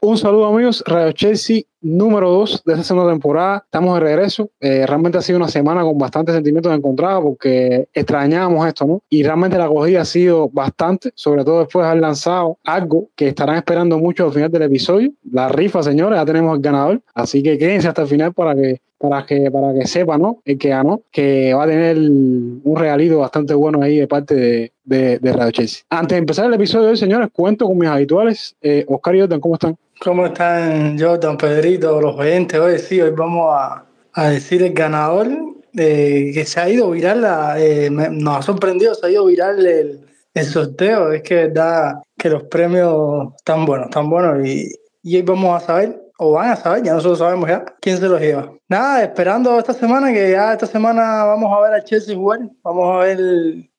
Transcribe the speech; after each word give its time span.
Un 0.00 0.16
saludo 0.16 0.46
amigos, 0.46 0.84
Radio 0.86 1.10
Chelsea 1.12 1.62
número 1.84 2.30
2 2.30 2.62
de 2.64 2.72
esta 2.72 2.84
segunda 2.84 3.12
temporada. 3.12 3.62
Estamos 3.64 3.94
de 3.94 4.00
regreso. 4.00 4.50
Eh, 4.58 4.86
realmente 4.86 5.18
ha 5.18 5.22
sido 5.22 5.38
una 5.38 5.48
semana 5.48 5.82
con 5.82 5.96
bastantes 5.98 6.34
sentimientos 6.34 6.74
encontrados 6.74 7.22
porque 7.22 7.88
extrañábamos 7.92 8.66
esto, 8.66 8.86
¿no? 8.86 9.02
Y 9.08 9.22
realmente 9.22 9.58
la 9.58 9.66
acogida 9.66 10.00
ha 10.00 10.04
sido 10.04 10.48
bastante, 10.48 11.12
sobre 11.14 11.44
todo 11.44 11.60
después 11.60 11.84
de 11.84 11.90
haber 11.90 12.02
lanzado 12.02 12.58
algo 12.64 13.08
que 13.14 13.28
estarán 13.28 13.56
esperando 13.56 13.98
mucho 13.98 14.26
al 14.26 14.32
final 14.32 14.50
del 14.50 14.62
episodio. 14.62 15.12
La 15.30 15.48
rifa, 15.48 15.82
señores, 15.82 16.18
ya 16.18 16.24
tenemos 16.24 16.56
el 16.56 16.62
ganador. 16.62 17.00
Así 17.14 17.42
que 17.42 17.58
quédense 17.58 17.88
hasta 17.88 18.02
el 18.02 18.08
final 18.08 18.32
para 18.32 18.54
que 18.54 18.80
para 18.96 19.26
que, 19.26 19.50
para 19.50 19.74
que 19.74 19.86
sepa, 19.86 20.16
¿no? 20.16 20.40
El 20.46 20.56
que 20.56 20.70
ganó, 20.70 21.02
que 21.12 21.52
va 21.52 21.64
a 21.64 21.66
tener 21.66 21.98
un 21.98 22.74
regalito 22.74 23.18
bastante 23.18 23.52
bueno 23.52 23.82
ahí 23.82 23.98
de 23.98 24.08
parte 24.08 24.34
de, 24.34 24.72
de, 24.84 25.18
de 25.18 25.32
Radio 25.32 25.50
Chelsea. 25.50 25.82
Antes 25.90 26.16
de 26.16 26.20
empezar 26.20 26.46
el 26.46 26.54
episodio 26.54 26.84
de 26.86 26.90
hoy, 26.92 26.96
señores, 26.96 27.28
cuento 27.30 27.66
con 27.66 27.76
mis 27.76 27.88
habituales. 27.88 28.56
Eh, 28.62 28.84
Oscar 28.88 29.14
y 29.14 29.20
Jordan, 29.20 29.40
¿cómo 29.40 29.54
están? 29.56 29.76
¿Cómo 30.00 30.26
están, 30.26 30.98
Jordan, 30.98 31.36
Pedrito, 31.36 31.73
los 31.78 32.16
oyentes? 32.16 32.58
Hoy 32.58 32.78
sí, 32.78 33.00
hoy 33.00 33.10
vamos 33.10 33.52
a, 33.52 33.84
a 34.12 34.28
decir 34.28 34.62
el 34.62 34.72
ganador 34.72 35.28
eh, 35.76 36.30
que 36.32 36.44
se 36.44 36.60
ha 36.60 36.68
ido 36.68 36.90
viral, 36.90 37.24
eh, 37.58 37.90
nos 37.90 38.38
ha 38.38 38.42
sorprendido, 38.42 38.94
se 38.94 39.06
ha 39.06 39.10
ido 39.10 39.26
viral 39.26 39.66
el, 39.66 40.06
el 40.34 40.44
sorteo. 40.44 41.12
Es 41.12 41.22
que 41.22 41.48
verdad 41.48 42.02
que 42.16 42.30
los 42.30 42.44
premios 42.44 43.34
están 43.36 43.66
buenos, 43.66 43.88
están 43.88 44.08
buenos 44.08 44.46
y, 44.46 44.70
y 45.02 45.16
hoy 45.16 45.22
vamos 45.22 45.62
a 45.62 45.66
saber 45.66 46.00
o 46.16 46.32
van 46.32 46.50
a 46.50 46.56
saber, 46.56 46.84
ya 46.84 46.94
nosotros 46.94 47.18
sabemos 47.18 47.48
ya 47.48 47.64
quién 47.80 47.98
se 47.98 48.08
los 48.08 48.20
lleva. 48.20 48.52
Nada, 48.68 49.02
esperando 49.02 49.58
esta 49.58 49.74
semana, 49.74 50.12
que 50.12 50.30
ya 50.30 50.52
esta 50.52 50.66
semana 50.66 51.24
vamos 51.24 51.52
a 51.52 51.60
ver 51.60 51.74
a 51.74 51.84
Chelsea 51.84 52.16
jugar, 52.16 52.40
vamos 52.62 52.96
a 52.96 52.98
ver 53.04 53.18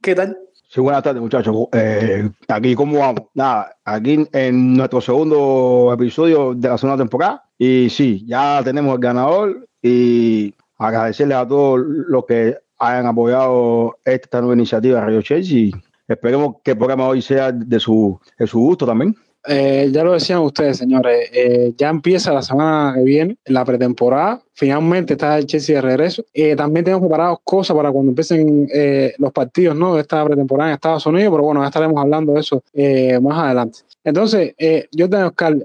qué 0.02 0.14
tal. 0.14 0.38
Sí, 0.68 0.82
buenas 0.82 1.04
tardes, 1.04 1.22
muchachos. 1.22 1.56
Eh, 1.72 2.30
aquí, 2.50 2.76
¿cómo 2.76 3.00
vamos? 3.00 3.22
Nada, 3.34 3.78
aquí 3.86 4.28
en 4.34 4.76
nuestro 4.76 5.00
segundo 5.00 5.92
episodio 5.94 6.54
de 6.54 6.68
la 6.68 6.78
segunda 6.78 7.02
temporada. 7.02 7.45
Y 7.58 7.90
sí, 7.90 8.24
ya 8.28 8.62
tenemos 8.64 8.96
el 8.96 9.02
ganador 9.02 9.68
y 9.82 10.54
agradecerles 10.78 11.38
a 11.38 11.48
todos 11.48 11.80
los 11.80 12.26
que 12.26 12.58
hayan 12.80 13.08
apoyado 13.08 13.98
esta 14.04 14.42
nueva 14.42 14.56
iniciativa 14.56 15.00
de 15.00 15.06
Radio 15.06 15.22
Chelsea. 15.22 15.72
Esperemos 16.08 16.58
que 16.64 16.72
el 16.72 16.78
programa 16.78 17.08
hoy 17.08 17.22
sea 17.22 17.52
de 17.52 17.80
su, 17.80 18.20
de 18.38 18.46
su 18.46 18.60
gusto 18.60 18.86
también. 18.86 19.16
Eh, 19.48 19.90
ya 19.92 20.04
lo 20.04 20.14
decían 20.14 20.40
ustedes, 20.40 20.78
señores, 20.78 21.30
eh, 21.32 21.74
ya 21.78 21.90
empieza 21.90 22.34
la 22.34 22.42
semana 22.42 22.94
que 22.96 23.04
viene 23.04 23.38
la 23.46 23.64
pretemporada. 23.64 24.42
Finalmente 24.54 25.14
está 25.14 25.38
el 25.38 25.46
Chelsea 25.46 25.76
de 25.76 25.82
regreso. 25.82 26.24
Eh, 26.34 26.56
también 26.56 26.86
tenemos 26.86 27.02
preparados 27.02 27.40
cosas 27.44 27.76
para 27.76 27.92
cuando 27.92 28.12
empiecen 28.12 28.68
eh, 28.74 29.14
los 29.18 29.32
partidos 29.32 29.76
¿no? 29.76 29.96
de 29.96 30.02
esta 30.02 30.24
pretemporada 30.24 30.70
en 30.70 30.76
Estados 30.76 31.06
Unidos, 31.06 31.32
pero 31.32 31.44
bueno, 31.44 31.62
ya 31.62 31.68
estaremos 31.68 31.98
hablando 32.02 32.34
de 32.34 32.40
eso 32.40 32.64
eh, 32.74 33.20
más 33.20 33.38
adelante. 33.38 33.80
Entonces, 34.04 34.54
eh, 34.58 34.88
yo 34.92 35.10
tengo 35.10 35.28
Oscar, 35.28 35.58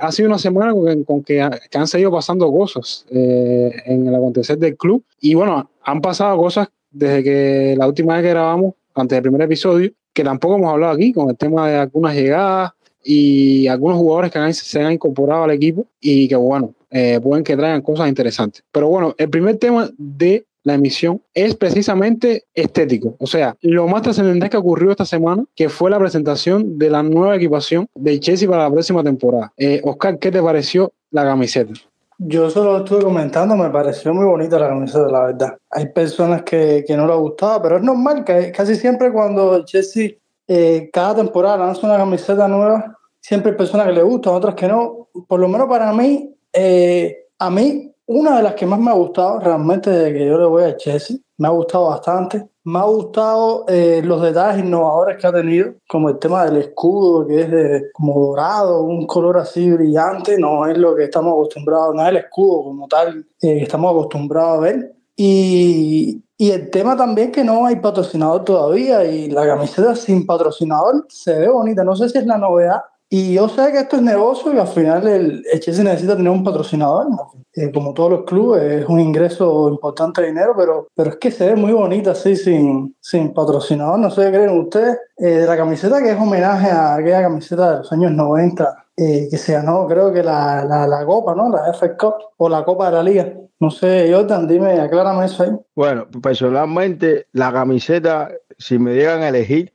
ha 0.00 0.12
sido 0.12 0.28
una 0.28 0.38
semana 0.38 0.72
con, 0.72 1.04
con 1.04 1.22
que, 1.22 1.48
que, 1.70 1.78
han 1.78 1.86
seguido 1.86 2.12
pasando 2.12 2.50
cosas 2.52 3.06
en 3.10 4.06
el 4.06 4.14
acontecer 4.14 4.58
del 4.58 4.76
club. 4.76 5.02
Y 5.20 5.34
bueno, 5.34 5.70
han 5.82 6.00
pasado 6.00 6.36
cosas 6.36 6.68
desde 6.90 7.24
que 7.24 7.74
la 7.76 7.86
última 7.86 8.14
vez 8.14 8.22
que 8.22 8.30
grabamos, 8.30 8.74
antes 8.94 9.16
del 9.16 9.22
primer 9.22 9.42
episodio, 9.42 9.90
que 10.12 10.24
tampoco 10.24 10.56
hemos 10.56 10.72
hablado 10.72 10.92
aquí, 10.92 11.12
con 11.12 11.30
el 11.30 11.36
tema 11.36 11.68
de 11.68 11.76
algunas 11.76 12.14
llegadas 12.14 12.72
y 13.06 13.68
algunos 13.68 13.98
jugadores 13.98 14.32
que 14.32 14.38
han, 14.38 14.52
se 14.52 14.82
han 14.82 14.92
incorporado 14.92 15.44
al 15.44 15.52
equipo 15.52 15.86
y 16.00 16.26
que, 16.26 16.34
bueno, 16.34 16.74
eh, 16.90 17.20
pueden 17.22 17.44
que 17.44 17.56
traigan 17.56 17.80
cosas 17.80 18.08
interesantes. 18.08 18.64
Pero 18.72 18.88
bueno, 18.88 19.14
el 19.16 19.30
primer 19.30 19.58
tema 19.58 19.88
de 19.96 20.44
la 20.64 20.74
emisión 20.74 21.22
es 21.32 21.54
precisamente 21.54 22.44
estético. 22.52 23.14
O 23.20 23.28
sea, 23.28 23.56
lo 23.60 23.86
más 23.86 24.02
trascendente 24.02 24.50
que 24.50 24.56
ocurrió 24.56 24.90
esta 24.90 25.04
semana, 25.04 25.44
que 25.54 25.68
fue 25.68 25.88
la 25.88 26.00
presentación 26.00 26.76
de 26.78 26.90
la 26.90 27.04
nueva 27.04 27.36
equipación 27.36 27.86
del 27.94 28.18
Chelsea 28.18 28.48
para 28.48 28.64
la 28.64 28.70
próxima 28.72 29.04
temporada. 29.04 29.52
Eh, 29.56 29.80
Oscar, 29.84 30.18
¿qué 30.18 30.32
te 30.32 30.42
pareció 30.42 30.92
la 31.12 31.24
camiseta? 31.24 31.72
Yo 32.18 32.50
solo 32.50 32.78
estuve 32.78 33.04
comentando, 33.04 33.54
me 33.56 33.70
pareció 33.70 34.12
muy 34.12 34.24
bonita 34.24 34.58
la 34.58 34.68
camiseta, 34.68 35.06
la 35.06 35.26
verdad. 35.26 35.56
Hay 35.70 35.90
personas 35.90 36.42
que, 36.42 36.82
que 36.84 36.96
no 36.96 37.06
le 37.06 37.14
gustaba, 37.14 37.62
pero 37.62 37.76
es 37.76 37.82
normal 37.84 38.24
que 38.24 38.50
casi 38.50 38.74
siempre 38.74 39.12
cuando 39.12 39.54
el 39.54 39.64
Chelsea 39.64 40.16
eh, 40.48 40.90
cada 40.92 41.16
temporada 41.16 41.56
lanza 41.56 41.86
una 41.86 41.96
camiseta 41.96 42.46
nueva, 42.46 42.95
siempre 43.26 43.50
hay 43.50 43.56
personas 43.56 43.88
que 43.88 43.92
le 43.92 44.02
gustan, 44.04 44.34
otras 44.34 44.54
que 44.54 44.68
no. 44.68 45.08
Por 45.26 45.40
lo 45.40 45.48
menos 45.48 45.68
para 45.68 45.92
mí, 45.92 46.32
eh, 46.52 47.26
a 47.40 47.50
mí, 47.50 47.92
una 48.06 48.36
de 48.36 48.42
las 48.44 48.54
que 48.54 48.66
más 48.66 48.78
me 48.78 48.90
ha 48.92 48.94
gustado 48.94 49.40
realmente 49.40 49.90
desde 49.90 50.16
que 50.16 50.26
yo 50.26 50.38
le 50.38 50.46
voy 50.46 50.62
a 50.62 50.76
Chelsea, 50.76 51.16
me 51.36 51.48
ha 51.48 51.50
gustado 51.50 51.88
bastante. 51.88 52.48
Me 52.62 52.78
ha 52.78 52.84
gustado 52.84 53.64
eh, 53.66 54.00
los 54.04 54.22
detalles 54.22 54.64
innovadores 54.64 55.16
que 55.18 55.26
ha 55.26 55.32
tenido, 55.32 55.74
como 55.88 56.08
el 56.08 56.18
tema 56.20 56.44
del 56.44 56.58
escudo, 56.58 57.26
que 57.26 57.40
es 57.40 57.50
de, 57.50 57.90
como 57.92 58.28
dorado, 58.28 58.82
un 58.82 59.06
color 59.06 59.38
así 59.38 59.72
brillante, 59.72 60.38
no 60.38 60.64
es 60.66 60.78
lo 60.78 60.94
que 60.94 61.04
estamos 61.04 61.32
acostumbrados, 61.32 61.96
no 61.96 62.02
es 62.02 62.08
el 62.08 62.16
escudo 62.18 62.62
como 62.62 62.86
tal 62.86 63.26
eh, 63.42 63.58
que 63.58 63.62
estamos 63.62 63.90
acostumbrados 63.90 64.58
a 64.58 64.60
ver. 64.60 64.94
Y, 65.16 66.22
y 66.38 66.50
el 66.50 66.70
tema 66.70 66.96
también 66.96 67.32
que 67.32 67.42
no 67.42 67.66
hay 67.66 67.76
patrocinador 67.76 68.44
todavía 68.44 69.04
y 69.04 69.30
la 69.30 69.46
camiseta 69.46 69.96
sin 69.96 70.24
patrocinador 70.26 71.06
se 71.08 71.36
ve 71.36 71.48
bonita. 71.48 71.82
No 71.82 71.96
sé 71.96 72.08
si 72.08 72.18
es 72.18 72.26
la 72.26 72.38
novedad. 72.38 72.82
Y 73.08 73.34
yo 73.34 73.48
sé 73.48 73.70
que 73.70 73.78
esto 73.80 73.96
es 73.96 74.02
negocio 74.02 74.52
y 74.52 74.58
al 74.58 74.66
final 74.66 75.06
el, 75.06 75.44
el 75.50 75.60
Chelsea 75.60 75.84
necesita 75.84 76.16
tener 76.16 76.32
un 76.32 76.42
patrocinador. 76.42 77.06
Eh, 77.54 77.70
como 77.72 77.94
todos 77.94 78.10
los 78.10 78.24
clubes, 78.24 78.82
es 78.82 78.88
un 78.88 78.98
ingreso 78.98 79.68
importante 79.70 80.20
de 80.20 80.28
dinero, 80.28 80.54
pero, 80.56 80.88
pero 80.94 81.10
es 81.10 81.16
que 81.16 81.30
se 81.30 81.46
ve 81.46 81.56
muy 81.56 81.72
bonita 81.72 82.10
así 82.10 82.34
sin, 82.34 82.96
sin 83.00 83.32
patrocinador. 83.32 83.98
No 83.98 84.10
sé 84.10 84.24
qué 84.24 84.32
creen 84.32 84.58
ustedes. 84.58 84.98
Eh, 85.16 85.44
la 85.46 85.56
camiseta 85.56 86.02
que 86.02 86.10
es 86.10 86.18
homenaje 86.18 86.68
a 86.68 86.96
aquella 86.96 87.22
camiseta 87.22 87.70
de 87.70 87.78
los 87.78 87.92
años 87.92 88.10
90 88.10 88.86
eh, 88.96 89.28
que 89.30 89.38
se 89.38 89.52
ganó, 89.52 89.86
creo 89.86 90.12
que 90.12 90.22
la, 90.22 90.64
la, 90.64 90.86
la 90.86 91.06
Copa, 91.06 91.34
¿no? 91.34 91.48
La 91.48 91.72
FA 91.72 91.96
Cup 91.96 92.14
o 92.36 92.48
la 92.48 92.64
Copa 92.64 92.90
de 92.90 92.96
la 92.96 93.02
Liga. 93.04 93.32
No 93.60 93.70
sé, 93.70 94.12
Jordan, 94.12 94.48
dime, 94.48 94.80
aclárame 94.80 95.26
eso 95.26 95.44
ahí. 95.44 95.50
Bueno, 95.74 96.08
personalmente, 96.22 97.28
la 97.32 97.52
camiseta, 97.52 98.30
si 98.58 98.78
me 98.78 98.92
dieran 98.92 99.22
a 99.22 99.28
elegir, 99.28 99.72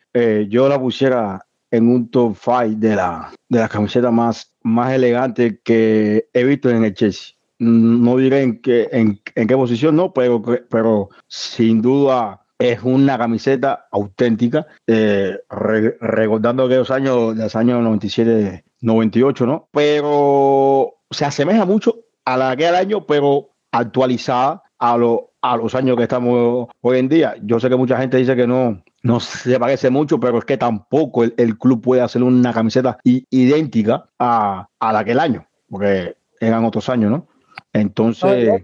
yo 0.50 0.70
la 0.70 0.80
pusiera 0.80 1.47
en 1.72 1.90
un 1.90 2.09
top 2.09 2.36
5 2.38 2.76
de 2.78 2.96
la, 2.96 3.32
de 3.50 3.59
las 3.59 3.70
camisetas 3.70 4.12
más, 4.12 4.54
más 4.62 4.94
elegantes 4.94 5.59
que 5.64 6.30
he 6.34 6.44
visto 6.44 6.70
en 6.70 6.84
el 6.84 6.94
Chelsea. 6.94 7.36
No 7.59 8.18
diré 8.18 8.42
en 8.42 8.62
qué, 8.62 8.90
en, 8.92 9.22
qué 9.34 9.56
posición, 9.56 9.96
no, 9.96 10.14
pero, 10.14 10.42
pero 10.70 11.09
sin 11.28 11.82
duda 11.82 12.42
es 12.59 12.82
una 12.84 13.18
camiseta 13.18 13.88
auténtica, 13.92 14.68
eh, 14.86 15.40
re, 15.50 15.98
recordando 16.00 16.66
aquellos 16.66 16.92
años, 16.92 17.36
los 17.36 17.56
años 17.56 17.82
97, 17.82 18.64
98, 18.82 19.46
¿no? 19.46 19.70
Pero 19.72 20.96
se 21.09 21.26
asemeja 21.26 21.66
mucho 21.66 22.00
a 22.26 22.38
la 22.38 22.56
que 22.56 22.68
al 22.68 22.76
año, 22.76 23.06
pero 23.06 23.50
actualizada 23.72 24.64
a, 24.78 24.98
lo, 24.98 25.32
a 25.42 25.58
los 25.58 25.74
años 25.76 25.98
que 25.98 26.03
estamos 26.03 26.68
hoy 26.82 27.00
en 27.00 27.09
día. 27.09 27.36
Yo 27.44 27.59
sé 27.59 27.70
que 27.70 27.76
mucha 27.76 27.98
gente 27.98 28.18
dice 28.18 28.36
que 28.36 28.48
no, 28.48 28.84
no 29.03 29.19
se 29.19 29.59
parece 29.59 29.89
mucho, 29.89 30.19
pero 30.19 30.39
es 30.39 30.45
que 30.45 30.57
tampoco 30.57 31.23
el, 31.23 31.34
el 31.38 31.57
club 31.57 31.81
puede 31.81 32.01
hacer 32.01 32.23
una 32.23 32.53
camiseta 32.53 32.97
idéntica 33.03 34.06
a, 34.19 34.67
a 34.79 34.94
la 34.94 35.03
que 35.03 35.12
el 35.12 35.19
año, 35.19 35.45
porque 35.69 36.16
eran 36.39 36.66
otros 36.66 36.89
años, 36.89 37.11
¿no? 37.11 37.28
Entonces... 37.73 38.61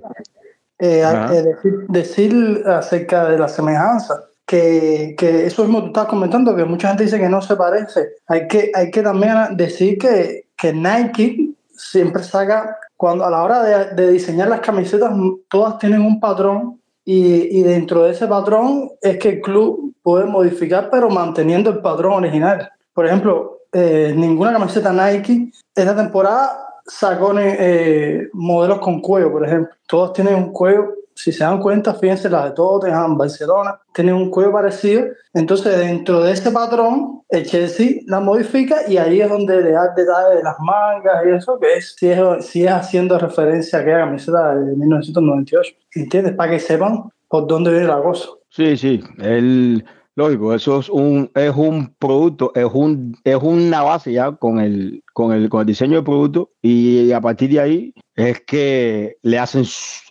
Eh, 0.79 1.01
eh, 1.01 1.43
decir, 1.43 1.73
decir, 1.89 2.63
acerca 2.67 3.29
de 3.29 3.39
la 3.39 3.47
semejanza, 3.47 4.13
que, 4.45 5.15
que 5.17 5.47
eso 5.47 5.63
mismo 5.63 5.81
tú 5.81 5.87
estás 5.87 6.05
comentando, 6.05 6.55
que 6.55 6.65
mucha 6.65 6.89
gente 6.89 7.03
dice 7.03 7.19
que 7.19 7.29
no 7.29 7.41
se 7.41 7.55
parece. 7.55 8.07
Hay 8.27 8.47
que, 8.47 8.71
hay 8.73 8.91
que 8.91 9.01
también 9.01 9.57
decir 9.57 9.97
que, 9.97 10.45
que 10.55 10.73
Nike 10.73 11.49
siempre 11.75 12.21
saca, 12.23 12.77
cuando 12.95 13.25
a 13.25 13.31
la 13.31 13.43
hora 13.43 13.63
de, 13.63 13.95
de 13.95 14.11
diseñar 14.11 14.49
las 14.49 14.61
camisetas, 14.61 15.11
todas 15.49 15.79
tienen 15.79 16.01
un 16.01 16.19
patrón 16.19 16.79
y, 17.09 17.63
dentro 17.63 18.03
de 18.03 18.11
ese 18.11 18.27
patrón 18.27 18.91
es 19.01 19.17
que 19.17 19.29
el 19.29 19.41
club 19.41 19.95
puede 20.03 20.25
modificar, 20.25 20.89
pero 20.91 21.09
manteniendo 21.09 21.69
el 21.69 21.79
patrón 21.79 22.15
original. 22.15 22.69
Por 22.93 23.05
ejemplo, 23.05 23.59
eh, 23.71 24.13
ninguna 24.13 24.51
camiseta 24.51 24.91
Nike 24.91 25.49
esta 25.73 25.95
temporada 25.95 26.67
sacó 26.85 27.33
eh, 27.39 28.27
modelos 28.33 28.79
con 28.79 28.99
cuello, 28.99 29.31
por 29.31 29.45
ejemplo. 29.45 29.73
Todos 29.87 30.11
tienen 30.11 30.35
un 30.35 30.51
cuello, 30.51 30.95
si 31.17 31.31
se 31.31 31.43
dan 31.43 31.59
cuenta, 31.59 31.95
fíjense, 31.95 32.29
las 32.29 32.45
de 32.45 32.51
Tottenham, 32.51 33.17
Barcelona, 33.17 33.79
tienen 33.91 34.13
un 34.13 34.29
cuello 34.29 34.51
parecido. 34.51 35.05
Entonces, 35.33 35.77
dentro 35.77 36.21
de 36.21 36.31
ese 36.31 36.51
patrón, 36.51 37.21
el 37.29 37.43
Chelsea 37.45 38.01
la 38.05 38.19
modifica 38.19 38.87
y 38.87 38.97
ahí 38.97 39.19
es 39.19 39.27
donde 39.27 39.61
le 39.61 39.71
da 39.71 39.93
detalles 39.95 40.37
de 40.37 40.43
las 40.43 40.55
mangas 40.59 41.25
y 41.25 41.29
eso, 41.31 41.59
que 41.59 41.73
es 41.73 41.95
si, 41.97 42.09
es, 42.09 42.19
si 42.45 42.65
es 42.65 42.71
haciendo 42.71 43.17
referencia 43.17 43.79
a 43.79 43.81
aquella 43.81 43.99
camiseta 44.01 44.55
de 44.55 44.75
1998. 44.75 45.73
¿Entiendes? 45.95 46.35
Para 46.35 46.51
que 46.51 46.59
sepan 46.59 47.09
por 47.27 47.47
dónde 47.47 47.71
viene 47.71 47.87
la 47.87 48.01
cosa. 48.01 48.29
Sí, 48.49 48.77
sí. 48.77 49.03
El, 49.17 49.83
lógico, 50.15 50.53
eso 50.53 50.79
es 50.79 50.89
un, 50.89 51.31
es 51.33 51.55
un 51.55 51.95
producto, 51.97 52.51
es, 52.53 52.67
un, 52.71 53.17
es 53.23 53.37
una 53.41 53.81
base 53.81 54.13
ya 54.13 54.31
con 54.33 54.59
el, 54.59 55.03
con, 55.13 55.33
el, 55.33 55.49
con 55.49 55.61
el 55.61 55.67
diseño 55.67 55.95
del 55.95 56.03
producto 56.03 56.51
y 56.61 57.11
a 57.11 57.21
partir 57.21 57.49
de 57.49 57.59
ahí 57.59 57.93
es 58.15 58.41
que 58.41 59.17
le 59.21 59.39
hacen 59.39 59.63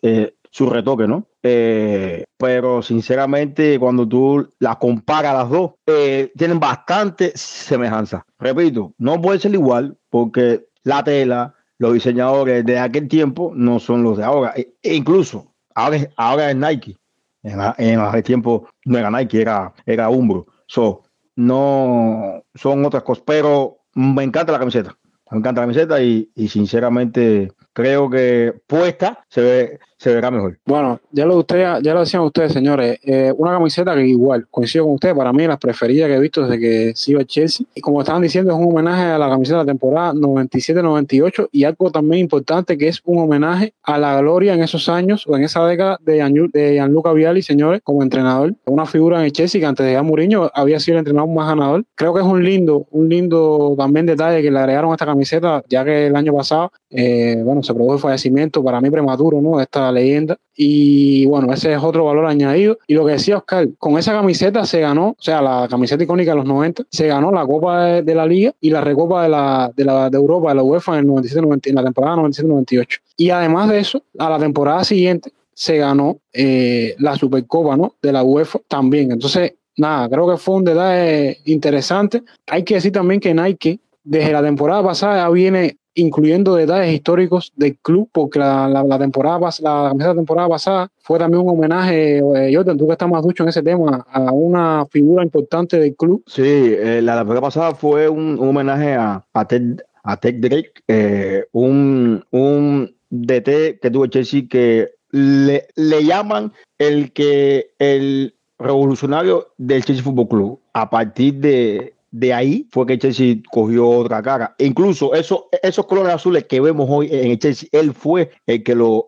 eh, 0.03 0.33
su 0.57 0.71
retoque, 0.71 1.07
¿no? 1.07 1.27
Eh, 1.43 2.25
pero 2.39 2.81
sinceramente, 2.81 3.79
cuando 3.79 4.09
tú 4.09 4.49
las 4.59 4.77
comparas 4.77 5.35
las 5.35 5.51
dos, 5.51 5.73
eh, 5.87 6.33
tienen 6.35 6.59
bastante 6.59 7.33
semejanza. 7.35 8.25
Repito, 8.39 8.95
no 8.97 9.21
puede 9.21 9.39
ser 9.39 9.53
igual 9.53 9.99
porque 10.09 10.69
la 10.83 11.05
tela, 11.05 11.55
los 11.77 11.93
diseñadores 11.93 12.65
de 12.65 12.79
aquel 12.79 13.07
tiempo 13.07 13.53
no 13.55 13.79
son 13.79 14.03
los 14.03 14.17
de 14.17 14.25
ahora. 14.25 14.55
E, 14.57 14.73
e 14.83 14.95
incluso 14.95 15.53
ahora, 15.75 16.51
es 16.51 16.57
Nike. 16.57 16.97
En, 17.43 17.61
en 17.77 18.01
aquel 18.01 18.23
tiempo 18.23 18.67
no 18.87 18.97
era 18.97 19.11
Nike, 19.11 19.43
era, 19.43 19.75
era 19.85 20.09
Umbro. 20.09 20.47
So, 20.67 21.03
no 21.35 22.43
son 22.55 22.83
otras 22.83 23.03
cosas, 23.03 23.25
pero 23.27 23.81
me 23.95 24.23
encanta 24.23 24.53
la 24.53 24.59
camiseta. 24.59 24.97
Me 25.31 25.37
encanta 25.37 25.61
la 25.61 25.67
camiseta 25.67 26.01
y 26.01 26.49
sinceramente 26.49 27.53
creo 27.75 28.09
que 28.09 28.55
puesta 28.67 29.23
se 29.29 29.43
ve 29.43 29.81
se 30.07 30.15
verá 30.15 30.31
mejor. 30.31 30.57
Bueno, 30.65 31.01
ya 31.11 31.27
lo 31.27 31.39
usted, 31.39 31.83
ya 31.83 31.93
lo 31.93 32.01
decían 32.01 32.23
ustedes, 32.23 32.53
señores, 32.53 33.01
eh, 33.03 33.33
una 33.37 33.51
camiseta 33.51 33.93
que 33.97 34.07
igual, 34.07 34.47
coincido 34.49 34.85
con 34.85 34.95
ustedes, 34.95 35.17
para 35.17 35.33
mí 35.33 35.45
las 35.49 35.59
preferidas 35.59 36.09
que 36.09 36.15
he 36.15 36.21
visto 36.21 36.43
desde 36.43 36.61
que 36.61 36.93
se 36.95 37.11
iba 37.11 37.23
a 37.23 37.25
Chelsea. 37.25 37.67
Y 37.75 37.81
como 37.81 38.01
estaban 38.01 38.23
diciendo, 38.23 38.53
es 38.53 38.59
un 38.59 38.69
homenaje 38.69 39.03
a 39.03 39.19
la 39.19 39.29
camiseta 39.29 39.59
de 39.59 39.65
la 39.65 39.67
temporada 39.67 40.13
97-98 40.13 41.49
y 41.51 41.65
algo 41.65 41.91
también 41.91 42.21
importante 42.21 42.79
que 42.79 42.87
es 42.87 43.03
un 43.05 43.19
homenaje 43.19 43.75
a 43.83 43.99
la 43.99 44.17
gloria 44.21 44.55
en 44.55 44.63
esos 44.63 44.89
años 44.89 45.27
o 45.27 45.37
en 45.37 45.43
esa 45.43 45.67
década 45.67 45.99
de, 46.03 46.51
de 46.53 46.75
Gianluca 46.75 47.13
Vialli, 47.13 47.43
señores, 47.43 47.81
como 47.83 48.05
entrenador. 48.05 48.55
Una 48.67 48.87
figura 48.87 49.19
en 49.19 49.25
el 49.25 49.33
Chelsea 49.33 49.61
que 49.61 49.67
antes 49.67 49.85
de 49.85 49.95
Jan 49.95 50.07
Mourinho 50.07 50.53
había 50.55 50.79
sido 50.79 50.99
el 50.99 50.99
entrenador 51.01 51.35
más 51.35 51.49
ganador. 51.49 51.85
Creo 51.97 52.15
que 52.15 52.21
es 52.21 52.27
un 52.27 52.45
lindo, 52.45 52.87
un 52.93 53.09
lindo 53.09 53.75
también 53.77 54.07
detalle 54.07 54.41
que 54.41 54.53
le 54.53 54.59
agregaron 54.61 54.93
a 54.93 54.95
esta 54.95 55.07
camiseta, 55.07 55.65
ya 55.69 55.85
que 55.85 56.07
el 56.07 56.15
año 56.15 56.33
pasado, 56.33 56.71
eh, 56.91 57.43
bueno, 57.45 57.65
se 57.65 57.75
produjo 57.75 57.95
el 57.95 58.01
fallecimiento 58.01 58.63
para 58.63 58.81
mí 58.81 58.89
prematuro, 58.89 59.41
¿no? 59.41 59.61
Esta 59.61 59.91
leyenda. 59.97 60.37
Y 60.55 61.27
bueno, 61.27 61.53
ese 61.53 61.73
es 61.73 61.83
otro 61.83 62.05
valor 62.05 62.27
añadido. 62.27 62.79
Y 62.87 62.95
lo 62.95 63.05
que 63.05 63.13
decía 63.13 63.39
Oscar, 63.39 63.69
con 63.79 63.99
esa 63.99 64.13
camiseta 64.13 64.65
se 64.65 64.81
ganó, 64.81 65.09
o 65.09 65.17
sea, 65.19 65.43
la 65.43 65.67
camiseta 65.69 66.05
icónica 66.05 66.31
de 66.31 66.37
los 66.39 66.47
90, 66.47 66.85
se 66.91 67.07
ganó 67.07 67.31
la 67.31 67.47
Copa 67.47 68.03
de, 68.03 68.15
la 68.15 68.27
Liga 68.27 68.55
y 68.61 68.71
la 68.71 68.81
Recopa 68.81 69.25
de, 69.25 69.29
la, 69.29 69.73
de, 69.75 69.85
la, 69.85 70.09
de 70.09 70.17
Europa, 70.17 70.51
de 70.51 70.55
la 70.55 70.63
UEFA 70.63 70.95
en, 70.95 71.01
el 71.01 71.07
97, 71.07 71.43
90, 71.43 71.69
en 71.69 71.75
la 71.75 71.85
temporada 71.85 72.17
97-98. 72.17 73.01
Y 73.17 73.31
además 73.31 73.69
de 73.69 73.79
eso, 73.79 74.03
a 74.19 74.31
la 74.31 74.39
temporada 74.39 74.85
siguiente 74.85 75.33
se 75.53 75.79
ganó 75.79 76.19
eh, 76.33 76.95
la 76.99 77.17
Supercopa 77.17 77.77
¿no? 77.77 77.95
de 78.03 78.13
la 78.13 78.23
UEFA 78.23 78.61
también. 78.69 79.13
Entonces, 79.13 79.55
nada, 79.77 80.09
creo 80.09 80.29
que 80.29 80.37
fue 80.37 80.57
un 80.57 80.65
detalle 80.65 81.39
interesante. 81.47 82.23
Hay 82.47 82.63
que 82.63 82.75
decir 82.75 82.93
también 82.93 83.21
que 83.21 83.35
Nike 83.35 83.81
desde 84.05 84.33
la 84.33 84.43
temporada 84.43 84.83
pasada 84.83 85.29
viene 85.31 85.79
incluyendo 85.97 86.55
detalles 86.55 86.95
históricos 86.95 87.53
del 87.57 87.77
club, 87.79 88.09
porque 88.13 88.39
la, 88.39 88.69
la, 88.69 88.99
temporada 88.99 89.41
la, 89.61 90.15
temporada 90.15 90.49
pasada 90.49 90.91
fue 90.99 91.19
también 91.19 91.43
un 91.43 91.51
homenaje, 91.51 92.19
eh, 92.19 92.55
Jordan, 92.55 92.77
tú 92.79 92.87
que 92.87 92.93
estás 92.93 93.09
más 93.09 93.23
ducho 93.23 93.43
en 93.43 93.49
ese 93.49 93.63
tema, 93.63 94.07
a 94.09 94.31
una 94.31 94.87
figura 94.87 95.25
importante 95.25 95.79
del 95.81 95.97
club. 95.97 96.23
Sí, 96.27 96.43
eh, 96.45 97.01
la 97.03 97.17
temporada 97.17 97.41
pasada 97.41 97.75
fue 97.75 98.09
un, 98.09 98.39
homenaje 98.39 98.95
a, 98.95 99.25
a, 99.33 99.49
Ted, 99.49 99.81
a 100.05 100.17
Ted 100.19 100.35
Drake, 100.39 100.73
eh, 100.87 101.47
un, 101.53 102.25
un 102.31 102.95
DT 103.11 103.81
que 103.81 103.91
tuvo 103.91 104.07
Chelsea 104.07 104.43
que 104.49 104.91
le, 105.11 105.67
le 105.77 106.05
llaman 106.05 106.53
el 106.79 107.13
que 107.13 107.71
el 107.79 108.35
revolucionario 108.59 109.49
del 109.57 109.85
Chelsea 109.85 110.05
Football 110.05 110.29
Club 110.29 110.61
a 110.73 110.91
partir 110.91 111.35
de 111.35 111.96
de 112.19 112.33
ahí 112.33 112.67
fue 112.71 112.87
que 112.87 112.99
Chelsea 112.99 113.37
cogió 113.51 113.87
otra 113.87 114.23
cara. 114.23 114.55
E 114.59 114.65
incluso 114.65 115.15
eso, 115.15 115.51
esos 115.63 115.85
colores 115.87 116.15
azules 116.15 116.45
que 116.45 116.61
vemos 116.61 116.87
hoy 116.89 117.09
en 117.13 117.33
el 117.33 117.39
Chelsea, 117.39 117.69
él 117.73 117.93
fue 117.93 118.31
el 118.47 118.63
que, 118.63 118.75
los 118.75 119.05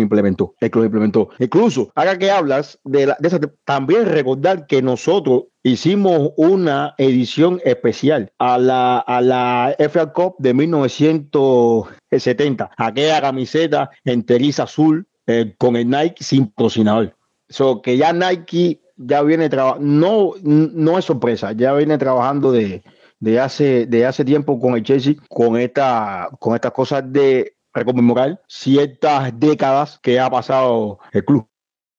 implementó. 0.00 0.54
El 0.60 0.70
que 0.70 0.78
los 0.78 0.86
implementó. 0.86 1.30
Incluso, 1.40 1.90
ahora 1.96 2.16
que 2.16 2.30
hablas 2.30 2.78
de, 2.84 3.06
la, 3.06 3.16
de 3.18 3.28
esa, 3.28 3.40
también 3.64 4.06
recordar 4.06 4.68
que 4.68 4.80
nosotros 4.80 5.46
hicimos 5.64 6.30
una 6.36 6.94
edición 6.98 7.60
especial 7.64 8.30
a 8.38 8.58
la, 8.58 8.98
a 8.98 9.20
la 9.20 9.74
FA 9.90 10.12
Cup 10.12 10.36
de 10.38 10.54
1970. 10.54 12.70
Aquella 12.76 13.20
camiseta 13.20 13.90
enteriza 14.04 14.62
azul 14.62 15.08
eh, 15.26 15.56
con 15.58 15.74
el 15.74 15.90
Nike 15.90 16.22
sin 16.22 16.46
patrocinador. 16.46 17.16
So, 17.48 17.82
que 17.82 17.96
ya 17.96 18.12
Nike 18.12 18.81
ya 19.04 19.22
viene 19.22 19.48
trabajando, 19.48 19.86
no, 19.86 20.32
no 20.42 20.98
es 20.98 21.04
sorpresa, 21.04 21.52
ya 21.52 21.72
viene 21.74 21.98
trabajando 21.98 22.52
de, 22.52 22.82
de, 23.20 23.40
hace, 23.40 23.86
de 23.86 24.06
hace 24.06 24.24
tiempo 24.24 24.58
con 24.58 24.74
el 24.74 24.82
Chelsea, 24.82 25.14
con, 25.28 25.56
esta, 25.56 26.28
con 26.38 26.54
estas 26.54 26.72
cosas 26.72 27.10
de 27.12 27.54
reconmemorar 27.72 28.40
ciertas 28.46 29.38
décadas 29.38 29.98
que 30.02 30.20
ha 30.20 30.30
pasado 30.30 30.98
el 31.12 31.24
club. 31.24 31.46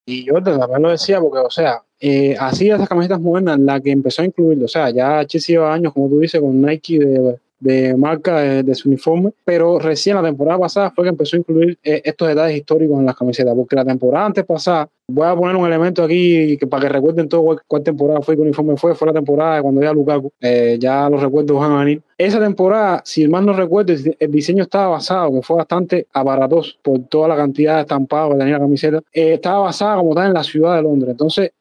Y 0.06 0.26
yo 0.26 0.42
también 0.44 0.82
lo 0.82 0.90
decía 0.90 1.22
porque, 1.22 1.40
o 1.40 1.50
sea, 1.50 1.82
eh, 2.00 2.36
así 2.38 2.70
esas 2.70 2.90
camisetas 2.90 3.22
modernas, 3.22 3.60
la 3.60 3.80
que 3.80 3.92
empezó 3.92 4.22
a 4.22 4.26
incluir, 4.26 4.62
o 4.64 4.68
sea, 4.68 4.90
ya 4.90 5.26
Chelsea 5.26 5.54
lleva 5.54 5.74
años, 5.74 5.94
como 5.94 6.10
tú 6.10 6.20
dices, 6.20 6.42
con 6.42 6.62
Nike 6.62 7.00
de, 7.00 7.40
de 7.64 7.96
marca 7.96 8.42
de, 8.62 8.76
su 8.76 8.90
uniforme, 8.90 9.32
pero 9.46 9.80
recién 9.80 10.18
la 10.18 10.22
temporada 10.22 10.60
pasada 10.60 10.92
fue 10.92 11.06
que 11.06 11.10
empezó 11.10 11.38
a 11.38 11.40
incluir 11.40 11.80
eh, 11.82 12.02
estos 12.04 12.28
detalles 12.28 12.58
históricos 12.58 13.00
en 13.00 13.06
las 13.06 13.16
camisetas, 13.16 13.56
porque 13.56 13.78
la 13.78 13.86
temporada 13.86 14.26
antes 14.26 14.44
pasada, 14.44 14.90
voy 15.08 15.28
a 15.28 15.36
poner 15.36 15.56
un 15.56 15.66
elemento 15.66 16.04
aquí 16.04 16.58
que 16.58 16.68
para 16.68 16.84
que 16.84 16.90
recuerden 16.90 17.28
todo 17.28 17.60
cuál, 17.68 17.84
temporada 17.84 18.22
fue, 18.22 18.36
qué 18.36 18.42
uniforme 18.42 18.78
fue, 18.78 18.96
fue 18.96 19.08
la 19.08 19.14
temporada 19.14 19.62
cuando 19.62 19.82
ya 19.82 19.94
Lukaku, 19.94 20.32
eh, 20.40 20.78
ya 20.80 21.10
los 21.10 21.22
recuerdos 21.22 21.60
van 21.60 21.72
a 21.72 21.80
venir. 21.80 22.02
Esa 22.18 22.40
temporada, 22.40 23.02
si 23.04 23.28
mal 23.28 23.46
no 23.46 23.54
recuerdo, 23.54 23.94
el 23.94 24.32
diseño 24.32 24.64
estaba 24.64 24.88
basado, 24.88 25.34
que 25.34 25.42
fue 25.42 25.58
bastante 25.58 26.08
aparatoso 26.14 26.76
por 26.82 27.00
toda 27.08 27.28
la 27.28 27.36
cantidad 27.36 27.76
de 27.76 27.82
estampados 27.82 28.34
que 28.34 28.40
tenía 28.40 28.54
la 28.54 28.60
camiseta, 28.60 29.02
eh, 29.12 29.34
estaba 29.34 29.60
basada 29.60 29.98
como 29.98 30.16
tal 30.16 30.28
en 30.28 30.34
la 30.34 30.44
ciudad 30.44 30.76
de 30.76 30.84
Londres. 30.84 31.12
Entonces, 31.12 31.52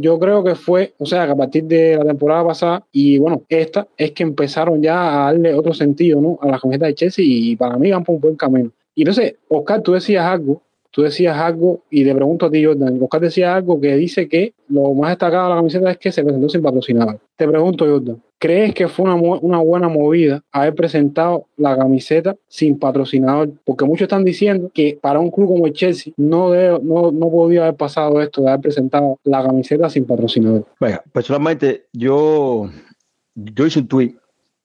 yo 0.00 0.18
creo 0.18 0.44
que 0.44 0.54
fue, 0.54 0.94
o 0.98 1.06
sea, 1.06 1.26
que 1.26 1.32
a 1.32 1.36
partir 1.36 1.64
de 1.64 1.96
la 1.96 2.04
temporada 2.04 2.46
pasada 2.46 2.84
y 2.92 3.18
bueno, 3.18 3.42
esta 3.48 3.88
es 3.96 4.12
que 4.12 4.22
empezaron 4.22 4.82
ya 4.82 5.22
a 5.22 5.32
darle 5.32 5.54
otro 5.54 5.74
sentido 5.74 6.20
¿no? 6.20 6.38
a 6.40 6.48
la 6.48 6.58
camiseta 6.58 6.86
de 6.86 6.94
Chelsea 6.94 7.24
y 7.26 7.56
para 7.56 7.76
mí 7.76 7.90
van 7.90 8.04
por 8.04 8.14
un 8.14 8.20
buen 8.20 8.36
camino. 8.36 8.70
Y 8.94 9.04
sé, 9.12 9.38
Oscar, 9.48 9.82
tú 9.82 9.92
decías 9.92 10.24
algo, 10.26 10.62
tú 10.90 11.02
decías 11.02 11.36
algo 11.36 11.82
y 11.90 12.04
te 12.04 12.14
pregunto 12.14 12.46
a 12.46 12.50
ti, 12.50 12.64
Jordan, 12.64 12.98
Oscar 13.02 13.20
decía 13.20 13.54
algo 13.54 13.80
que 13.80 13.96
dice 13.96 14.28
que 14.28 14.54
lo 14.68 14.92
más 14.94 15.10
destacado 15.10 15.44
de 15.44 15.50
la 15.50 15.56
camiseta 15.56 15.90
es 15.90 15.98
que 15.98 16.12
se 16.12 16.22
presentó 16.22 16.48
sin 16.48 16.62
patrocinador. 16.62 17.18
Te 17.36 17.46
pregunto, 17.46 17.86
Jordan, 17.86 18.22
¿crees 18.38 18.74
que 18.74 18.88
fue 18.88 19.12
una, 19.12 19.58
buena 19.58 19.88
movida 19.88 20.42
haber 20.52 20.74
presentado 20.74 21.46
la 21.56 21.76
camiseta 21.76 22.36
sin 22.48 22.78
patrocinador? 22.78 23.50
Porque 23.64 23.84
muchos 23.84 24.02
están 24.02 24.24
diciendo 24.24 24.70
que 24.72 24.98
para 25.00 25.20
un 25.20 25.30
club 25.30 25.48
como 25.48 25.66
el 25.66 25.72
Chelsea 25.72 26.12
no, 26.16 26.50
no, 26.80 27.12
no 27.12 27.30
podía 27.30 27.62
haber 27.62 27.76
pasado 27.76 28.20
esto 28.20 28.42
de 28.42 28.48
haber 28.48 28.60
presentado 28.60 29.18
la 29.24 29.42
camiseta 29.42 29.88
sin 29.88 30.04
patrocinador. 30.04 30.66
Bueno, 30.78 31.00
personalmente 31.12 31.86
yo, 31.92 32.68
yo 33.34 33.66
hice 33.66 33.80
un 33.80 33.88
tweet 33.88 34.14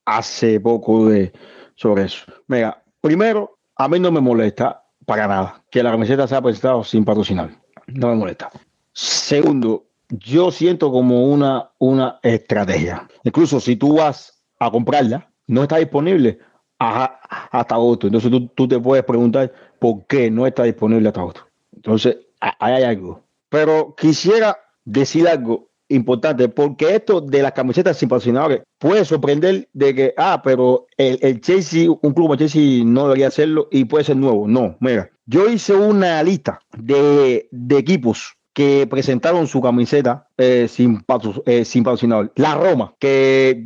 hace 0.06 0.60
poco 0.60 1.08
de, 1.10 1.32
sobre 1.76 2.04
eso. 2.04 2.26
Mira, 2.48 2.82
primero, 3.02 3.58
a 3.76 3.88
mí 3.88 4.00
no 4.00 4.12
me 4.12 4.22
molesta 4.22 4.85
para 5.06 5.28
nada 5.28 5.64
que 5.70 5.84
la 5.84 5.92
camiseta 5.92 6.28
sea 6.28 6.42
presentado 6.42 6.84
sin 6.84 7.06
patrocinar. 7.06 7.50
No 7.88 8.10
me 8.10 8.16
molesta. 8.16 8.50
Segundo, 8.94 9.86
yo 10.10 10.52
siento 10.52 10.92
como 10.92 11.26
una, 11.26 11.72
una 11.80 12.20
estrategia. 12.24 13.08
Incluso 13.24 13.60
si 13.60 13.76
tú 13.76 13.98
vas 13.98 14.44
a 14.60 14.72
comprarla, 14.72 15.30
no 15.48 15.64
está 15.64 15.78
disponible 15.78 16.40
hasta 16.80 17.76
agosto. 17.76 18.08
Entonces 18.08 18.32
tú, 18.32 18.48
tú, 18.48 18.68
te 18.68 18.80
puedes 18.80 19.06
preguntar 19.06 19.52
por 19.80 20.06
qué 20.08 20.30
no 20.32 20.48
está 20.48 20.64
disponible 20.64 21.08
hasta 21.08 21.22
agosto. 21.22 21.42
Entonces, 21.76 22.18
ahí 22.40 22.74
hay 22.74 22.84
algo. 22.84 23.24
Pero 23.50 23.96
quisiera 23.96 24.58
decir 24.84 25.28
algo 25.28 25.70
importante, 25.90 26.50
porque 26.50 26.96
esto 26.96 27.22
de 27.22 27.42
las 27.42 27.52
camisetas 27.52 27.98
sin 27.98 28.10
patrocinadores 28.10 28.62
puede 28.80 29.06
sorprender 29.06 29.68
de 29.74 29.96
que, 29.96 30.14
ah, 30.18 30.42
pero 30.44 30.88
el, 30.98 31.20
el 31.22 31.42
Chelsea, 31.42 31.90
un 31.90 32.14
club 32.14 32.26
como 32.26 32.36
Chelsea 32.36 32.84
no 32.86 33.04
debería 33.04 33.28
hacerlo 33.28 33.68
y 33.72 33.86
puede 33.86 34.04
ser 34.04 34.18
nuevo. 34.18 34.48
No, 34.48 34.76
mira, 34.80 35.10
yo 35.26 35.48
hice 35.48 35.74
una 35.74 36.22
lista 36.24 36.60
de, 36.78 37.48
de 37.52 37.78
equipos 37.78 38.36
que 38.54 38.88
presentaron 38.90 39.48
su 39.48 39.62
camiseta 39.62 40.30
eh, 40.38 40.68
sin, 40.70 41.04
eh, 41.46 41.66
sin 41.66 41.84
patrocinador. 41.84 42.32
La 42.36 42.56
Roma, 42.56 42.94
que, 43.00 43.66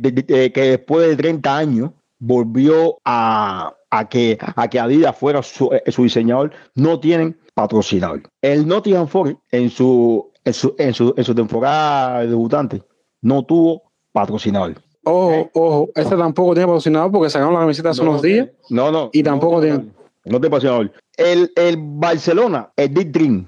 que 0.52 0.62
después 0.62 1.08
de 1.08 1.16
30 1.16 1.56
años 1.56 1.90
volvió 2.18 2.98
a, 3.04 3.72
a, 3.90 4.08
que, 4.08 4.38
a 4.40 4.68
que 4.68 4.80
Adidas 4.80 5.16
fuera 5.16 5.42
su, 5.42 5.70
eh, 5.72 5.90
su 5.92 6.02
diseñador, 6.02 6.52
no 6.74 6.98
tienen 6.98 7.38
patrocinador. 7.54 8.22
El 8.42 8.66
Nottingham 8.66 9.06
Forest 9.06 9.38
en 9.52 9.70
su 9.70 10.29
en 10.44 10.52
su, 10.52 10.74
en 10.78 10.94
su, 10.94 11.14
en 11.16 11.24
su 11.24 11.34
temporada 11.34 12.20
debutante 12.26 12.82
no 13.22 13.44
tuvo 13.44 13.82
patrocinador. 14.12 14.74
Ojo, 15.04 15.50
ojo, 15.54 15.88
este 15.94 16.16
tampoco 16.16 16.54
tiene 16.54 16.66
patrocinador 16.66 17.10
porque 17.10 17.30
sacaron 17.30 17.54
la 17.54 17.60
camiseta 17.60 17.90
hace 17.90 18.02
unos 18.02 18.22
días. 18.22 18.48
No, 18.68 18.90
no. 18.90 19.10
Y 19.12 19.22
tampoco 19.22 19.60
tiene. 19.60 19.78
No 20.24 20.40
tiene 20.40 20.50
patrocinador. 20.50 20.92
El, 21.16 21.52
el 21.56 21.76
Barcelona, 21.78 22.70
el 22.76 22.88
Big 22.90 23.10
Dream 23.10 23.46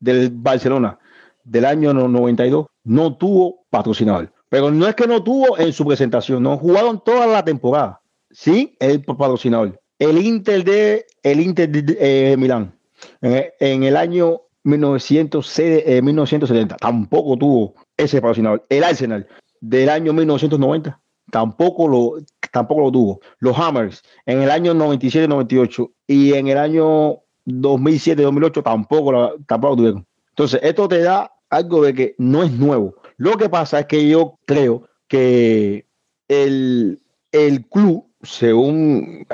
del 0.00 0.30
Barcelona 0.30 0.98
del 1.44 1.64
año 1.66 1.92
92, 1.92 2.66
no 2.84 3.16
tuvo 3.16 3.66
patrocinador. 3.70 4.32
Pero 4.48 4.70
no 4.70 4.86
es 4.86 4.94
que 4.94 5.06
no 5.06 5.22
tuvo 5.22 5.58
en 5.58 5.72
su 5.72 5.84
presentación, 5.84 6.42
no 6.42 6.56
jugaron 6.56 7.02
toda 7.04 7.26
la 7.26 7.44
temporada. 7.44 8.00
Sí, 8.30 8.76
el 8.80 9.02
patrocinador. 9.02 9.80
El 9.98 10.18
Inter 10.18 10.64
de 10.64 11.06
el 11.22 11.40
Inter 11.40 11.68
de, 11.70 11.96
eh, 12.00 12.36
Milán 12.36 12.78
En, 13.20 13.84
el 13.84 13.96
año 13.96 14.42
1970 14.64 16.76
tampoco 16.76 17.36
tuvo 17.36 17.74
ese 17.96 18.20
patrocinador. 18.20 18.64
El 18.68 18.84
Arsenal 18.84 19.26
del 19.60 19.88
año 19.88 20.12
1990 20.12 21.00
tampoco 21.30 21.88
lo, 21.88 22.16
tampoco 22.50 22.82
lo 22.82 22.92
tuvo. 22.92 23.20
Los 23.38 23.58
Hammers 23.58 24.02
en 24.26 24.42
el 24.42 24.50
año 24.50 24.74
97-98 24.74 25.90
y 26.06 26.34
en 26.34 26.48
el 26.48 26.58
año 26.58 27.20
2007-2008 27.46 28.62
tampoco, 28.62 29.34
tampoco 29.46 29.72
lo 29.72 29.76
tuvieron. 29.76 30.06
Entonces, 30.30 30.60
esto 30.62 30.88
te 30.88 31.00
da 31.00 31.30
algo 31.50 31.84
de 31.84 31.94
que 31.94 32.14
no 32.18 32.42
es 32.42 32.52
nuevo. 32.52 32.96
Lo 33.16 33.36
que 33.36 33.48
pasa 33.48 33.80
es 33.80 33.86
que 33.86 34.08
yo 34.08 34.38
creo 34.46 34.88
que 35.08 35.86
el, 36.28 37.00
el 37.30 37.66
club, 37.66 38.06
según 38.22 39.26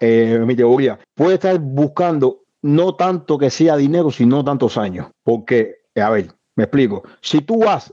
eh, 0.00 0.42
mi 0.46 0.56
teoría, 0.56 0.98
puede 1.14 1.34
estar 1.34 1.58
buscando 1.58 2.44
no 2.62 2.94
tanto 2.94 3.38
que 3.38 3.50
sea 3.50 3.76
dinero, 3.76 4.10
sino 4.10 4.44
tantos 4.44 4.76
años. 4.76 5.08
Porque, 5.22 5.76
a 5.96 6.10
ver, 6.10 6.32
me 6.56 6.64
explico. 6.64 7.02
Si 7.20 7.40
tú 7.40 7.60
vas 7.60 7.92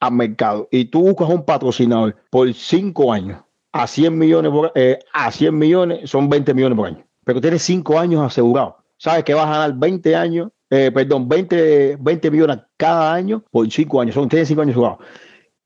al 0.00 0.12
mercado 0.12 0.68
y 0.70 0.86
tú 0.86 1.02
buscas 1.02 1.28
un 1.28 1.44
patrocinador 1.44 2.16
por 2.30 2.52
cinco 2.54 3.12
años 3.12 3.40
a 3.72 3.86
100 3.86 4.16
millones, 4.16 4.52
eh, 4.74 4.98
a 5.12 5.30
100 5.30 5.56
millones 5.56 6.10
son 6.10 6.28
20 6.28 6.54
millones 6.54 6.76
por 6.76 6.86
año. 6.88 7.04
Pero 7.24 7.40
tienes 7.40 7.62
cinco 7.62 7.98
años 7.98 8.22
asegurados. 8.22 8.74
Sabes 8.96 9.24
que 9.24 9.34
vas 9.34 9.46
a 9.46 9.50
ganar 9.50 9.74
20 9.74 10.16
años, 10.16 10.50
eh, 10.70 10.90
perdón, 10.92 11.28
20, 11.28 11.96
20 12.00 12.30
millones 12.30 12.58
cada 12.76 13.12
año 13.12 13.44
por 13.50 13.70
cinco 13.70 14.00
años. 14.00 14.14
Son, 14.14 14.28
tienes 14.28 14.48
cinco 14.48 14.62
años 14.62 14.72
asegurados. 14.72 14.98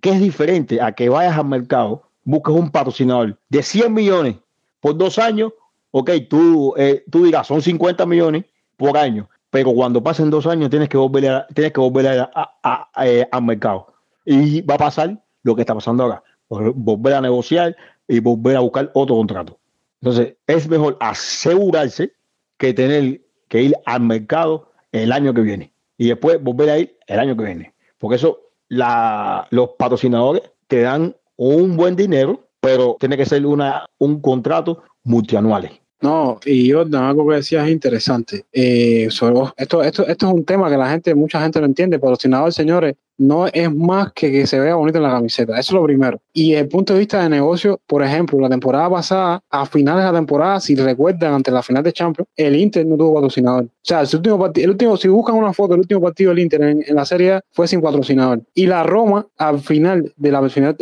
¿Qué 0.00 0.10
es 0.10 0.20
diferente 0.20 0.80
a 0.80 0.92
que 0.92 1.08
vayas 1.08 1.36
al 1.38 1.46
mercado, 1.46 2.02
busques 2.24 2.54
un 2.54 2.70
patrocinador 2.70 3.38
de 3.48 3.62
100 3.62 3.92
millones 3.92 4.36
por 4.80 4.96
dos 4.96 5.18
años? 5.18 5.52
Ok, 5.92 6.10
tú, 6.28 6.74
eh, 6.76 7.04
tú 7.10 7.24
digas, 7.24 7.46
son 7.46 7.62
50 7.62 8.06
millones 8.06 8.44
por 8.76 8.96
año, 8.96 9.28
pero 9.50 9.72
cuando 9.72 10.02
pasen 10.02 10.30
dos 10.30 10.46
años 10.46 10.70
tienes 10.70 10.88
que 10.88 10.96
volver, 10.96 11.46
tienes 11.54 11.72
que 11.72 11.80
volver 11.80 12.28
al 12.30 13.42
mercado 13.42 13.92
y 14.24 14.62
va 14.62 14.74
a 14.74 14.78
pasar 14.78 15.22
lo 15.42 15.54
que 15.54 15.62
está 15.62 15.74
pasando 15.74 16.04
ahora, 16.04 16.22
volver 16.48 17.14
a 17.14 17.20
negociar 17.20 17.76
y 18.06 18.20
volver 18.20 18.56
a 18.56 18.60
buscar 18.60 18.90
otro 18.94 19.16
contrato. 19.16 19.58
Entonces, 20.00 20.36
es 20.46 20.68
mejor 20.68 20.96
asegurarse 21.00 22.12
que 22.56 22.72
tener 22.72 23.20
que 23.48 23.62
ir 23.62 23.74
al 23.84 24.02
mercado 24.02 24.70
el 24.92 25.12
año 25.12 25.34
que 25.34 25.42
viene 25.42 25.72
y 25.98 26.08
después 26.08 26.42
volver 26.42 26.70
a 26.70 26.78
ir 26.78 26.96
el 27.06 27.18
año 27.18 27.36
que 27.36 27.44
viene. 27.44 27.74
Porque 27.98 28.16
eso, 28.16 28.40
la, 28.68 29.46
los 29.50 29.70
patrocinadores 29.78 30.42
te 30.66 30.80
dan 30.82 31.16
un 31.36 31.76
buen 31.76 31.96
dinero, 31.96 32.48
pero 32.60 32.96
tiene 32.98 33.16
que 33.16 33.26
ser 33.26 33.44
una, 33.46 33.86
un 33.98 34.20
contrato 34.20 34.82
multianual. 35.04 35.70
No, 36.02 36.40
y 36.46 36.70
Jordan, 36.70 37.04
algo 37.04 37.28
que 37.28 37.36
decías 37.36 37.66
es 37.66 37.72
interesante. 37.72 38.46
Eh, 38.52 39.06
esto, 39.06 39.82
esto, 39.82 39.82
esto 39.82 40.26
es 40.26 40.32
un 40.32 40.44
tema 40.44 40.70
que 40.70 40.78
la 40.78 40.90
gente, 40.90 41.14
mucha 41.14 41.42
gente 41.42 41.60
no 41.60 41.66
entiende. 41.66 41.98
Patrocinador, 41.98 42.52
señores, 42.52 42.94
no 43.20 43.46
es 43.46 43.72
más 43.74 44.12
que 44.12 44.32
que 44.32 44.46
se 44.46 44.58
vea 44.58 44.74
bonito 44.74 44.98
en 44.98 45.04
la 45.04 45.10
camiseta. 45.10 45.52
Eso 45.52 45.72
es 45.72 45.72
lo 45.72 45.84
primero. 45.84 46.20
Y 46.32 46.50
desde 46.50 46.62
el 46.62 46.68
punto 46.68 46.94
de 46.94 47.00
vista 47.00 47.22
de 47.22 47.28
negocio, 47.28 47.80
por 47.86 48.02
ejemplo, 48.02 48.40
la 48.40 48.48
temporada 48.48 48.88
pasada, 48.88 49.42
a 49.50 49.66
finales 49.66 50.04
de 50.04 50.10
la 50.10 50.18
temporada, 50.18 50.58
si 50.60 50.74
recuerdan, 50.74 51.34
ante 51.34 51.50
la 51.50 51.62
final 51.62 51.82
de 51.82 51.92
Champions, 51.92 52.28
el 52.36 52.56
Inter 52.56 52.86
no 52.86 52.96
tuvo 52.96 53.14
patrocinador. 53.14 53.64
O 53.64 53.68
sea, 53.82 54.00
el 54.00 54.08
último 54.14 54.38
partido, 54.38 54.64
el 54.64 54.70
último, 54.70 54.96
si 54.96 55.08
buscan 55.08 55.34
una 55.34 55.52
foto, 55.52 55.74
el 55.74 55.80
último 55.80 56.00
partido 56.00 56.30
del 56.30 56.38
Inter 56.40 56.62
en, 56.62 56.84
la 56.88 57.04
Serie 57.04 57.40
fue 57.52 57.68
sin 57.68 57.80
patrocinador. 57.82 58.42
Y 58.54 58.66
la 58.66 58.82
Roma, 58.82 59.26
al 59.36 59.60
final 59.60 60.12
de 60.16 60.32
la 60.32 60.48
final, 60.48 60.76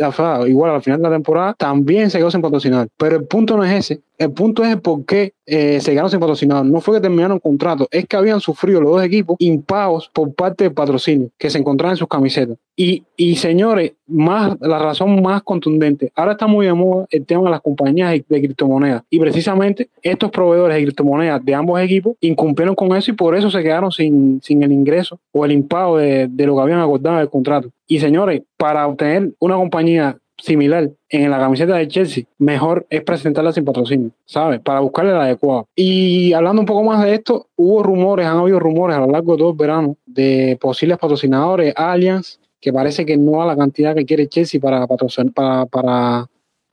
igual 0.47 0.71
al 0.71 0.81
final 0.81 0.99
de 0.99 1.09
la 1.09 1.15
temporada, 1.15 1.55
también 1.57 2.09
se 2.09 2.19
quedó 2.19 2.31
sin 2.31 2.41
patrocinador. 2.41 2.87
Pero 2.97 3.17
el 3.17 3.25
punto 3.25 3.57
no 3.57 3.63
es 3.63 3.73
ese. 3.73 4.01
El 4.17 4.33
punto 4.33 4.65
es 4.65 4.71
el 4.71 4.81
por 4.81 5.05
qué 5.05 5.33
eh, 5.45 5.79
se 5.79 5.91
quedaron 5.91 6.11
sin 6.11 6.19
patrocinador. 6.19 6.65
No 6.65 6.81
fue 6.81 6.95
que 6.95 7.01
terminaron 7.01 7.39
contrato, 7.39 7.87
es 7.89 8.05
que 8.05 8.17
habían 8.17 8.41
sufrido 8.41 8.81
los 8.81 8.91
dos 8.91 9.03
equipos 9.03 9.37
impagos 9.39 10.09
por 10.13 10.33
parte 10.33 10.65
del 10.65 10.73
patrocinio 10.73 11.29
que 11.37 11.49
se 11.49 11.57
encontraban 11.57 11.93
en 11.93 11.97
sus 11.97 12.07
camisetas. 12.09 12.28
Y, 12.75 13.35
señores, 13.35 13.93
más, 14.07 14.57
la 14.61 14.79
razón 14.79 15.21
más 15.21 15.43
contundente, 15.43 16.11
ahora 16.15 16.31
está 16.33 16.47
muy 16.47 16.65
de 16.65 16.73
moda 16.73 17.05
el 17.09 17.25
tema 17.25 17.43
de 17.43 17.49
las 17.49 17.61
compañías 17.61 18.11
de 18.11 18.41
criptomonedas. 18.41 19.03
Y 19.09 19.19
precisamente 19.19 19.89
estos 20.01 20.31
proveedores 20.31 20.77
de 20.77 20.83
criptomonedas 20.83 21.43
de 21.43 21.55
ambos 21.55 21.81
equipos 21.81 22.15
incumplieron 22.21 22.75
con 22.75 22.95
eso 22.95 23.11
y 23.11 23.15
por 23.15 23.35
eso 23.35 23.51
se 23.51 23.61
quedaron 23.61 23.91
sin, 23.91 24.41
sin 24.41 24.63
el 24.63 24.71
ingreso 24.71 25.19
o 25.31 25.45
el 25.45 25.51
impago 25.51 25.97
de, 25.97 26.27
de 26.29 26.45
lo 26.45 26.55
que 26.55 26.61
habían 26.61 26.79
acordado 26.79 27.17
del 27.17 27.29
contrato. 27.29 27.69
Y 27.85 27.99
señores, 27.99 28.43
para 28.57 28.87
obtener 28.87 29.33
una 29.39 29.55
compañía 29.55 30.17
similar 30.41 30.89
en 31.09 31.31
la 31.31 31.39
camiseta 31.39 31.75
de 31.75 31.87
Chelsea, 31.87 32.23
mejor 32.37 32.85
es 32.89 33.01
presentarla 33.01 33.51
sin 33.51 33.65
patrocinio, 33.65 34.11
¿sabes? 34.25 34.59
Para 34.59 34.79
buscarle 34.79 35.13
la 35.13 35.23
adecuada. 35.23 35.65
Y 35.75 36.33
hablando 36.33 36.61
un 36.61 36.65
poco 36.65 36.83
más 36.83 37.03
de 37.03 37.13
esto, 37.13 37.47
hubo 37.55 37.83
rumores, 37.83 38.25
han 38.25 38.37
habido 38.37 38.59
rumores 38.59 38.97
a 38.97 39.01
lo 39.01 39.07
largo 39.07 39.33
de 39.33 39.37
todo 39.37 39.51
el 39.51 39.57
verano 39.57 39.97
de 40.05 40.57
posibles 40.59 40.97
patrocinadores, 40.97 41.73
Allianz, 41.75 42.39
que 42.59 42.73
parece 42.73 43.05
que 43.05 43.17
no 43.17 43.41
a 43.41 43.45
la 43.45 43.55
cantidad 43.55 43.95
que 43.95 44.05
quiere 44.05 44.27
Chelsea 44.27 44.59
para, 44.59 44.85
para, 44.87 45.65
para, 45.65 46.29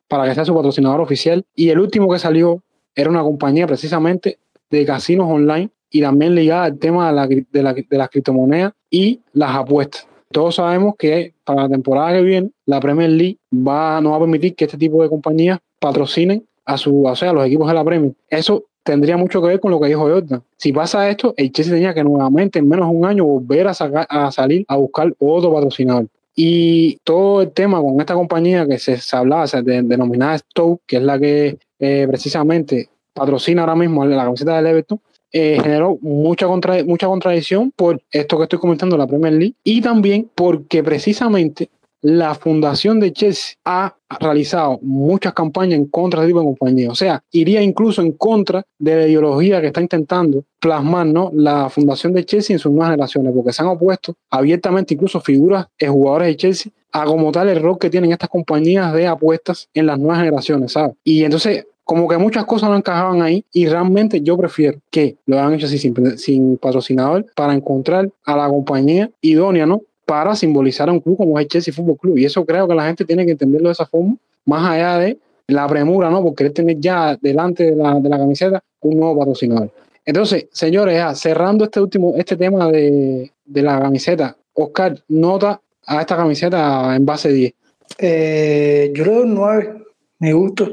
para 0.09 0.25
que 0.25 0.35
sea 0.35 0.45
su 0.45 0.55
patrocinador 0.55 1.01
oficial. 1.01 1.45
Y 1.55 1.69
el 1.71 1.79
último 1.79 2.11
que 2.11 2.19
salió 2.19 2.63
era 2.95 3.11
una 3.11 3.23
compañía 3.23 3.67
precisamente 3.67 4.39
de 4.71 4.85
casinos 4.85 5.29
online 5.31 5.71
y 5.91 6.01
también 6.01 6.35
ligada 6.35 6.65
al 6.65 6.79
tema 6.79 7.09
de, 7.09 7.15
la, 7.15 7.27
de, 7.27 7.63
la, 7.63 7.73
de 7.73 7.99
las 7.99 8.09
criptomonedas 8.09 8.73
y 8.91 9.21
las 9.33 9.55
apuestas. 9.55 10.09
Todos 10.31 10.57
sabemos 10.57 10.95
que 10.99 11.35
para 11.45 11.63
la 11.63 11.69
temporada 11.69 12.13
que 12.15 12.23
viene 12.23 12.51
la 12.67 12.81
Premier 12.81 13.11
League 13.11 13.39
va, 13.53 14.01
no 14.01 14.11
va 14.11 14.17
a 14.17 14.21
permitir 14.21 14.55
que 14.55 14.65
este 14.65 14.77
tipo 14.77 15.03
de 15.03 15.09
compañías 15.09 15.59
patrocinen 15.79 16.45
a, 16.65 16.77
su, 16.77 17.05
o 17.05 17.17
sea, 17.17 17.31
a 17.31 17.33
los 17.33 17.47
equipos 17.47 17.69
de 17.69 17.75
la 17.75 17.85
Premier. 17.85 18.13
Eso 18.29 18.65
tendría 18.83 19.17
mucho 19.17 19.41
que 19.41 19.49
ver 19.49 19.61
con 19.61 19.71
lo 19.71 19.81
que 19.81 19.89
dijo 19.89 20.03
Jordan. 20.03 20.43
Si 20.57 20.73
pasa 20.73 21.09
esto, 21.09 21.35
el 21.37 21.53
Chelsea 21.53 21.75
tenía 21.75 21.95
que 21.95 22.05
nuevamente 22.05 22.59
en 22.59 22.69
menos 22.69 22.91
de 22.91 22.97
un 22.97 23.05
año 23.05 23.25
volver 23.25 23.69
a, 23.69 23.71
a 23.71 24.33
salir 24.33 24.65
a 24.69 24.77
buscar 24.77 25.15
otro 25.19 25.53
patrocinador. 25.53 26.07
Y 26.39 26.99
todo 26.99 27.41
el 27.41 27.53
tema 27.53 27.81
con 27.81 27.99
esta 27.99 28.15
compañía 28.15 28.67
que 28.67 28.79
se, 28.79 28.99
hablaba, 29.17 29.47
se 29.47 29.63
denominada 29.63 30.37
Stoke, 30.37 30.83
que 30.87 30.99
es 30.99 31.03
la 31.03 31.19
que 31.19 31.59
eh, 31.79 32.07
precisamente 32.09 32.91
patrocina 33.15 33.63
ahora 33.63 33.75
mismo 33.75 34.05
la 34.05 34.25
camiseta 34.25 34.57
del 34.57 34.67
Everton, 34.67 35.01
eh, 35.39 35.59
generó 35.63 35.99
mucha, 36.01 36.47
contra, 36.47 36.83
mucha 36.83 37.07
contradicción 37.07 37.71
por 37.77 38.01
esto 38.11 38.39
que 38.39 38.45
estoy 38.45 38.59
comentando, 38.59 38.97
la 38.97 39.07
Premier 39.07 39.35
League, 39.35 39.55
y 39.63 39.83
también 39.83 40.31
porque 40.35 40.83
precisamente 40.83 41.69
la 42.01 42.35
fundación 42.35 43.01
de 43.01 43.13
Chelsea 43.13 43.57
ha 43.67 43.95
realizado 44.19 44.79
muchas 44.81 45.35
campañas 45.35 45.79
en 45.79 45.89
contra 45.89 46.21
de 46.21 46.27
este 46.27 46.31
tipo 46.31 46.41
de 46.41 46.57
compañía. 46.57 46.91
O 46.91 46.95
sea, 46.95 47.23
iría 47.33 47.61
incluso 47.61 48.01
en 48.01 48.13
contra 48.13 48.63
de 48.79 48.97
la 48.97 49.07
ideología 49.07 49.61
que 49.61 49.67
está 49.67 49.83
intentando 49.83 50.45
plasmar 50.59 51.07
¿no? 51.07 51.31
la 51.35 51.69
fundación 51.69 52.15
de 52.15 52.25
Chelsea 52.25 52.55
en 52.55 52.61
sus 52.61 52.73
nuevas 52.73 52.93
generaciones, 52.93 53.35
porque 53.35 53.53
se 53.53 53.61
han 53.61 53.69
opuesto 53.69 54.15
abiertamente 54.31 54.95
incluso 54.95 55.21
figuras 55.21 55.67
de 55.79 55.89
jugadores 55.89 56.29
de 56.29 56.37
Chelsea 56.37 56.73
a 56.93 57.05
como 57.05 57.31
tal 57.31 57.51
el 57.51 57.61
rol 57.61 57.79
que 57.79 57.91
tienen 57.91 58.13
estas 58.13 58.31
compañías 58.31 58.91
de 58.95 59.07
apuestas 59.07 59.69
en 59.75 59.85
las 59.85 59.99
nuevas 59.99 60.19
generaciones, 60.19 60.73
¿sabes? 60.73 60.95
Y 61.05 61.25
entonces 61.25 61.67
como 61.87 62.09
que 62.09 62.19
muchas 62.19 62.45
cosas 62.45 62.69
no 62.69 62.77
encajaban 62.77 63.23
ahí 63.23 63.45
y 63.53 63.67
realmente 63.69 64.21
yo 64.21 64.37
prefiero 64.37 64.81
que 64.91 65.17
lo 65.25 65.39
hagan 65.39 65.55
hecho 65.55 65.67
así 65.67 65.79
sin, 65.79 66.59
patrocinador 66.59 67.25
para 67.37 67.55
encontrar 67.55 68.11
a 68.25 68.37
la 68.37 68.49
compañía 68.49 69.09
idónea, 69.21 69.67
¿no? 69.67 69.83
Para 70.05 70.35
simbolizar 70.35 70.89
a 70.89 70.93
un 70.93 70.99
club 70.99 71.17
como 71.17 71.39
es 71.39 71.45
el 71.45 71.49
Chelsea 71.49 71.73
Fútbol 71.73 71.97
Club. 71.97 72.19
Y 72.19 72.25
eso 72.25 72.45
creo 72.45 72.67
que 72.67 72.75
la 72.75 72.87
gente 72.87 73.05
tiene 73.05 73.25
que 73.25 73.31
entenderlo 73.31 73.69
de 73.69 73.73
esa 73.73 73.87
forma, 73.87 74.17
más 74.47 74.69
allá 74.69 74.99
de 74.99 75.19
la 75.47 75.69
premura, 75.69 76.11
¿no? 76.11 76.25
Porque 76.25 76.51
tener 76.51 76.81
ya 76.81 77.17
delante 77.23 77.71
de 77.71 77.77
la, 77.77 78.01
de 78.01 78.09
la 78.09 78.19
camiseta 78.19 78.65
un 78.81 78.99
nuevo 78.99 79.21
patrocinador. 79.21 79.71
Entonces, 80.05 80.49
señores, 80.51 80.97
ya 80.97 81.15
cerrando 81.15 81.65
este 81.65 81.81
último, 81.81 82.15
este 82.17 82.37
tema 82.37 82.69
de, 82.69 83.31
de 83.45 83.63
la 83.63 83.79
camiseta, 83.81 84.37
Oscar, 84.55 84.99
nota 85.07 85.61
a 85.87 86.01
esta 86.01 86.17
camiseta 86.17 86.97
en 86.97 87.07
base 87.07 87.33
10. 87.33 87.55
Eh, 87.99 88.93
yo 88.93 89.05
le 89.05 89.13
doy 89.13 89.23
un 89.23 89.35
9, 89.35 89.85
me 90.19 90.33
gusta 90.33 90.69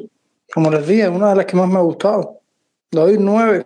como 0.54 0.70
les 0.70 0.88
dije, 0.88 1.10
una 1.10 1.30
de 1.30 1.36
las 1.36 1.46
que 1.46 1.58
más 1.58 1.68
me 1.68 1.78
ha 1.78 1.82
gustado. 1.82 2.40
Le 2.92 3.02
doy 3.02 3.18
nueve. 3.20 3.66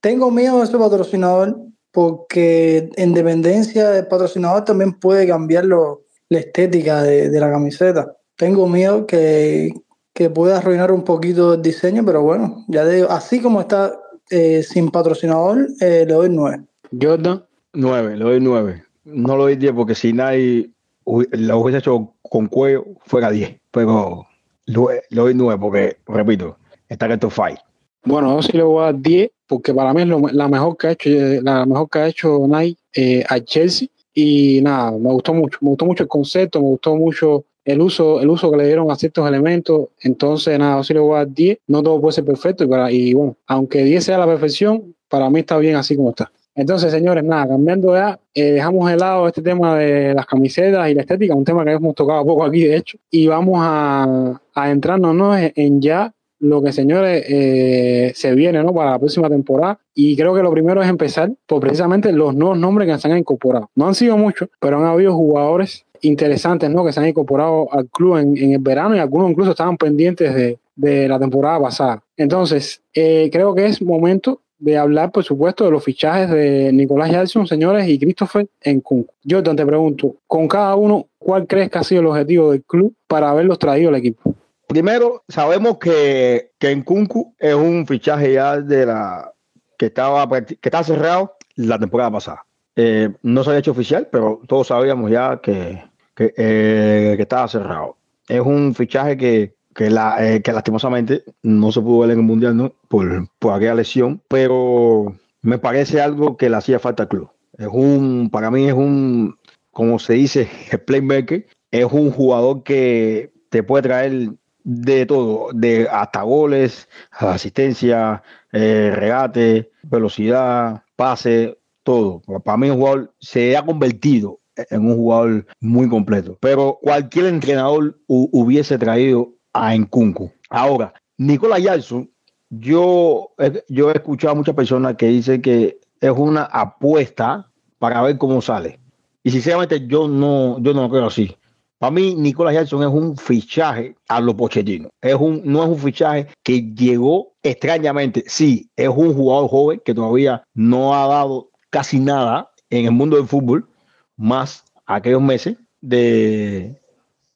Tengo 0.00 0.30
miedo 0.30 0.58
de 0.58 0.64
ese 0.64 0.76
patrocinador 0.76 1.56
porque 1.92 2.90
en 2.96 3.14
dependencia 3.14 3.90
del 3.90 4.08
patrocinador 4.08 4.64
también 4.64 4.94
puede 4.94 5.28
cambiar 5.28 5.64
la 5.66 6.38
estética 6.38 7.02
de, 7.02 7.38
la 7.38 7.50
camiseta. 7.50 8.16
Tengo 8.36 8.68
miedo 8.68 9.06
que, 9.06 9.72
que 10.12 10.28
pueda 10.28 10.58
arruinar 10.58 10.90
un 10.90 11.04
poquito 11.04 11.54
el 11.54 11.62
diseño, 11.62 12.04
pero 12.04 12.22
bueno, 12.22 12.64
ya 12.66 12.84
digo, 12.84 13.08
así 13.10 13.40
como 13.40 13.60
está 13.60 13.96
eh, 14.30 14.64
sin 14.64 14.90
patrocinador, 14.90 15.68
eh, 15.80 16.04
le 16.06 16.14
doy 16.14 16.28
nueve. 16.30 16.64
Jordan. 17.00 17.44
Nueve, 17.74 18.16
le 18.16 18.24
doy 18.24 18.40
nueve. 18.40 18.82
No 19.04 19.36
lo 19.36 19.44
doy 19.44 19.56
diez 19.56 19.72
porque 19.72 19.94
si 19.94 20.12
nadie 20.12 20.70
lo 21.04 21.58
hubiese 21.60 21.78
hecho 21.78 22.12
con 22.22 22.48
cuello, 22.48 22.84
fuera 23.04 23.30
diez. 23.30 23.56
Pero 23.70 24.26
lo, 24.66 24.88
doy 25.10 25.34
9 25.34 25.60
porque, 25.60 25.96
repito, 26.06 26.56
está 26.88 27.18
top 27.18 27.32
5. 27.32 27.60
Bueno, 28.04 28.36
yo 28.36 28.42
sí 28.42 28.52
le 28.52 28.62
voy 28.62 28.82
a 28.82 28.86
dar 28.86 29.00
10 29.00 29.30
porque 29.46 29.74
para 29.74 29.92
mí 29.94 30.02
es 30.02 30.32
la 30.34 30.48
mejor 30.48 30.76
que 30.76 30.86
ha 30.86 30.90
hecho, 30.92 31.10
la 31.42 31.66
mejor 31.66 31.88
que 31.88 31.98
ha 31.98 32.08
hecho 32.08 32.46
Nike 32.46 32.80
eh, 32.94 33.24
a 33.28 33.40
Chelsea. 33.40 33.88
Y 34.12 34.60
nada, 34.62 34.92
me 34.92 35.10
gustó 35.10 35.34
mucho, 35.34 35.58
me 35.60 35.70
gustó 35.70 35.86
mucho 35.86 36.04
el 36.04 36.08
concepto, 36.08 36.60
me 36.60 36.68
gustó 36.68 36.94
mucho 36.96 37.44
el 37.64 37.80
uso, 37.80 38.20
el 38.20 38.30
uso 38.30 38.50
que 38.50 38.58
le 38.58 38.66
dieron 38.66 38.90
a 38.90 38.96
ciertos 38.96 39.26
elementos. 39.26 39.88
Entonces, 40.00 40.58
nada, 40.58 40.76
yo 40.76 40.84
sí 40.84 40.94
le 40.94 41.00
voy 41.00 41.14
a 41.14 41.18
dar 41.18 41.32
10. 41.32 41.58
No 41.66 41.82
todo 41.82 42.00
puede 42.00 42.12
ser 42.12 42.24
perfecto. 42.24 42.64
Y, 42.64 42.96
y 43.10 43.14
bueno, 43.14 43.36
aunque 43.46 43.82
10 43.82 44.04
sea 44.04 44.18
la 44.18 44.26
perfección, 44.26 44.94
para 45.08 45.28
mí 45.30 45.40
está 45.40 45.58
bien 45.58 45.76
así 45.76 45.96
como 45.96 46.10
está. 46.10 46.30
Entonces, 46.54 46.92
señores, 46.92 47.24
nada, 47.24 47.48
cambiando 47.48 47.94
ya, 47.94 48.18
eh, 48.32 48.52
dejamos 48.52 48.88
de 48.88 48.96
lado 48.96 49.26
este 49.26 49.42
tema 49.42 49.76
de 49.76 50.14
las 50.14 50.26
camisetas 50.26 50.88
y 50.88 50.94
la 50.94 51.00
estética, 51.00 51.34
un 51.34 51.44
tema 51.44 51.64
que 51.64 51.72
hemos 51.72 51.94
tocado 51.94 52.24
poco 52.24 52.44
aquí, 52.44 52.64
de 52.64 52.76
hecho, 52.76 52.96
y 53.10 53.26
vamos 53.26 53.58
a, 53.60 54.40
a 54.54 54.74
¿no? 54.74 55.36
en 55.36 55.80
ya 55.80 56.12
lo 56.38 56.62
que, 56.62 56.72
señores, 56.72 57.24
eh, 57.28 58.12
se 58.14 58.34
viene 58.34 58.62
¿no? 58.62 58.72
para 58.72 58.92
la 58.92 58.98
próxima 58.98 59.28
temporada. 59.28 59.78
Y 59.94 60.16
creo 60.16 60.34
que 60.34 60.42
lo 60.42 60.52
primero 60.52 60.82
es 60.82 60.88
empezar 60.88 61.32
por 61.46 61.60
precisamente 61.60 62.12
los 62.12 62.34
nuevos 62.34 62.58
nombres 62.58 62.88
que 62.88 62.98
se 62.98 63.08
han 63.08 63.18
incorporado. 63.18 63.70
No 63.74 63.88
han 63.88 63.94
sido 63.94 64.16
muchos, 64.16 64.48
pero 64.60 64.78
han 64.78 64.84
habido 64.84 65.14
jugadores 65.14 65.86
interesantes 66.02 66.70
¿no? 66.70 66.84
que 66.84 66.92
se 66.92 67.00
han 67.00 67.08
incorporado 67.08 67.72
al 67.72 67.86
club 67.88 68.18
en, 68.18 68.36
en 68.36 68.52
el 68.52 68.58
verano 68.58 68.94
y 68.94 68.98
algunos 68.98 69.30
incluso 69.30 69.52
estaban 69.52 69.76
pendientes 69.76 70.34
de, 70.34 70.58
de 70.76 71.08
la 71.08 71.18
temporada 71.18 71.60
pasada. 71.60 72.02
Entonces, 72.16 72.82
eh, 72.94 73.30
creo 73.32 73.54
que 73.54 73.66
es 73.66 73.80
momento 73.82 74.40
de 74.58 74.78
hablar, 74.78 75.12
por 75.12 75.24
supuesto, 75.24 75.64
de 75.64 75.70
los 75.70 75.84
fichajes 75.84 76.30
de 76.30 76.72
Nicolás 76.72 77.10
Jackson, 77.10 77.46
señores, 77.46 77.88
y 77.88 77.98
Christopher 77.98 78.46
en 78.62 78.80
Kun. 78.80 79.06
Jordan, 79.28 79.56
te 79.56 79.66
pregunto, 79.66 80.16
con 80.26 80.48
cada 80.48 80.74
uno, 80.76 81.06
¿cuál 81.18 81.46
crees 81.46 81.70
que 81.70 81.78
ha 81.78 81.84
sido 81.84 82.00
el 82.00 82.06
objetivo 82.06 82.52
del 82.52 82.62
club 82.62 82.94
para 83.06 83.30
haberlos 83.30 83.58
traído 83.58 83.90
al 83.90 83.96
equipo? 83.96 84.34
Primero, 84.66 85.22
sabemos 85.28 85.78
que, 85.78 86.52
que 86.58 86.70
en 86.70 86.82
Kunku 86.82 87.34
es 87.38 87.54
un 87.54 87.86
fichaje 87.86 88.32
ya 88.32 88.60
de 88.60 88.86
la 88.86 89.32
que 89.76 89.86
estaba 89.86 90.28
que 90.44 90.56
está 90.62 90.82
cerrado 90.82 91.36
la 91.56 91.78
temporada 91.78 92.10
pasada. 92.10 92.46
Eh, 92.76 93.10
no 93.22 93.44
se 93.44 93.50
había 93.50 93.60
hecho 93.60 93.70
oficial, 93.70 94.08
pero 94.10 94.40
todos 94.48 94.68
sabíamos 94.68 95.10
ya 95.10 95.40
que, 95.40 95.82
que, 96.14 96.34
eh, 96.36 97.14
que 97.16 97.22
estaba 97.22 97.46
cerrado. 97.48 97.96
Es 98.28 98.40
un 98.40 98.74
fichaje 98.74 99.16
que, 99.16 99.54
que, 99.74 99.90
la, 99.90 100.16
eh, 100.26 100.42
que 100.42 100.52
lastimosamente 100.52 101.24
no 101.42 101.72
se 101.72 101.80
pudo 101.80 102.00
ver 102.00 102.10
en 102.10 102.18
el 102.18 102.24
Mundial 102.24 102.72
por, 102.88 103.28
por 103.38 103.54
aquella 103.54 103.74
lesión, 103.74 104.22
pero 104.28 105.14
me 105.42 105.58
parece 105.58 106.00
algo 106.00 106.36
que 106.36 106.48
le 106.48 106.56
hacía 106.56 106.78
falta 106.78 107.04
al 107.04 107.08
club. 107.08 107.30
Es 107.58 107.68
un, 107.70 108.30
para 108.30 108.50
mí 108.50 108.66
es 108.66 108.74
un, 108.74 109.36
como 109.70 109.98
se 109.98 110.14
dice, 110.14 110.48
el 110.70 110.80
playmaker, 110.84 111.46
es 111.70 111.92
un 111.92 112.10
jugador 112.10 112.62
que 112.62 113.32
te 113.50 113.62
puede 113.62 113.82
traer 113.82 114.30
de 114.64 115.06
todo, 115.06 115.48
de 115.52 115.88
hasta 115.90 116.22
goles, 116.22 116.88
asistencia, 117.10 118.22
eh, 118.52 118.92
regate, 118.94 119.70
velocidad, 119.82 120.82
pase, 120.96 121.58
todo. 121.82 122.22
Para 122.42 122.56
mí 122.56 122.70
un 122.70 122.78
jugador 122.78 123.14
se 123.20 123.56
ha 123.56 123.64
convertido 123.64 124.40
en 124.56 124.86
un 124.86 124.96
jugador 124.96 125.46
muy 125.60 125.88
completo. 125.88 126.38
Pero 126.40 126.78
cualquier 126.82 127.26
entrenador 127.26 127.98
hubiese 128.06 128.78
traído 128.78 129.34
a 129.54 129.74
Encunco. 129.74 130.32
Ahora, 130.50 130.92
Nicolás 131.16 131.62
Jackson, 131.62 132.10
yo, 132.50 133.30
yo 133.68 133.90
he 133.90 133.94
escuchado 133.94 134.32
a 134.32 134.36
muchas 134.36 134.54
personas 134.54 134.96
que 134.96 135.06
dicen 135.06 135.40
que 135.40 135.78
es 136.00 136.10
una 136.10 136.42
apuesta 136.44 137.50
para 137.78 138.02
ver 138.02 138.18
cómo 138.18 138.42
sale. 138.42 138.78
Y 139.22 139.30
sinceramente 139.30 139.86
yo 139.86 140.06
no, 140.06 140.58
yo 140.60 140.74
no 140.74 140.82
lo 140.82 140.90
creo 140.90 141.06
así. 141.06 141.34
Para 141.78 141.90
mí, 141.90 142.14
Nicolás 142.14 142.54
Jackson 142.54 142.82
es 142.82 142.88
un 142.88 143.16
fichaje 143.16 143.96
a 144.08 144.20
lo 144.20 144.36
Pochettino. 144.36 144.90
Es 145.00 145.14
un, 145.14 145.42
no 145.44 145.62
es 145.64 145.68
un 145.68 145.78
fichaje 145.78 146.28
que 146.42 146.62
llegó 146.74 147.34
extrañamente. 147.42 148.24
Sí, 148.26 148.70
es 148.76 148.88
un 148.88 149.14
jugador 149.14 149.48
joven 149.48 149.82
que 149.84 149.94
todavía 149.94 150.42
no 150.54 150.94
ha 150.94 151.06
dado 151.08 151.50
casi 151.70 151.98
nada 151.98 152.50
en 152.70 152.86
el 152.86 152.92
mundo 152.92 153.16
del 153.16 153.26
fútbol, 153.26 153.68
más 154.16 154.64
aquellos 154.86 155.22
meses 155.22 155.56
de 155.80 156.80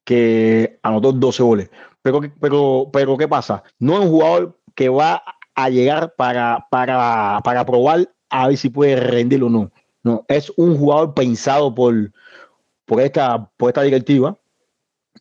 que 0.05 0.79
anotó 0.83 1.13
12 1.13 1.43
goles. 1.43 1.71
Pero, 2.03 2.21
pero, 2.41 2.91
pero 2.93 3.17
¿qué 3.17 3.29
pasa? 3.29 3.63
No 3.79 3.95
es 3.95 4.01
un 4.01 4.11
jugador 4.11 4.59
que 4.75 4.89
va 4.89 5.23
a 5.55 5.69
llegar 5.69 6.15
para, 6.15 6.67
para, 6.71 7.41
para 7.43 7.67
probar 7.67 8.09
a 8.31 8.49
ver 8.49 8.57
si 8.57 8.69
puede 8.71 8.97
rendir 8.97 9.43
o 9.43 9.49
no. 9.49 9.73
No, 10.03 10.25
es 10.29 10.53
un 10.57 10.79
jugador 10.79 11.15
pensado 11.15 11.75
por, 11.75 12.13
por, 12.85 13.01
esta, 13.01 13.51
por 13.57 13.71
esta 13.71 13.83
directiva 13.83 14.37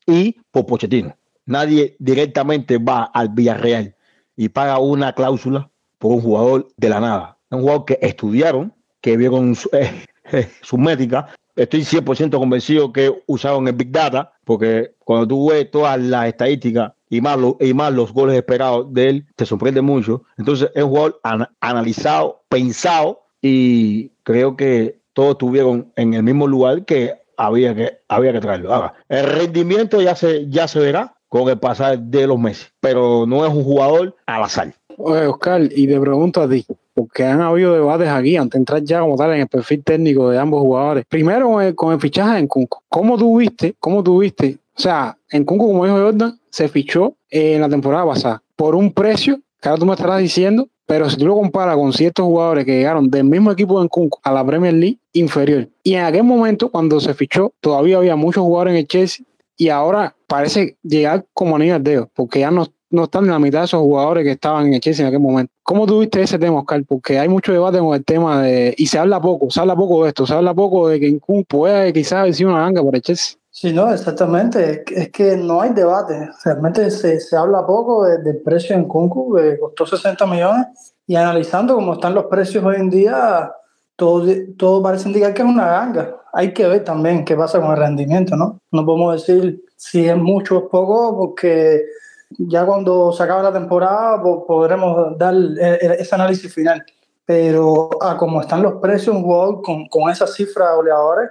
y 0.06 0.38
por 0.52 0.66
Pochettino. 0.66 1.16
Nadie 1.46 1.96
directamente 2.00 2.78
va 2.78 3.06
al 3.06 3.30
Villarreal 3.30 3.96
y 4.36 4.50
paga 4.50 4.80
una 4.80 5.14
cláusula 5.14 5.70
por 5.98 6.14
un 6.14 6.22
jugador 6.22 6.68
de 6.78 6.90
la 6.90 7.00
nada. 7.00 7.38
Un 7.50 7.62
jugador 7.62 7.86
que 7.86 8.00
estudiaron, 8.02 8.74
que 9.02 9.18
vieron 9.18 9.56
su, 9.56 9.70
eh, 9.74 10.50
su 10.62 10.78
médica, 10.78 11.30
estoy 11.56 11.82
100% 11.82 12.38
convencido 12.38 12.94
que 12.94 13.12
usaron 13.26 13.68
el 13.68 13.74
Big 13.74 13.92
Data, 13.92 14.34
porque 14.48 14.94
cuando 15.00 15.28
tú 15.28 15.50
ves 15.50 15.70
todas 15.70 16.00
las 16.00 16.28
estadísticas 16.28 16.94
y 17.10 17.20
más, 17.20 17.38
y 17.60 17.74
más 17.74 17.92
los 17.92 18.14
goles 18.14 18.38
esperados 18.38 18.94
de 18.94 19.10
él, 19.10 19.26
te 19.36 19.46
sorprende 19.46 19.82
mucho. 19.82 20.24
Entonces 20.38 20.72
es 20.74 20.84
un 20.84 20.90
jugador 20.90 21.20
analizado, 21.60 22.44
pensado, 22.48 23.24
y 23.42 24.08
creo 24.24 24.56
que 24.56 25.02
todos 25.12 25.32
estuvieron 25.32 25.92
en 25.98 26.14
el 26.14 26.24
mismo 26.24 26.48
lugar 26.48 26.86
que 26.86 27.16
había 27.36 27.76
que, 27.76 28.00
había 28.08 28.32
que 28.32 28.40
traerlo. 28.40 28.74
Ahora, 28.74 28.94
el 29.10 29.26
rendimiento 29.26 30.02
ya 30.02 30.16
se, 30.16 30.48
ya 30.50 30.70
se 30.70 30.80
verá 30.80 31.14
con 31.28 31.50
el 31.50 31.60
pasar 31.60 32.00
de 32.00 32.26
los 32.26 32.40
meses, 32.40 32.72
pero 32.80 33.26
no 33.28 33.46
es 33.46 33.54
un 33.54 33.66
jugador 33.66 34.16
al 34.28 34.44
azar. 34.44 34.74
Oye, 34.96 35.28
Oscar, 35.28 35.62
y 35.70 35.88
te 35.88 36.00
pregunto 36.00 36.42
a 36.42 36.50
ti, 36.50 36.66
porque 36.98 37.24
han 37.24 37.42
habido 37.42 37.76
debates 37.76 38.08
aquí 38.08 38.38
antes 38.38 38.54
de 38.54 38.58
entrar 38.58 38.84
ya 38.84 39.02
como 39.02 39.16
tal 39.16 39.32
en 39.32 39.42
el 39.42 39.48
perfil 39.48 39.84
técnico 39.84 40.32
de 40.32 40.40
ambos 40.40 40.62
jugadores. 40.62 41.06
Primero 41.08 41.52
con 41.76 41.94
el, 41.94 42.00
fichaje 42.00 42.40
en 42.40 42.48
Kunku. 42.48 42.80
¿Cómo 42.90 43.20
tuviste, 43.20 43.76
cómo 43.80 44.04
tuviste? 44.04 44.58
O 44.76 44.82
sea, 44.82 45.16
en 45.30 45.46
Kunku, 45.46 45.68
como 45.68 45.86
dijo 45.86 45.96
Jordan, 45.96 46.40
se 46.50 46.68
fichó 46.68 47.14
en 47.30 47.62
la 47.62 47.70
temporada 47.70 48.04
pasada 48.04 48.42
por 48.56 48.74
un 48.74 48.92
precio 48.92 49.40
que 49.62 49.70
ahora 49.70 49.80
tú 49.80 49.86
me 49.86 49.94
estarás 49.94 50.20
diciendo, 50.22 50.70
pero 50.88 51.08
si 51.08 51.18
tú 51.18 51.28
lo 51.28 51.36
comparas 51.36 51.76
con 51.76 51.94
ciertos 51.94 52.26
jugadores 52.26 52.66
que 52.66 52.78
llegaron 52.78 53.12
del 53.12 53.26
mismo 53.26 53.52
equipo 53.52 53.80
en 53.80 53.90
Kunku 53.90 54.18
a 54.24 54.32
la 54.32 54.44
Premier 54.44 54.74
League, 54.74 54.98
inferior. 55.14 55.70
Y 55.84 55.94
en 55.94 56.04
aquel 56.04 56.24
momento, 56.24 56.72
cuando 56.72 57.00
se 57.00 57.14
fichó, 57.14 57.54
todavía 57.60 57.98
había 57.98 58.16
muchos 58.16 58.42
jugadores 58.42 58.72
en 58.72 58.78
el 58.80 58.88
Chelsea 58.88 59.24
y 59.56 59.70
ahora 59.70 60.16
parece 60.26 60.78
llegar 60.82 61.28
como 61.32 61.58
anillo 61.58 61.76
al 61.76 61.84
dedo, 61.84 62.10
porque 62.16 62.40
ya 62.40 62.50
no 62.50 62.66
no 62.90 63.04
están 63.04 63.26
en 63.26 63.32
la 63.32 63.40
mitad 63.40 63.60
de 63.60 63.66
esos 63.66 63.82
jugadores 63.82 64.24
que 64.24 64.32
estaban 64.32 64.74
en 64.74 64.80
Chelsea 64.80 65.04
en 65.04 65.08
aquel 65.08 65.20
momento. 65.20 65.54
¿Cómo 65.68 65.86
tuviste 65.86 66.22
ese 66.22 66.40
tema, 66.40 66.60
Oscar? 66.60 66.82
Porque 66.88 67.20
hay 67.20 67.28
mucho 67.28 67.52
debate 67.52 67.80
con 67.80 67.94
el 67.94 68.06
tema 68.06 68.42
de. 68.42 68.74
Y 68.78 68.88
se 68.88 69.00
habla 69.00 69.20
poco, 69.20 69.52
se 69.52 69.60
habla 69.60 69.76
poco 69.76 70.04
de 70.04 70.08
esto, 70.08 70.26
se 70.26 70.34
habla 70.34 70.54
poco 70.54 70.88
de 70.88 70.98
que 70.98 71.10
Incun 71.10 71.44
puede 71.44 71.92
quizás 71.92 72.38
sido 72.38 72.52
una 72.52 72.62
ganga 72.62 72.82
por 72.82 72.96
el. 72.96 73.04
Sí, 73.04 73.74
no, 73.74 73.92
exactamente. 73.92 74.86
Es 74.88 75.10
que 75.10 75.36
no 75.36 75.60
hay 75.60 75.72
debate. 75.72 76.30
Realmente 76.46 76.90
se, 76.90 77.20
se 77.20 77.36
habla 77.36 77.66
poco 77.66 78.06
del 78.06 78.38
precio 78.44 78.78
en 78.78 78.86
Kunku, 78.86 79.36
que 79.36 79.60
costó 79.60 79.86
60 79.86 80.26
millones. 80.26 80.68
Y 81.06 81.18
analizando 81.18 81.76
cómo 81.76 81.96
están 81.96 82.16
los 82.16 82.28
precios 82.28 82.64
hoy 82.64 82.78
en 82.78 82.90
día, 82.90 83.52
todo, 83.98 84.26
todo 84.58 84.82
parece 84.82 85.10
indicar 85.10 85.34
que 85.34 85.42
es 85.42 85.50
una 85.50 85.68
ganga. 85.68 86.16
Hay 86.32 86.54
que 86.54 86.66
ver 86.66 86.86
también 86.86 87.26
qué 87.26 87.36
pasa 87.36 87.60
con 87.60 87.72
el 87.72 87.78
rendimiento, 87.78 88.38
¿no? 88.38 88.62
No 88.72 88.86
podemos 88.86 89.16
decir 89.16 89.66
si 89.76 90.08
es 90.08 90.16
mucho 90.16 90.60
o 90.60 90.70
poco, 90.70 91.18
porque 91.18 91.82
ya 92.30 92.66
cuando 92.66 93.12
se 93.12 93.24
acabe 93.24 93.44
la 93.44 93.54
temporada 93.54 94.22
podremos 94.22 95.18
dar 95.18 95.36
ese 95.36 96.16
análisis 96.16 96.54
final. 96.54 96.84
Pero 97.26 97.90
a 98.02 98.16
como 98.16 98.40
están 98.42 98.62
los 98.62 98.76
precios, 98.76 99.18
con, 99.64 99.88
con 99.88 100.10
esa 100.10 100.26
cifra 100.28 100.70
de 100.70 100.76
goleadores, 100.78 101.30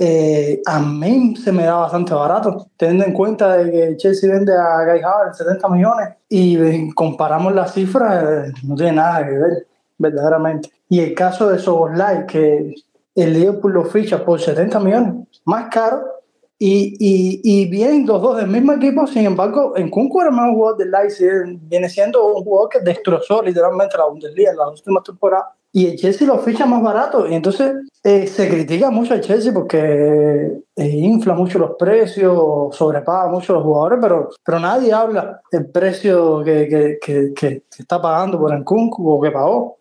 eh, 0.00 0.62
a 0.64 0.78
mí 0.78 1.34
se 1.36 1.50
me 1.50 1.64
da 1.64 1.74
bastante 1.76 2.14
barato, 2.14 2.68
teniendo 2.76 3.04
en 3.04 3.12
cuenta 3.12 3.56
de 3.56 3.70
que 3.70 3.96
Chelsea 3.96 4.30
vende 4.30 4.52
a 4.52 4.84
Guy 4.84 5.00
Havertz 5.02 5.38
70 5.38 5.68
millones 5.70 6.08
y 6.28 6.92
comparamos 6.92 7.52
las 7.52 7.72
cifras, 7.72 8.52
no 8.62 8.76
tiene 8.76 8.92
nada 8.92 9.26
que 9.26 9.32
ver, 9.32 9.66
verdaderamente. 9.96 10.70
Y 10.88 11.00
el 11.00 11.14
caso 11.14 11.48
de 11.48 11.58
Soboslai, 11.58 12.26
que 12.26 12.74
el 13.14 13.32
Liverpool 13.32 13.72
lo 13.72 13.84
ficha 13.86 14.24
por 14.24 14.40
70 14.40 14.78
millones, 14.78 15.14
más 15.44 15.68
caro 15.68 16.17
y, 16.60 16.96
y, 16.98 17.40
y 17.44 17.70
vienen 17.70 18.04
los 18.04 18.20
dos 18.20 18.36
del 18.36 18.48
mismo 18.48 18.72
equipo, 18.72 19.06
sin 19.06 19.26
embargo, 19.26 19.76
en 19.76 19.88
Kunku 19.90 20.20
era 20.20 20.32
más 20.32 20.48
un 20.48 20.56
jugador 20.56 20.78
del 20.78 20.90
Leipzig, 20.90 21.58
viene 21.62 21.88
siendo 21.88 22.34
un 22.34 22.42
jugador 22.42 22.68
que 22.68 22.80
destrozó 22.80 23.42
literalmente 23.42 23.96
la 23.96 24.06
Bundesliga 24.06 24.50
en 24.50 24.56
las 24.56 24.68
últimas 24.70 25.04
temporadas. 25.04 25.46
Y 25.70 25.86
el 25.86 25.96
Chelsea 25.96 26.26
lo 26.26 26.38
ficha 26.38 26.66
más 26.66 26.82
barato. 26.82 27.28
Y 27.28 27.34
entonces 27.34 27.72
eh, 28.02 28.26
se 28.26 28.48
critica 28.48 28.90
mucho 28.90 29.14
al 29.14 29.20
Chelsea 29.20 29.52
porque 29.52 30.62
eh, 30.74 30.88
infla 30.88 31.34
mucho 31.34 31.58
los 31.60 31.76
precios, 31.78 32.74
sobrepaga 32.74 33.30
mucho 33.30 33.52
los 33.52 33.62
jugadores, 33.62 33.98
pero, 34.00 34.30
pero 34.44 34.58
nadie 34.58 34.92
habla 34.92 35.40
del 35.52 35.66
precio 35.66 36.42
que, 36.42 36.66
que, 36.68 36.98
que, 37.00 37.34
que 37.34 37.62
está 37.78 38.02
pagando 38.02 38.38
por 38.38 38.52
el 38.52 38.64
Kunku 38.64 39.08
o 39.08 39.20
que 39.20 39.30
pagó. 39.30 39.76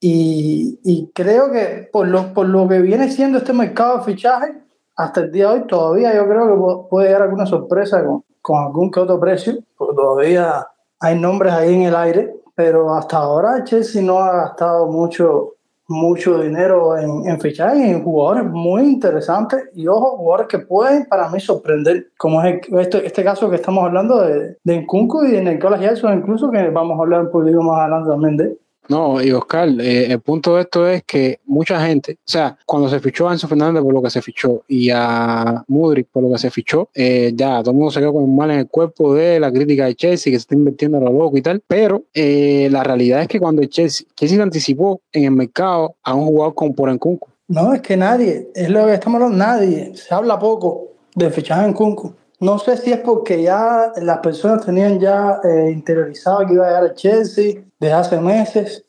Y, 0.00 0.78
y 0.82 1.10
creo 1.12 1.52
que 1.52 1.88
por 1.92 2.08
lo, 2.08 2.32
por 2.32 2.48
lo 2.48 2.66
que 2.66 2.80
viene 2.80 3.10
siendo 3.10 3.38
este 3.38 3.52
mercado 3.52 3.98
de 3.98 4.04
fichaje, 4.04 4.61
hasta 4.96 5.20
el 5.20 5.32
día 5.32 5.48
de 5.48 5.54
hoy 5.54 5.66
todavía 5.66 6.14
yo 6.14 6.26
creo 6.26 6.48
que 6.48 6.88
puede 6.88 7.08
haber 7.08 7.22
alguna 7.22 7.46
sorpresa 7.46 8.04
con, 8.04 8.24
con 8.40 8.62
algún 8.62 8.90
que 8.90 9.00
otro 9.00 9.18
precio, 9.18 9.54
porque 9.76 9.96
todavía 9.96 10.66
hay 11.00 11.18
nombres 11.18 11.52
ahí 11.52 11.74
en 11.74 11.82
el 11.82 11.96
aire, 11.96 12.34
pero 12.54 12.94
hasta 12.94 13.18
ahora 13.18 13.64
Chelsea 13.64 14.02
no 14.02 14.18
ha 14.18 14.32
gastado 14.32 14.86
mucho, 14.86 15.54
mucho 15.88 16.40
dinero 16.42 16.96
en, 16.98 17.26
en 17.28 17.40
fichajes 17.40 17.78
y 17.78 17.90
en 17.90 18.04
jugadores 18.04 18.44
muy 18.44 18.82
interesantes. 18.82 19.64
Y 19.74 19.88
ojo, 19.88 20.16
jugadores 20.18 20.48
que 20.48 20.58
pueden 20.58 21.06
para 21.06 21.28
mí 21.30 21.40
sorprender, 21.40 22.08
como 22.18 22.42
es 22.42 22.60
este, 22.70 23.06
este 23.06 23.24
caso 23.24 23.48
que 23.48 23.56
estamos 23.56 23.84
hablando 23.84 24.20
de, 24.20 24.56
de 24.62 24.80
Nkunku 24.80 25.24
y 25.24 25.32
de 25.32 25.42
Nicolas 25.42 25.80
Jackson, 25.80 26.18
incluso 26.18 26.50
que 26.50 26.68
vamos 26.68 26.98
a 26.98 27.02
hablar 27.02 27.22
un 27.22 27.30
poquito 27.30 27.62
más 27.62 27.80
adelante 27.80 28.10
también 28.10 28.36
de 28.36 28.61
No, 28.88 29.22
y 29.22 29.30
Oscar, 29.32 29.68
eh, 29.80 30.12
el 30.12 30.20
punto 30.20 30.56
de 30.56 30.62
esto 30.62 30.88
es 30.88 31.04
que 31.04 31.40
mucha 31.46 31.84
gente, 31.86 32.14
o 32.14 32.30
sea, 32.30 32.56
cuando 32.66 32.88
se 32.88 32.98
fichó 33.00 33.28
a 33.28 33.32
Enzo 33.32 33.46
Fernández 33.46 33.82
por 33.82 33.94
lo 33.94 34.02
que 34.02 34.10
se 34.10 34.20
fichó 34.20 34.64
y 34.66 34.90
a 34.90 35.64
Mudrik 35.68 36.08
por 36.10 36.22
lo 36.22 36.30
que 36.32 36.38
se 36.38 36.50
fichó, 36.50 36.88
eh, 36.94 37.32
ya 37.34 37.60
todo 37.60 37.70
el 37.70 37.76
mundo 37.76 37.92
se 37.92 38.00
quedó 38.00 38.12
con 38.12 38.34
mal 38.34 38.50
en 38.50 38.58
el 38.60 38.68
cuerpo 38.68 39.14
de 39.14 39.38
la 39.38 39.52
crítica 39.52 39.86
de 39.86 39.94
Chelsea, 39.94 40.32
que 40.32 40.38
se 40.38 40.42
está 40.42 40.54
invirtiendo 40.54 40.98
a 40.98 41.00
lo 41.00 41.12
loco 41.12 41.36
y 41.36 41.42
tal, 41.42 41.62
pero 41.66 42.02
eh, 42.12 42.68
la 42.70 42.82
realidad 42.82 43.22
es 43.22 43.28
que 43.28 43.38
cuando 43.38 43.64
Chelsea, 43.64 44.06
Chelsea 44.16 44.36
se 44.36 44.42
anticipó 44.42 45.00
en 45.12 45.24
el 45.24 45.30
mercado 45.30 45.94
a 46.02 46.14
un 46.14 46.26
jugador 46.26 46.54
con 46.54 46.74
por 46.74 46.98
Kunku. 46.98 47.28
No, 47.48 47.72
es 47.74 47.82
que 47.82 47.96
nadie, 47.96 48.50
es 48.54 48.68
lo 48.68 48.86
que 48.86 48.94
estamos 48.94 49.22
hablando, 49.22 49.44
nadie, 49.44 49.92
se 49.94 50.14
habla 50.14 50.38
poco 50.38 50.88
de 51.14 51.30
fichaje 51.30 51.64
en 51.66 51.72
Kunku. 51.72 52.14
No 52.42 52.58
sé 52.58 52.76
si 52.76 52.90
es 52.90 52.98
porque 52.98 53.40
ya 53.40 53.92
las 54.02 54.18
personas 54.18 54.66
tenían 54.66 54.98
ya 54.98 55.38
interiorizado 55.70 56.44
que 56.44 56.54
iba 56.54 56.64
a 56.64 56.70
llegar 56.70 56.84
a 56.86 56.94
Chelsea 56.94 57.62
desde 57.78 57.94
hace 57.94 58.20
meses, 58.20 58.84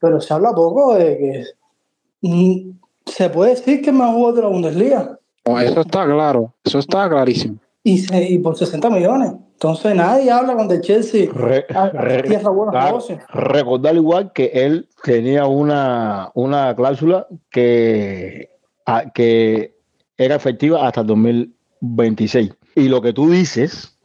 pero 0.00 0.18
se 0.18 0.32
habla 0.32 0.52
poco 0.54 0.94
de 0.94 1.18
que 1.18 1.44
mm, 2.22 2.70
se 3.04 3.28
puede 3.28 3.50
decir 3.50 3.82
que 3.82 3.90
es 3.90 3.96
más 3.96 4.14
jugador 4.14 4.36
de 4.36 4.42
la 4.42 4.48
Bundesliga. 4.48 5.18
eso 5.44 5.80
está 5.82 6.06
claro, 6.06 6.54
eso 6.64 6.78
está 6.78 7.06
clarísimo. 7.10 7.58
Y, 7.82 8.38
por 8.38 8.56
60 8.56 8.88
millones. 8.88 9.34
Entonces 9.52 9.94
nadie 9.94 10.30
habla 10.30 10.56
con 10.56 10.70
el 10.70 10.80
Chelsea 10.80 11.28
recordar 13.28 13.94
igual 13.94 14.32
que 14.32 14.46
él 14.54 14.88
tenía 15.04 15.44
una, 15.44 16.30
una 16.32 16.74
cláusula 16.74 17.26
que, 17.50 18.48
que 19.12 19.76
era 20.16 20.34
efectiva 20.34 20.88
hasta 20.88 21.02
2026. 21.02 22.55
Y 22.76 22.88
lo 22.88 23.00
que 23.00 23.14
tú 23.14 23.30
dices 23.30 23.98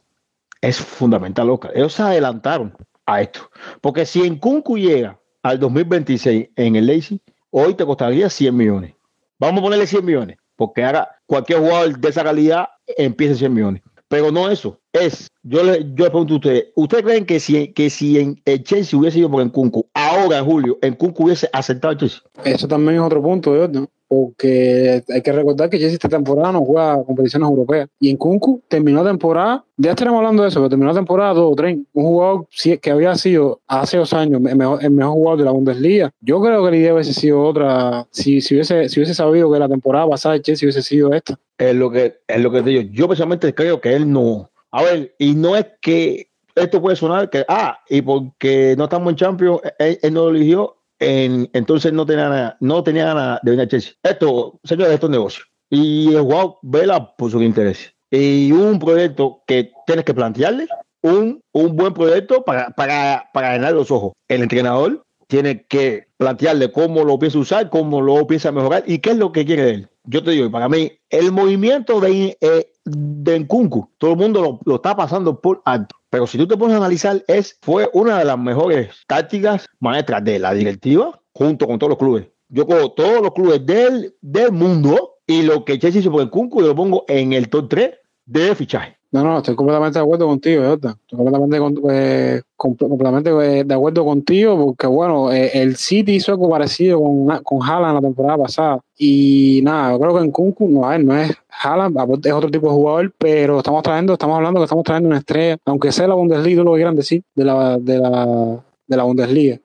es 0.62 0.78
fundamental, 0.78 1.50
Oscar. 1.50 1.72
Ellos 1.74 1.92
se 1.92 2.02
adelantaron 2.02 2.74
a 3.04 3.20
esto. 3.20 3.50
Porque 3.82 4.06
si 4.06 4.24
en 4.24 4.38
Kunku 4.38 4.78
llega 4.78 5.20
al 5.42 5.58
2026 5.60 6.48
en 6.56 6.76
el 6.76 6.86
Leipzig, 6.86 7.20
hoy 7.50 7.74
te 7.74 7.84
costaría 7.84 8.30
100 8.30 8.56
millones. 8.56 8.94
Vamos 9.38 9.60
a 9.60 9.64
ponerle 9.64 9.86
100 9.86 10.04
millones, 10.04 10.38
porque 10.56 10.84
ahora 10.84 11.20
cualquier 11.26 11.58
jugador 11.58 11.98
de 11.98 12.08
esa 12.08 12.24
calidad 12.24 12.68
empieza 12.96 13.34
100 13.34 13.52
millones. 13.52 13.82
Pero 14.08 14.32
no 14.32 14.50
eso, 14.50 14.80
es, 14.92 15.28
yo 15.42 15.62
le, 15.62 15.84
yo 15.94 16.04
le 16.04 16.10
pregunto 16.10 16.34
a 16.34 16.36
ustedes, 16.36 16.66
¿ustedes 16.74 17.04
creen 17.04 17.26
que 17.26 17.40
si, 17.40 17.68
que 17.68 17.90
si 17.90 18.18
en 18.18 18.40
el 18.44 18.62
Chelsea 18.62 18.98
hubiese 18.98 19.18
ido 19.18 19.30
por 19.30 19.42
en 19.42 19.50
Kunku, 19.50 19.86
ahora 19.94 20.38
en 20.38 20.44
julio, 20.44 20.78
en 20.82 20.94
Kunku 20.94 21.24
hubiese 21.24 21.48
aceptado 21.52 21.92
el 21.92 21.98
Chelsea? 21.98 22.20
Eso 22.44 22.68
también 22.68 22.96
es 22.96 23.00
otro 23.00 23.22
punto, 23.22 23.68
¿no? 23.68 23.88
porque 24.12 25.02
hay 25.08 25.22
que 25.22 25.32
recordar 25.32 25.70
que 25.70 25.78
Chelsea 25.78 25.94
esta 25.94 26.06
temporada 26.06 26.52
no 26.52 26.62
juega 26.66 27.02
competiciones 27.02 27.48
europeas. 27.48 27.88
Y 27.98 28.10
en 28.10 28.18
Kunku 28.18 28.60
terminó 28.68 29.02
temporada, 29.02 29.64
ya 29.78 29.92
estaremos 29.92 30.18
hablando 30.18 30.42
de 30.42 30.50
eso, 30.50 30.60
pero 30.60 30.68
terminó 30.68 30.92
temporada 30.92 31.32
dos 31.32 31.50
o 31.50 31.56
tres. 31.56 31.78
Un 31.94 32.04
jugador 32.04 32.46
que 32.82 32.90
había 32.90 33.14
sido 33.14 33.62
hace 33.66 33.96
dos 33.96 34.12
años 34.12 34.42
el 34.44 34.56
mejor, 34.90 35.14
jugador 35.14 35.38
de 35.38 35.44
la 35.46 35.52
Bundesliga. 35.52 36.10
Yo 36.20 36.42
creo 36.42 36.62
que 36.62 36.70
la 36.72 36.76
idea 36.76 36.92
hubiese 36.92 37.14
sido 37.14 37.42
otra, 37.42 38.06
si, 38.10 38.42
si, 38.42 38.54
hubiese, 38.54 38.90
si 38.90 39.00
hubiese 39.00 39.14
sabido 39.14 39.50
que 39.50 39.58
la 39.58 39.68
temporada 39.70 40.06
pasada 40.06 40.34
de 40.34 40.42
Chelsea 40.42 40.66
hubiese 40.66 40.82
sido 40.82 41.14
esta. 41.14 41.38
Es 41.56 41.74
lo 41.74 41.90
que, 41.90 42.16
es 42.28 42.40
lo 42.42 42.50
que 42.50 42.60
te 42.60 42.68
digo. 42.68 42.82
Yo 42.92 43.08
personalmente 43.08 43.54
creo 43.54 43.80
que 43.80 43.96
él 43.96 44.12
no. 44.12 44.50
A 44.72 44.82
ver, 44.82 45.14
y 45.18 45.34
no 45.34 45.56
es 45.56 45.66
que 45.80 46.30
esto 46.54 46.80
puede 46.82 46.96
sonar 46.96 47.30
que, 47.30 47.44
ah, 47.48 47.78
y 47.88 48.02
porque 48.02 48.74
no 48.76 48.84
estamos 48.84 49.10
en 49.10 49.16
Champions, 49.16 49.60
él, 49.78 49.98
él 50.02 50.14
no 50.14 50.24
lo 50.24 50.36
eligió, 50.36 50.76
entonces 50.98 51.92
no 51.92 52.06
tenía, 52.06 52.28
nada, 52.28 52.56
no 52.60 52.82
tenía 52.82 53.06
ganas 53.06 53.40
de 53.42 53.50
venir 53.50 53.66
a 53.66 53.68
Chelsea. 53.68 53.92
Esto, 54.02 54.58
señores, 54.64 54.94
esto 54.94 55.06
es 55.06 55.10
negocio. 55.10 55.44
Y 55.70 56.14
el 56.14 56.22
jugador 56.22 56.56
vela 56.62 57.14
por 57.16 57.30
sus 57.30 57.42
intereses. 57.42 57.92
Y 58.10 58.52
un 58.52 58.78
proyecto 58.78 59.42
que 59.46 59.72
tienes 59.86 60.04
que 60.04 60.14
plantearle, 60.14 60.68
un, 61.02 61.42
un 61.52 61.76
buen 61.76 61.94
proyecto 61.94 62.44
para, 62.44 62.70
para, 62.70 63.30
para 63.32 63.52
ganar 63.52 63.72
los 63.72 63.90
ojos. 63.90 64.12
El 64.28 64.42
entrenador 64.42 65.04
tiene 65.32 65.64
que 65.64 66.08
plantearle 66.18 66.70
cómo 66.70 67.04
lo 67.04 67.18
piensa 67.18 67.38
usar, 67.38 67.70
cómo 67.70 68.02
lo 68.02 68.26
piensa 68.26 68.52
mejorar 68.52 68.84
y 68.86 68.98
qué 68.98 69.12
es 69.12 69.16
lo 69.16 69.32
que 69.32 69.46
quiere 69.46 69.70
él. 69.70 69.88
Yo 70.04 70.22
te 70.22 70.32
digo, 70.32 70.50
para 70.50 70.68
mí, 70.68 70.92
el 71.08 71.32
movimiento 71.32 72.02
de, 72.02 72.36
eh, 72.38 72.70
de 72.84 73.40
Nkunku, 73.40 73.88
todo 73.96 74.10
el 74.10 74.18
mundo 74.18 74.42
lo, 74.42 74.60
lo, 74.66 74.74
está 74.74 74.94
pasando 74.94 75.40
por 75.40 75.62
alto. 75.64 75.96
Pero 76.10 76.26
si 76.26 76.36
tú 76.36 76.46
te 76.46 76.58
pones 76.58 76.74
a 76.74 76.76
analizar, 76.76 77.24
es, 77.28 77.58
fue 77.62 77.88
una 77.94 78.18
de 78.18 78.26
las 78.26 78.38
mejores 78.38 78.90
tácticas 79.06 79.66
maestras 79.80 80.22
de 80.22 80.38
la 80.38 80.52
directiva 80.52 81.18
junto 81.32 81.66
con 81.66 81.78
todos 81.78 81.92
los 81.92 81.98
clubes. 81.98 82.26
Yo 82.50 82.66
cojo 82.66 82.92
todos 82.92 83.22
los 83.22 83.32
clubes 83.32 83.64
del, 83.64 84.14
del 84.20 84.52
mundo 84.52 85.14
y 85.26 85.44
lo 85.44 85.64
que 85.64 85.78
Chelsea 85.78 86.02
hizo 86.02 86.12
por 86.12 86.26
Nkunku 86.26 86.60
yo 86.60 86.66
lo 86.66 86.76
pongo 86.76 87.06
en 87.08 87.32
el 87.32 87.48
top 87.48 87.70
3 87.70 87.90
de 88.26 88.54
fichaje. 88.54 88.98
No, 89.12 89.22
no, 89.22 89.36
estoy 89.36 89.54
completamente 89.54 89.98
de 89.98 90.02
acuerdo 90.02 90.26
contigo, 90.26 90.64
Jota. 90.64 90.96
Estoy 91.02 91.18
completamente, 91.18 91.58
eh, 91.90 92.42
completamente 92.56 93.30
eh, 93.30 93.62
de 93.62 93.74
acuerdo 93.74 94.06
contigo 94.06 94.56
porque, 94.64 94.86
bueno, 94.86 95.30
eh, 95.30 95.50
el 95.52 95.76
City 95.76 96.14
hizo 96.14 96.32
algo 96.32 96.48
parecido 96.48 96.98
con, 96.98 97.26
con 97.42 97.62
Haaland 97.62 97.96
la 97.96 98.00
temporada 98.00 98.38
pasada. 98.38 98.80
Y 98.96 99.60
nada, 99.64 99.92
yo 99.92 100.00
creo 100.00 100.14
que 100.14 100.24
en 100.24 100.30
Kunku 100.30 100.66
no, 100.66 100.88
a 100.88 100.96
no 100.96 101.14
es 101.14 101.30
Haaland, 101.62 102.24
es 102.24 102.32
otro 102.32 102.50
tipo 102.50 102.68
de 102.68 102.72
jugador, 102.72 103.12
pero 103.18 103.58
estamos 103.58 103.82
trayendo, 103.82 104.14
estamos 104.14 104.34
hablando 104.34 104.60
que 104.60 104.64
estamos 104.64 104.84
trayendo 104.84 105.08
una 105.08 105.18
estrella, 105.18 105.58
aunque 105.66 105.92
sea 105.92 106.08
la 106.08 106.14
Bundesliga, 106.14 106.62
lo 106.62 106.72
que 106.72 106.78
quieran 106.78 106.96
decir, 106.96 107.22
de 107.34 107.44
la, 107.44 107.76
de 107.76 107.98
la, 107.98 108.64
de 108.86 108.96
la 108.96 109.02
Bundesliga. 109.02 109.60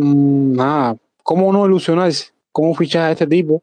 nada, 0.00 0.96
¿cómo 1.22 1.52
no 1.52 1.66
ilusionarse? 1.66 2.32
¿Cómo 2.50 2.74
fichar 2.74 3.02
a 3.02 3.12
este 3.12 3.26
tipo 3.26 3.62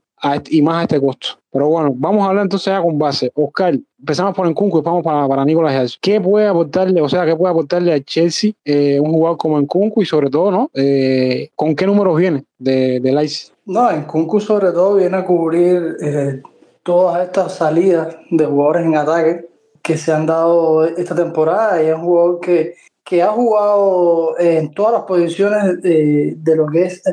y 0.49 0.61
más 0.61 0.77
a 0.77 0.81
este 0.83 0.99
costo? 0.99 1.41
Pero 1.51 1.67
bueno, 1.67 1.91
vamos 1.93 2.23
a 2.23 2.29
hablar 2.29 2.43
entonces 2.43 2.67
ya 2.67 2.81
con 2.81 2.97
base. 2.97 3.31
Oscar, 3.35 3.77
empezamos 3.99 4.33
por 4.33 4.47
Encunco 4.47 4.79
y 4.79 4.81
vamos 4.81 5.03
para, 5.03 5.27
para 5.27 5.43
Nicolás 5.43 5.97
¿Qué 6.01 6.21
puede 6.21 6.47
aportarle, 6.47 7.01
o 7.01 7.09
sea, 7.09 7.25
qué 7.25 7.35
puede 7.35 7.51
aportarle 7.51 7.93
a 7.93 8.01
Chelsea 8.01 8.53
eh, 8.63 8.99
un 8.99 9.11
jugador 9.11 9.37
como 9.37 9.59
Encunco 9.59 10.01
y 10.01 10.05
sobre 10.05 10.29
todo, 10.29 10.49
¿no? 10.49 10.71
Eh, 10.73 11.49
¿Con 11.55 11.75
qué 11.75 11.85
números 11.85 12.17
viene 12.17 12.45
de, 12.57 13.01
de? 13.01 13.31
No, 13.65 13.91
Encunco 13.91 14.39
sobre 14.39 14.71
todo 14.71 14.95
viene 14.95 15.17
a 15.17 15.25
cubrir 15.25 15.97
eh, 16.01 16.41
todas 16.83 17.25
estas 17.25 17.55
salidas 17.55 18.15
de 18.29 18.45
jugadores 18.45 18.85
en 18.85 18.95
ataque 18.95 19.49
que 19.81 19.97
se 19.97 20.13
han 20.13 20.25
dado 20.25 20.85
esta 20.85 21.15
temporada 21.15 21.83
y 21.83 21.87
es 21.87 21.95
un 21.95 22.03
jugador 22.03 22.39
que, 22.39 22.75
que 23.03 23.21
ha 23.21 23.29
jugado 23.29 24.39
en 24.39 24.71
todas 24.71 24.93
las 24.93 25.03
posiciones 25.03 25.81
de, 25.81 26.35
de 26.37 26.55
lo 26.55 26.67
que 26.67 26.85
es 26.85 27.03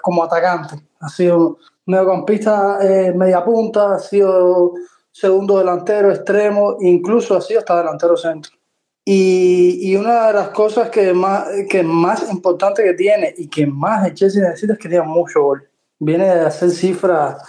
como 0.00 0.24
atacante. 0.24 0.76
Ha 1.00 1.08
sido 1.08 1.58
mediocampista 1.86 2.78
eh, 2.82 3.12
media 3.14 3.44
punta, 3.44 3.94
ha 3.94 3.98
sido 3.98 4.74
segundo 5.10 5.58
delantero, 5.58 6.10
extremo, 6.10 6.76
incluso 6.80 7.36
ha 7.36 7.40
sido 7.40 7.60
hasta 7.60 7.78
delantero 7.78 8.16
centro. 8.16 8.52
Y, 9.04 9.96
una 9.96 10.28
de 10.28 10.32
las 10.32 10.48
cosas 10.50 10.88
que 10.90 11.12
más, 11.12 11.48
que 11.68 11.82
más 11.82 12.30
importante 12.30 12.84
que 12.84 12.94
tiene 12.94 13.34
y 13.36 13.48
que 13.48 13.66
más 13.66 14.06
el 14.06 14.14
Chelsea 14.14 14.42
necesita 14.42 14.74
es 14.74 14.78
que 14.78 14.88
tenga 14.88 15.02
mucho 15.02 15.42
gol. 15.42 15.68
Viene 15.98 16.24
de 16.24 16.40
hacer 16.40 16.70
cifras 16.70 17.42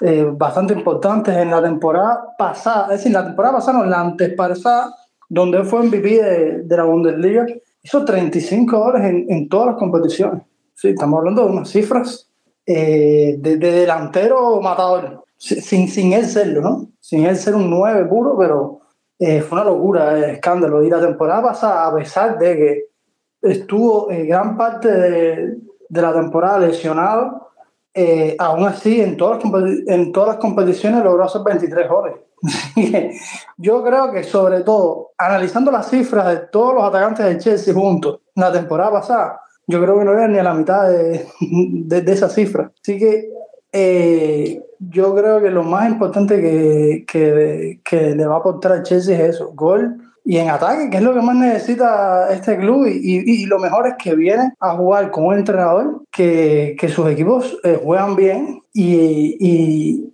eh, 0.00 0.26
bastante 0.30 0.72
importantes 0.72 1.36
en 1.36 1.50
la 1.50 1.62
temporada 1.62 2.34
pasada, 2.38 2.84
es 2.86 3.00
decir, 3.00 3.12
la 3.12 3.24
temporada 3.24 3.56
pasada, 3.56 3.78
no, 3.78 3.84
la 3.84 4.00
antes 4.00 4.32
pasada, 4.34 4.94
donde 5.28 5.64
fue 5.64 5.82
MVP 5.82 6.22
de, 6.22 6.62
de 6.62 6.76
la 6.76 6.84
Bundesliga, 6.84 7.46
hizo 7.82 8.04
35 8.04 8.78
goles 8.78 9.02
en, 9.04 9.26
en 9.28 9.48
todas 9.48 9.68
las 9.68 9.76
competiciones. 9.76 10.42
Sí, 10.74 10.88
estamos 10.88 11.18
hablando 11.18 11.44
de 11.44 11.52
unas 11.52 11.68
cifras 11.68 12.28
eh, 12.66 13.36
de, 13.38 13.56
delantero 13.56 14.60
matador, 14.60 15.24
sin, 15.36 15.88
sin 15.88 16.12
él 16.12 16.26
serlo, 16.26 16.62
¿no? 16.62 16.88
Sin 17.00 17.26
él 17.26 17.36
ser 17.36 17.54
un 17.54 17.68
9 17.68 18.06
puro, 18.06 18.38
pero 18.38 18.80
eh, 19.18 19.42
fue 19.42 19.60
una 19.60 19.70
locura, 19.70 20.16
el 20.16 20.24
escándalo. 20.24 20.82
Y 20.82 20.88
la 20.88 21.00
temporada 21.00 21.42
pasada, 21.42 21.86
a 21.86 21.94
pesar 21.94 22.38
de 22.38 22.56
que 22.56 22.84
estuvo 23.42 24.10
eh, 24.10 24.24
gran 24.24 24.56
parte 24.56 24.90
de, 24.90 25.56
de, 25.88 26.02
la 26.02 26.12
temporada 26.12 26.60
lesionado, 26.60 27.50
aún 28.38 28.66
así 28.66 29.00
en 29.00 29.16
todas, 29.16 29.44
las, 29.44 29.70
en 29.86 30.10
todas 30.10 30.30
las 30.30 30.38
competiciones 30.38 31.04
logró 31.04 31.24
hacer 31.24 31.42
23 31.44 31.88
goles. 31.88 32.14
Yo 33.56 33.84
creo 33.84 34.10
que 34.10 34.24
sobre 34.24 34.62
todo, 34.62 35.12
analizando 35.18 35.70
las 35.70 35.88
cifras 35.88 36.26
de 36.28 36.36
todos 36.48 36.74
los 36.74 36.84
atacantes 36.84 37.26
de 37.26 37.38
Chelsea 37.38 37.72
juntos, 37.74 38.20
la 38.34 38.50
temporada 38.50 38.90
pasada, 38.90 39.40
yo 39.66 39.82
creo 39.82 39.98
que 39.98 40.04
no 40.04 40.12
era 40.12 40.28
ni 40.28 40.38
a 40.38 40.42
la 40.42 40.54
mitad 40.54 40.88
de, 40.88 41.26
de, 41.40 42.12
esa 42.12 42.28
cifra. 42.28 42.72
Así 42.82 42.98
que 42.98 43.28
eh, 43.72 44.62
yo 44.78 45.14
creo 45.14 45.40
que 45.40 45.50
lo 45.50 45.62
más 45.62 45.88
importante 45.88 46.40
que, 46.40 47.04
que, 47.06 47.80
que, 47.84 48.14
le 48.14 48.26
va 48.26 48.36
a 48.36 48.38
aportar 48.38 48.72
a 48.72 48.82
Chelsea 48.82 49.16
es 49.16 49.34
eso, 49.34 49.52
gol 49.54 49.96
y 50.26 50.38
en 50.38 50.48
ataque, 50.48 50.88
que 50.88 50.96
es 50.96 51.02
lo 51.02 51.12
que 51.12 51.20
más 51.20 51.36
necesita 51.36 52.32
este 52.32 52.56
club. 52.56 52.86
Y, 52.86 53.42
y, 53.42 53.46
lo 53.46 53.58
mejor 53.58 53.86
es 53.86 53.94
que 54.02 54.14
viene 54.14 54.52
a 54.58 54.74
jugar 54.76 55.10
con 55.10 55.26
un 55.26 55.34
entrenador 55.34 56.02
que, 56.10 56.76
que 56.78 56.88
sus 56.88 57.08
equipos 57.08 57.58
eh, 57.62 57.78
juegan 57.82 58.16
bien 58.16 58.62
y, 58.72 59.36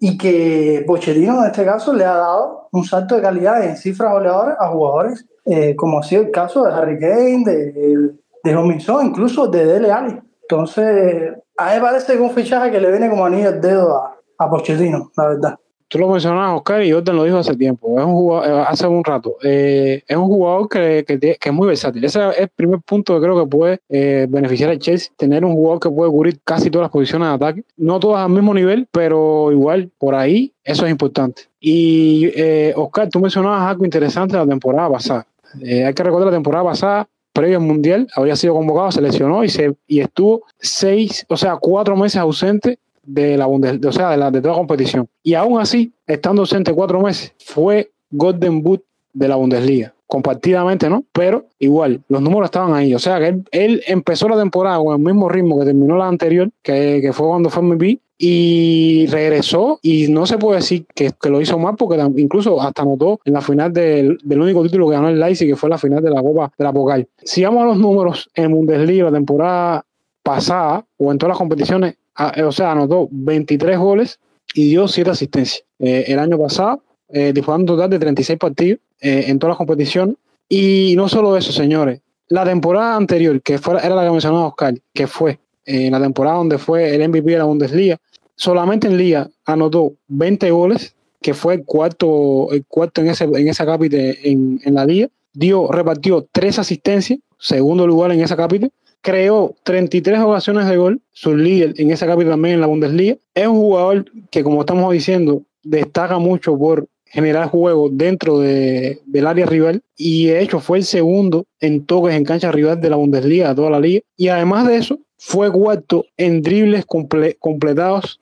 y, 0.00 0.18
que 0.18 0.84
Pochettino 0.86 1.40
en 1.40 1.50
este 1.50 1.64
caso 1.64 1.94
le 1.94 2.04
ha 2.04 2.14
dado 2.14 2.68
un 2.72 2.84
salto 2.84 3.16
de 3.16 3.22
calidad 3.22 3.64
en 3.64 3.76
cifras 3.76 4.12
goleadoras 4.12 4.56
a 4.58 4.68
jugadores 4.68 5.24
eh, 5.46 5.74
como 5.74 5.98
ha 5.98 6.02
sido 6.02 6.22
el 6.22 6.30
caso 6.30 6.64
de 6.64 6.72
Harry 6.72 6.98
Kane, 6.98 7.42
de, 7.44 8.10
de 8.42 8.52
Robinson, 8.52 9.06
incluso 9.06 9.46
de 9.46 9.64
Dele 9.64 9.92
Alli. 9.92 10.18
Entonces, 10.42 11.32
a 11.56 11.74
me 11.74 11.80
parece 11.80 12.14
que 12.14 12.20
un 12.20 12.30
fichaje 12.30 12.70
que 12.70 12.80
le 12.80 12.90
viene 12.90 13.08
como 13.08 13.24
anillo 13.24 13.48
al 13.48 13.60
dedo 13.60 13.96
a, 13.96 14.16
a 14.38 14.50
Pochettino, 14.50 15.10
la 15.16 15.28
verdad. 15.28 15.58
tú 15.86 15.98
lo 15.98 16.08
mencionabas, 16.08 16.56
Oscar, 16.56 16.82
y 16.82 16.90
Jordan 16.90 17.16
lo 17.16 17.24
dijo 17.24 17.36
hace 17.36 17.54
tiempo, 17.54 18.00
es 18.00 18.04
un 18.04 18.14
jugador, 18.14 18.48
eh, 18.48 18.64
hace 18.66 18.86
un 18.86 19.04
rato, 19.04 19.36
eh, 19.42 20.02
es 20.08 20.16
un 20.16 20.26
jugador 20.26 20.68
que, 20.68 21.04
que, 21.06 21.18
que, 21.20 21.38
es 21.40 21.52
muy 21.52 21.68
versátil. 21.68 22.02
Ese 22.02 22.28
es 22.30 22.38
el 22.38 22.48
primer 22.48 22.80
punto 22.80 23.14
que 23.14 23.20
creo 23.20 23.38
que 23.38 23.48
puede 23.48 23.80
eh, 23.88 24.26
beneficiar 24.28 24.70
al 24.70 24.78
Chelsea, 24.78 25.12
tener 25.16 25.44
un 25.44 25.52
jugador 25.52 25.80
que 25.80 25.90
puede 25.90 26.10
cubrir 26.10 26.40
casi 26.42 26.70
todas 26.70 26.86
las 26.86 26.92
posiciones 26.92 27.28
de 27.28 27.34
ataque, 27.34 27.64
no 27.76 28.00
todas 28.00 28.24
al 28.24 28.32
mismo 28.32 28.54
nivel, 28.54 28.88
pero 28.90 29.52
igual 29.52 29.90
por 29.98 30.14
ahí 30.14 30.54
eso 30.64 30.86
es 30.86 30.90
importante. 30.90 31.42
Y 31.60 32.32
Oscar, 32.74 33.08
tú 33.10 33.20
mencionabas 33.20 33.70
algo 33.70 33.84
interesante 33.84 34.36
de 34.36 34.42
la 34.42 34.48
temporada 34.48 34.90
pasada. 34.90 35.26
hay 35.54 35.92
que 35.92 36.02
recordar 36.02 36.28
la 36.28 36.34
temporada 36.34 36.64
pasada, 36.64 37.08
previo 37.32 37.58
al 37.58 37.64
Mundial, 37.64 38.08
había 38.14 38.36
sido 38.36 38.54
convocado, 38.54 38.92
se 38.92 39.00
lesionó 39.00 39.44
y, 39.44 39.48
se, 39.48 39.74
y 39.86 40.00
estuvo 40.00 40.42
seis, 40.58 41.24
o 41.28 41.36
sea, 41.36 41.56
cuatro 41.56 41.96
meses 41.96 42.16
ausente 42.16 42.78
de 43.02 43.36
la 43.36 43.46
Bundesliga, 43.46 43.88
o 43.88 43.92
sea, 43.92 44.10
de, 44.10 44.16
la, 44.16 44.30
de 44.30 44.40
toda 44.40 44.54
competición. 44.54 45.08
Y 45.22 45.34
aún 45.34 45.60
así, 45.60 45.92
estando 46.06 46.42
ausente 46.42 46.72
cuatro 46.72 47.00
meses, 47.00 47.32
fue 47.38 47.90
Golden 48.10 48.62
Boot 48.62 48.82
de 49.12 49.28
la 49.28 49.36
Bundesliga. 49.36 49.94
Compartidamente, 50.10 50.90
¿no? 50.90 51.04
Pero 51.12 51.46
igual, 51.60 52.00
los 52.08 52.20
números 52.20 52.46
estaban 52.46 52.74
ahí. 52.74 52.92
O 52.94 52.98
sea, 52.98 53.20
que 53.20 53.42
él, 53.52 53.80
empezó 53.86 54.28
la 54.28 54.36
temporada 54.36 54.78
con 54.78 54.92
el 54.92 54.98
mismo 54.98 55.28
ritmo 55.28 55.56
que 55.60 55.66
terminó 55.66 55.96
la 55.96 56.08
anterior, 56.08 56.50
que, 56.64 56.98
que 57.00 57.12
fue 57.12 57.28
cuando 57.28 57.48
fue 57.48 57.62
MVP, 57.62 58.00
y 58.18 59.06
regresó 59.06 59.78
y 59.82 60.08
no 60.08 60.26
se 60.26 60.36
puede 60.36 60.56
decir 60.56 60.84
que, 60.96 61.12
que, 61.12 61.30
lo 61.30 61.40
hizo 61.40 61.60
mal 61.60 61.76
porque 61.76 61.96
incluso 62.16 62.60
hasta 62.60 62.82
anotó 62.82 63.20
en 63.24 63.34
la 63.34 63.40
final 63.40 63.72
del, 63.72 64.18
del, 64.24 64.40
único 64.40 64.64
título 64.64 64.88
que 64.88 64.96
ganó 64.96 65.08
el 65.08 65.20
Leipzig 65.20 65.48
que 65.48 65.54
fue 65.54 65.70
la 65.70 65.78
final 65.78 66.02
de 66.02 66.10
la 66.10 66.20
Copa 66.20 66.52
de 66.58 66.64
la 66.64 66.72
Pocal. 66.72 67.08
Si 67.22 67.44
vamos 67.44 67.62
a 67.62 67.66
los 67.66 67.78
números 67.78 68.28
en 68.34 68.50
Bundesliga 68.50 69.04
la 69.04 69.12
temporada 69.12 69.86
pasada 70.24 70.84
o 70.98 71.12
en 71.12 71.18
todas 71.18 71.30
las 71.30 71.38
competiciones, 71.38 71.94
eh, 72.34 72.42
o 72.42 72.50
sea, 72.50 72.72
anotó 72.72 73.08
23 73.12 73.78
goles 73.78 74.18
y 74.54 74.70
dio 74.70 74.88
7 74.88 75.10
asistencias. 75.10 75.64
Eh, 75.78 76.06
el 76.08 76.18
año 76.18 76.36
pasado, 76.36 76.82
eh, 77.08 77.32
disputando 77.32 77.72
un 77.72 77.78
total 77.78 77.90
de 77.90 77.98
36 78.00 78.38
partidos 78.40 78.80
eh, 79.00 79.24
en 79.28 79.38
todas 79.38 79.52
las 79.52 79.58
competiciones. 79.58 80.16
Y 80.48 80.94
no 80.96 81.08
solo 81.08 81.36
eso, 81.36 81.52
señores. 81.52 82.00
La 82.28 82.44
temporada 82.44 82.96
anterior, 82.96 83.40
que 83.42 83.58
fue, 83.58 83.78
era 83.84 83.94
la 83.94 84.04
que 84.04 84.10
mencionaba 84.10 84.46
Oscar, 84.46 84.74
que 84.94 85.06
fue 85.06 85.38
en 85.64 85.92
la 85.92 86.00
temporada 86.00 86.36
donde 86.36 86.58
fue 86.58 86.94
el 86.94 87.08
MVP 87.08 87.30
de 87.30 87.38
la 87.38 87.44
Bundesliga, 87.44 87.98
solamente 88.36 88.86
en 88.86 88.96
Liga 88.96 89.28
anotó 89.44 89.92
20 90.08 90.50
goles, 90.50 90.94
que 91.20 91.34
fue 91.34 91.54
el 91.54 91.64
cuarto, 91.64 92.48
el 92.52 92.64
cuarto 92.66 93.00
en, 93.00 93.08
ese, 93.08 93.24
en 93.24 93.48
esa 93.48 93.66
cápite 93.66 94.30
en, 94.30 94.60
en 94.64 94.74
la 94.74 94.86
liga. 94.86 95.08
Dio, 95.32 95.70
repartió 95.70 96.26
tres 96.32 96.58
asistencias, 96.58 97.18
segundo 97.38 97.86
lugar 97.86 98.12
en 98.12 98.20
esa 98.20 98.36
cápite 98.36 98.70
creó 99.00 99.54
33 99.62 100.20
ocasiones 100.20 100.66
de 100.68 100.76
gol, 100.76 101.00
su 101.12 101.36
líder 101.36 101.74
en 101.78 101.90
esa 101.90 102.06
capital 102.06 102.32
también 102.32 102.56
en 102.56 102.60
la 102.60 102.66
Bundesliga. 102.66 103.16
Es 103.34 103.46
un 103.46 103.56
jugador 103.56 104.04
que, 104.30 104.42
como 104.42 104.60
estamos 104.60 104.92
diciendo, 104.92 105.42
destaca 105.62 106.18
mucho 106.18 106.56
por 106.56 106.86
generar 107.10 107.48
juego 107.48 107.88
dentro 107.90 108.38
de, 108.38 109.00
del 109.04 109.26
área 109.26 109.44
rival 109.44 109.82
y 109.96 110.26
de 110.26 110.40
hecho 110.40 110.60
fue 110.60 110.78
el 110.78 110.84
segundo 110.84 111.44
en 111.58 111.84
toques 111.84 112.14
en 112.14 112.24
cancha 112.24 112.52
rival 112.52 112.80
de 112.80 112.88
la 112.88 112.96
Bundesliga, 112.96 113.48
de 113.50 113.54
toda 113.56 113.70
la 113.70 113.80
liga. 113.80 114.00
Y 114.16 114.28
además 114.28 114.66
de 114.66 114.76
eso, 114.76 114.98
fue 115.18 115.52
cuarto 115.52 116.06
en 116.16 116.40
dribles 116.40 116.86
completados 116.86 118.20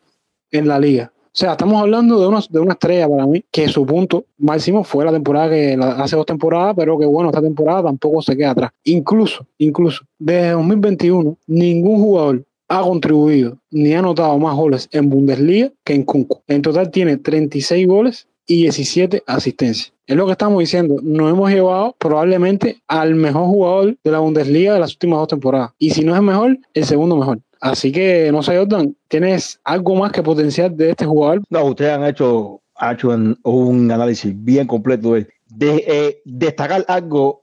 en 0.51 0.67
la 0.67 0.81
liga. 0.81 1.13
O 1.15 1.41
sea, 1.41 1.53
estamos 1.53 1.81
hablando 1.81 2.19
de, 2.19 2.27
unos, 2.27 2.51
de 2.51 2.59
una 2.59 2.73
estrella 2.73 3.09
para 3.09 3.27
mí, 3.27 3.45
que 3.53 3.69
su 3.69 3.87
punto 3.87 4.25
máximo 4.39 4.83
fue 4.83 5.05
la 5.05 5.13
temporada 5.13 5.51
que 5.51 5.79
hace 5.81 6.17
dos 6.17 6.27
temporadas, 6.27 6.75
pero 6.77 6.99
que 6.99 7.07
bueno, 7.07 7.29
esta 7.29 7.41
temporada 7.41 7.85
tampoco 7.85 8.23
se 8.23 8.37
queda 8.37 8.51
atrás. 8.51 8.71
Incluso, 8.83 9.47
incluso, 9.59 10.05
desde 10.19 10.51
2021, 10.51 11.37
ningún 11.47 12.01
jugador 12.01 12.45
ha 12.67 12.83
contribuido 12.83 13.57
ni 13.71 13.95
ha 13.95 14.01
anotado 14.01 14.37
más 14.39 14.57
goles 14.57 14.89
en 14.91 15.09
Bundesliga 15.09 15.71
que 15.85 15.95
en 15.95 16.03
Kunku. 16.03 16.43
En 16.49 16.63
total 16.63 16.91
tiene 16.91 17.19
36 17.19 17.87
goles 17.87 18.27
y 18.49 18.63
17 18.63 19.23
asistencias. 19.27 19.93
Es 20.07 20.17
lo 20.17 20.27
que 20.27 20.33
estamos 20.33 20.59
diciendo. 20.59 20.97
Nos 21.03 21.31
hemos 21.31 21.51
llevado 21.51 21.95
probablemente 21.99 22.83
al 22.89 23.15
mejor 23.15 23.45
jugador 23.45 23.97
de 24.03 24.11
la 24.11 24.19
Bundesliga 24.19 24.75
de 24.75 24.81
las 24.81 24.93
últimas 24.93 25.21
dos 25.21 25.29
temporadas. 25.29 25.71
Y 25.79 25.91
si 25.91 26.03
no 26.03 26.13
es 26.13 26.19
el 26.19 26.25
mejor, 26.25 26.59
el 26.75 26.85
segundo 26.85 27.17
mejor. 27.17 27.41
Así 27.61 27.93
que, 27.93 28.31
no 28.33 28.43
sé, 28.43 28.57
Jordan, 28.57 28.97
¿tienes 29.09 29.61
algo 29.65 29.95
más 29.97 30.11
que 30.13 30.23
potenciar 30.23 30.73
de 30.73 30.91
este 30.91 31.05
jugador? 31.05 31.43
No, 31.51 31.65
ustedes 31.65 31.93
han 31.93 32.05
hecho, 32.05 32.63
hecho 32.91 33.11
un, 33.43 33.91
análisis 33.91 34.33
bien 34.35 34.67
completo 34.67 35.13
de, 35.13 35.27
eh, 35.61 36.23
destacar 36.25 36.85
algo 36.89 37.41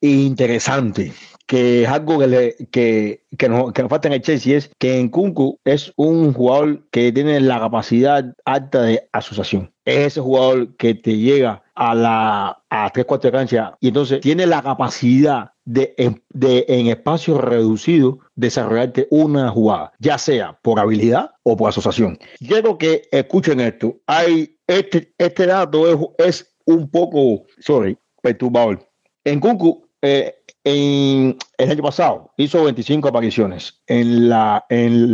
interesante 0.00 1.12
que 1.48 1.82
es 1.84 1.88
algo 1.88 2.18
que, 2.18 2.26
le, 2.26 2.56
que, 2.70 3.24
que, 3.38 3.48
nos, 3.48 3.72
que 3.72 3.82
nos 3.82 3.88
falta 3.88 4.06
en 4.06 4.14
el 4.14 4.20
Chelsea, 4.20 4.58
es 4.58 4.70
que 4.78 5.00
en 5.00 5.08
Kunku 5.08 5.58
es 5.64 5.94
un 5.96 6.34
jugador 6.34 6.86
que 6.90 7.10
tiene 7.10 7.40
la 7.40 7.58
capacidad 7.58 8.22
alta 8.44 8.82
de 8.82 9.08
asociación. 9.12 9.72
Es 9.86 10.08
ese 10.08 10.20
jugador 10.20 10.76
que 10.76 10.94
te 10.94 11.16
llega 11.16 11.62
a 11.74 11.94
la 11.94 12.62
a 12.68 12.90
3 12.90 13.06
4 13.06 13.30
de 13.30 13.36
cancha 13.38 13.76
y 13.80 13.88
entonces 13.88 14.20
tiene 14.20 14.46
la 14.46 14.60
capacidad 14.60 15.52
de, 15.64 15.94
de 16.28 16.66
en 16.68 16.88
espacio 16.88 17.38
reducido 17.38 18.18
desarrollarte 18.34 19.08
una 19.10 19.48
jugada, 19.50 19.92
ya 19.98 20.18
sea 20.18 20.58
por 20.60 20.78
habilidad 20.78 21.30
o 21.44 21.56
por 21.56 21.70
asociación. 21.70 22.18
Quiero 22.46 22.76
que 22.76 23.08
escuchen 23.10 23.60
esto. 23.60 23.96
Hay 24.06 24.58
este, 24.66 25.14
este 25.16 25.46
dato 25.46 25.90
es, 26.18 26.28
es 26.28 26.54
un 26.66 26.90
poco, 26.90 27.46
sorry, 27.58 27.96
perturbador. 28.20 28.86
En 29.24 29.40
Kunku 29.40 29.88
eh, 30.02 30.34
el 30.68 31.70
año 31.70 31.82
pasado 31.82 32.30
hizo 32.36 32.64
25 32.64 33.08
apariciones 33.08 33.80
en 33.86 34.28
la, 34.28 34.64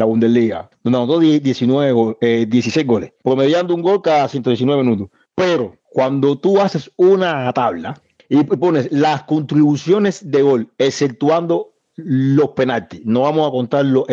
Bundesliga, 0.04 0.70
donde 0.82 0.98
anotó 0.98 1.20
19, 1.20 2.46
16 2.46 2.76
eh, 2.76 2.84
goles, 2.84 3.12
promediando 3.22 3.74
un 3.74 3.82
gol 3.82 4.02
cada 4.02 4.28
119 4.28 4.82
minutos. 4.82 5.08
Pero 5.34 5.76
cuando 5.90 6.36
tú 6.38 6.60
haces 6.60 6.90
una 6.96 7.52
tabla 7.52 8.00
y 8.28 8.42
pones 8.44 8.90
las 8.90 9.24
contribuciones 9.24 10.30
de 10.30 10.42
gol, 10.42 10.72
exceptuando 10.78 11.74
los 11.96 12.50
penaltis, 12.50 13.02
no 13.04 13.22
vamos 13.22 13.48
a 13.48 13.50
contar 13.50 13.84
los, 13.84 14.04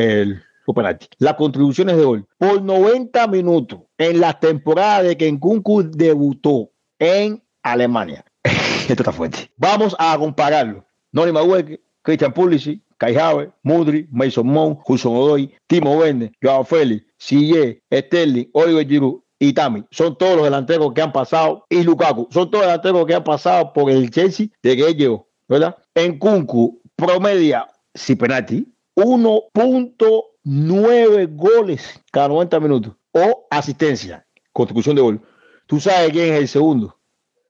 penaltis, 0.75 1.09
las 1.17 1.35
contribuciones 1.35 1.97
de 1.97 2.03
gol, 2.03 2.27
por 2.37 2.61
90 2.61 3.27
minutos 3.27 3.79
en 3.97 4.19
la 4.19 4.39
temporada 4.39 5.03
de 5.03 5.17
que 5.17 5.31
Nkunku 5.31 5.83
debutó 5.91 6.71
en 6.99 7.41
Alemania. 7.63 8.23
Esto 8.43 9.03
está 9.03 9.11
fuerte. 9.11 9.51
Vamos 9.57 9.95
a 9.97 10.17
compararlo 10.17 10.85
Nori 11.13 11.31
Magueke, 11.31 11.79
Christian 12.03 12.33
Pulisic, 12.33 12.81
Kai 12.97 13.15
Havertz, 13.15 13.53
Mudri, 13.63 14.07
Mason 14.11 14.45
Mount, 14.45 14.79
Hudson 14.85 15.15
Odoy, 15.15 15.49
Timo 15.67 15.97
Werner, 15.97 16.31
Joao 16.41 16.63
Félix, 16.63 17.05
Sille, 17.17 17.81
Sterling, 17.91 18.49
Oliver 18.53 18.87
Giroud 18.87 19.21
y 19.39 19.53
Tami. 19.53 19.83
Son 19.91 20.17
todos 20.17 20.35
los 20.35 20.45
delanteros 20.45 20.93
que 20.93 21.01
han 21.01 21.11
pasado 21.11 21.65
y 21.69 21.83
Lukaku. 21.83 22.27
Son 22.31 22.51
todos 22.51 22.63
los 22.63 22.71
delanteros 22.71 23.05
que 23.07 23.15
han 23.15 23.23
pasado 23.23 23.73
por 23.73 23.89
el 23.89 24.11
Chelsea 24.11 24.49
de 24.61 24.77
que 24.77 24.93
llegó, 24.93 25.27
¿verdad? 25.47 25.75
En 25.95 26.19
Kunku 26.19 26.79
promedia, 26.95 27.67
si 27.93 28.15
penalti, 28.15 28.67
1.9 28.95 31.35
goles 31.35 31.99
cada 32.11 32.27
90 32.27 32.59
minutos 32.59 32.93
o 33.11 33.47
asistencia, 33.49 34.25
contribución 34.53 34.95
de 34.95 35.01
gol. 35.01 35.19
Tú 35.65 35.79
sabes 35.79 36.11
quién 36.11 36.33
es 36.33 36.39
el 36.39 36.47
segundo 36.47 36.99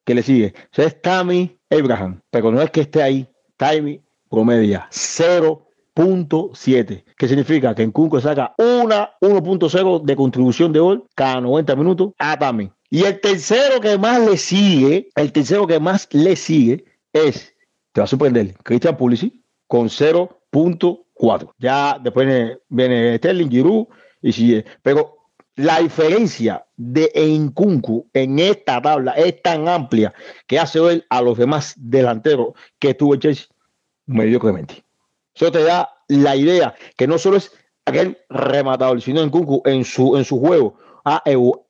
que 0.06 0.16
le 0.16 0.24
sigue. 0.24 0.54
Es 0.74 1.02
Tammy 1.02 1.60
Abraham, 1.70 2.22
pero 2.30 2.50
no 2.52 2.62
es 2.62 2.72
que 2.72 2.80
esté 2.82 3.04
ahí 3.04 3.28
Taimi 3.62 4.02
promedia 4.28 4.90
0.7, 4.90 7.06
que 7.16 7.28
significa 7.28 7.76
que 7.76 7.84
en 7.84 7.92
Kunko 7.92 8.20
saca 8.20 8.56
una 8.58 9.12
1.0 9.22 10.02
de 10.02 10.16
contribución 10.16 10.74
de 10.74 10.80
gol 10.80 11.06
cada 11.14 11.40
90 11.42 11.76
minutos 11.76 12.14
a 12.18 12.40
Tami. 12.40 12.72
Y 12.90 13.04
el 13.04 13.22
tercero 13.22 13.80
que 13.80 14.00
más 14.00 14.20
le 14.20 14.38
sigue, 14.38 15.10
el 15.16 15.32
tercero 15.32 15.68
que 15.68 15.80
más 15.80 16.08
le 16.12 16.36
sigue 16.36 16.86
es, 17.14 17.54
te 17.92 18.02
va 18.02 18.06
a 18.06 18.08
sorprender, 18.08 18.56
Christian 18.64 18.98
Pulisic 18.98 19.36
con 19.68 19.90
0.4. 19.90 21.54
Ya 21.60 22.00
después 22.02 22.58
viene, 22.68 23.18
Sterling, 23.18 23.52
Giroud 23.52 23.86
y 24.24 24.32
sigue. 24.32 24.66
Pero 24.82 25.18
la 25.56 25.80
diferencia 25.80 26.66
de 26.78 27.12
Enkunku 27.14 28.10
en 28.14 28.40
esta 28.40 28.82
tabla 28.82 29.12
es 29.12 29.40
tan 29.44 29.68
amplia 29.68 30.16
que 30.48 30.58
hace 30.58 30.80
ver 30.80 31.06
a 31.12 31.22
los 31.22 31.38
demás 31.38 31.76
delanteros 31.78 32.54
que 32.80 32.96
tuvo 32.96 33.14
el 33.14 33.20
Chelsea 33.20 33.51
mediocremente. 34.06 34.84
Eso 35.34 35.52
te 35.52 35.64
da 35.64 35.90
la 36.08 36.36
idea 36.36 36.76
que 36.98 37.08
no 37.08 37.18
solo 37.18 37.38
es 37.38 37.52
aquel 37.86 38.18
rematador, 38.30 39.02
sino 39.02 39.22
Enkunku 39.22 39.62
en 39.66 39.84
su, 39.86 40.18
en 40.18 40.26
su 40.26 40.40
juego 40.40 40.76
ha, 41.06 41.24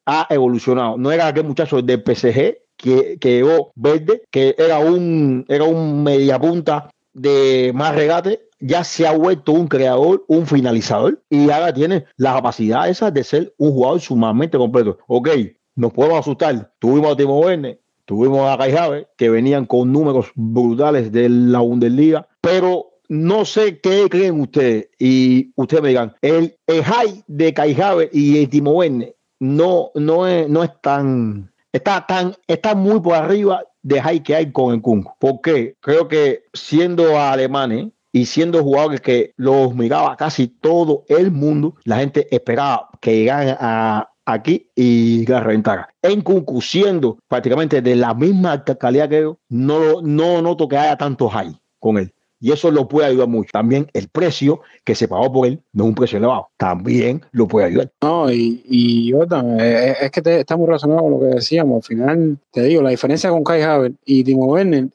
ha 0.06 0.28
evolucionado. 0.30 0.98
No 0.98 1.12
era 1.12 1.28
aquel 1.28 1.46
muchacho 1.46 1.82
del 1.82 2.04
PSG 2.04 2.58
que, 2.78 3.18
que 3.20 3.30
llegó 3.30 3.72
verde, 3.76 4.24
que 4.32 4.56
era 4.58 4.80
un, 4.80 5.46
era 5.48 5.64
un 5.64 6.04
mediapunta 6.04 6.90
de 7.14 7.72
más 7.74 7.96
regate, 7.96 8.48
ya 8.60 8.84
se 8.84 9.08
ha 9.08 9.12
vuelto 9.14 9.52
un 9.52 9.68
creador, 9.68 10.24
un 10.28 10.46
finalizador 10.46 11.22
y 11.30 11.50
ahora 11.50 11.74
tiene 11.74 12.06
la 12.16 12.34
capacidad 12.34 12.90
esa 12.90 13.12
de 13.12 13.24
ser 13.24 13.54
un 13.58 13.72
jugador 13.72 14.00
sumamente 14.00 14.58
completo. 14.58 15.00
Ok, 15.08 15.30
nos 15.76 15.94
podemos 15.94 16.20
asustar. 16.20 16.72
Tuvimos 16.80 17.14
a 17.14 17.18
Timo 17.18 17.42
tuvimos 18.06 18.50
a 18.50 18.58
Kai 18.58 19.08
que 19.18 19.30
venían 19.30 19.66
con 19.66 19.92
números 19.92 20.32
brutales 20.36 21.12
de 21.12 21.30
la 21.30 21.60
Bundesliga, 21.60 22.28
pero 22.42 22.92
no 23.10 23.44
sé 23.46 23.80
qué 23.80 24.08
creen 24.10 24.40
ustedes 24.40 24.90
y 24.98 25.52
ustedes 25.56 25.84
me 25.84 25.90
digan, 25.90 26.16
el, 26.22 26.56
high 26.68 27.24
de 27.28 27.54
Kai 27.54 27.76
y 28.12 28.48
Timo 28.48 28.72
Werner 28.72 29.16
no, 29.40 29.92
no, 29.96 30.28
es, 30.28 30.48
no 30.48 30.64
es 30.64 30.72
tan, 30.82 31.52
está 31.74 32.06
tan, 32.06 32.36
está 32.48 32.76
muy 32.76 33.00
por 33.02 33.16
arriba 33.16 33.64
de 33.82 34.02
high 34.02 34.22
que 34.22 34.36
hay 34.36 34.52
con 34.52 34.74
el 34.74 34.82
Kunku. 34.82 35.14
Porque 35.20 35.76
creo 35.82 36.08
que 36.08 36.44
siendo 36.54 37.20
alemanes 37.20 37.88
y 38.14 38.26
siendo 38.26 38.62
jugadores 38.64 39.02
que 39.02 39.34
los 39.38 39.74
miraba 39.74 40.16
casi 40.16 40.48
todo 40.48 41.06
el 41.08 41.32
mundo, 41.32 41.76
la 41.86 41.98
gente 41.98 42.28
esperaba 42.34 42.90
que 43.00 43.16
llegaran 43.16 43.58
a, 43.60 44.11
aquí 44.26 44.70
y 44.76 45.26
la 45.26 45.40
reventara. 45.40 45.90
En 46.02 46.22
Kunku, 46.22 46.62
siendo 46.62 47.18
prácticamente 47.28 47.82
de 47.82 47.96
la 47.96 48.14
misma 48.14 48.64
calidad 48.64 49.10
que 49.10 49.22
yo, 49.22 49.40
no, 49.50 50.02
no 50.02 50.42
noto 50.42 50.68
que 50.68 50.78
haya 50.78 50.98
tanto 50.98 51.30
high 51.30 51.60
con 51.80 51.98
él 51.98 52.14
y 52.42 52.52
eso 52.52 52.72
lo 52.72 52.88
puede 52.88 53.08
ayudar 53.08 53.28
mucho. 53.28 53.52
También 53.54 53.88
el 53.94 54.10
precio 54.10 54.62
que 54.84 54.96
se 54.96 55.08
pagó 55.08 55.32
por 55.32 55.48
él 55.48 55.62
no 55.72 55.84
es 55.84 55.90
un 55.90 55.96
precio 55.96 56.18
elevado, 56.18 56.50
también 56.58 57.22
lo 57.32 57.48
puede 57.48 57.68
ayudar. 57.68 57.92
No, 58.02 58.32
y, 58.32 58.62
y 58.68 59.14
eh, 59.14 59.96
es 60.02 60.12
que 60.12 60.22
te, 60.22 60.40
está 60.40 60.58
muy 60.58 60.66
relacionado 60.66 61.02
con 61.02 61.12
lo 61.12 61.20
que 61.20 61.26
decíamos. 61.28 61.78
Al 61.78 61.84
final, 61.84 62.38
te 62.52 62.64
digo, 62.64 62.82
la 62.82 62.90
diferencia 62.90 63.30
con 63.30 63.44
Kai 63.44 63.62
Havertz 63.62 63.98
y 64.06 64.24
Timo 64.24 64.48
Werner, 64.48 64.88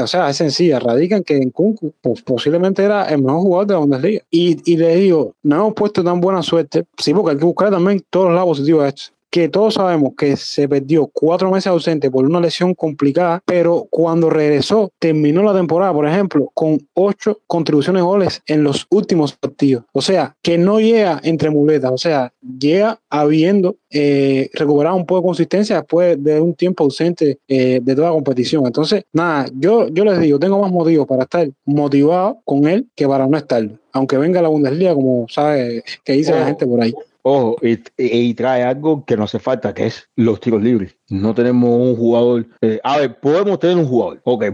o 0.00 0.06
sea, 0.06 0.30
es 0.30 0.36
sencilla, 0.36 0.78
radica 0.78 1.16
en 1.16 1.24
que 1.24 1.36
en 1.36 1.50
Kunku 1.50 1.92
pues, 2.00 2.22
posiblemente 2.22 2.84
era 2.84 3.04
el 3.06 3.22
mejor 3.22 3.40
jugador 3.40 3.66
de 3.66 3.74
la 3.74 3.80
Bundesliga. 3.80 4.22
Y, 4.30 4.72
y 4.72 4.76
le 4.76 4.96
digo, 4.96 5.34
no 5.42 5.56
hemos 5.56 5.74
puesto 5.74 6.04
tan 6.04 6.20
buena 6.20 6.42
suerte, 6.42 6.84
sí, 6.96 7.12
porque 7.12 7.32
hay 7.32 7.38
que 7.38 7.44
buscar 7.44 7.70
también 7.70 8.02
todos 8.08 8.26
los 8.26 8.34
lados 8.34 8.50
positivos 8.50 8.84
de 8.84 8.88
esto 8.90 9.15
que 9.30 9.48
todos 9.48 9.74
sabemos 9.74 10.12
que 10.16 10.36
se 10.36 10.68
perdió 10.68 11.08
cuatro 11.12 11.50
meses 11.50 11.68
ausente 11.68 12.10
por 12.10 12.24
una 12.24 12.40
lesión 12.40 12.74
complicada, 12.74 13.42
pero 13.44 13.86
cuando 13.90 14.30
regresó, 14.30 14.90
terminó 14.98 15.42
la 15.42 15.54
temporada, 15.54 15.92
por 15.92 16.06
ejemplo, 16.06 16.50
con 16.54 16.78
ocho 16.94 17.40
contribuciones 17.46 18.02
goles 18.02 18.42
en 18.46 18.62
los 18.62 18.86
últimos 18.90 19.32
partidos. 19.34 19.84
O 19.92 20.02
sea, 20.02 20.36
que 20.42 20.58
no 20.58 20.80
llega 20.80 21.20
entre 21.22 21.50
muletas, 21.50 21.90
o 21.92 21.98
sea, 21.98 22.32
llega 22.58 23.00
habiendo 23.10 23.76
eh, 23.90 24.50
recuperado 24.54 24.96
un 24.96 25.06
poco 25.06 25.20
de 25.20 25.26
consistencia 25.26 25.76
después 25.76 26.22
de 26.22 26.40
un 26.40 26.54
tiempo 26.54 26.84
ausente 26.84 27.38
eh, 27.48 27.80
de 27.82 27.94
toda 27.94 28.10
competición. 28.10 28.66
Entonces, 28.66 29.04
nada, 29.12 29.46
yo, 29.54 29.88
yo 29.88 30.04
les 30.04 30.20
digo, 30.20 30.38
tengo 30.38 30.60
más 30.60 30.72
motivos 30.72 31.06
para 31.06 31.24
estar 31.24 31.48
motivado 31.64 32.38
con 32.44 32.66
él 32.66 32.86
que 32.94 33.06
para 33.06 33.26
no 33.26 33.36
estarlo. 33.36 33.78
Aunque 33.92 34.18
venga 34.18 34.42
la 34.42 34.48
Bundesliga, 34.48 34.94
como 34.94 35.26
sabe 35.28 35.82
que 36.04 36.12
dice 36.12 36.32
la 36.32 36.46
gente 36.46 36.66
por 36.66 36.82
ahí. 36.82 36.94
Ojo, 37.28 37.56
y, 37.60 38.34
trae 38.34 38.62
algo 38.62 39.04
que 39.04 39.16
no 39.16 39.24
hace 39.24 39.40
falta, 39.40 39.74
que 39.74 39.86
es 39.86 40.08
los 40.14 40.38
tiros 40.38 40.62
libres. 40.62 40.96
No 41.08 41.34
tenemos 41.34 41.70
un 41.70 41.96
jugador. 41.96 42.46
Eh, 42.60 42.78
a 42.84 42.98
ver, 42.98 43.18
podemos 43.18 43.58
tener 43.58 43.78
un 43.78 43.86
jugador. 43.88 44.20
Ok, 44.22 44.44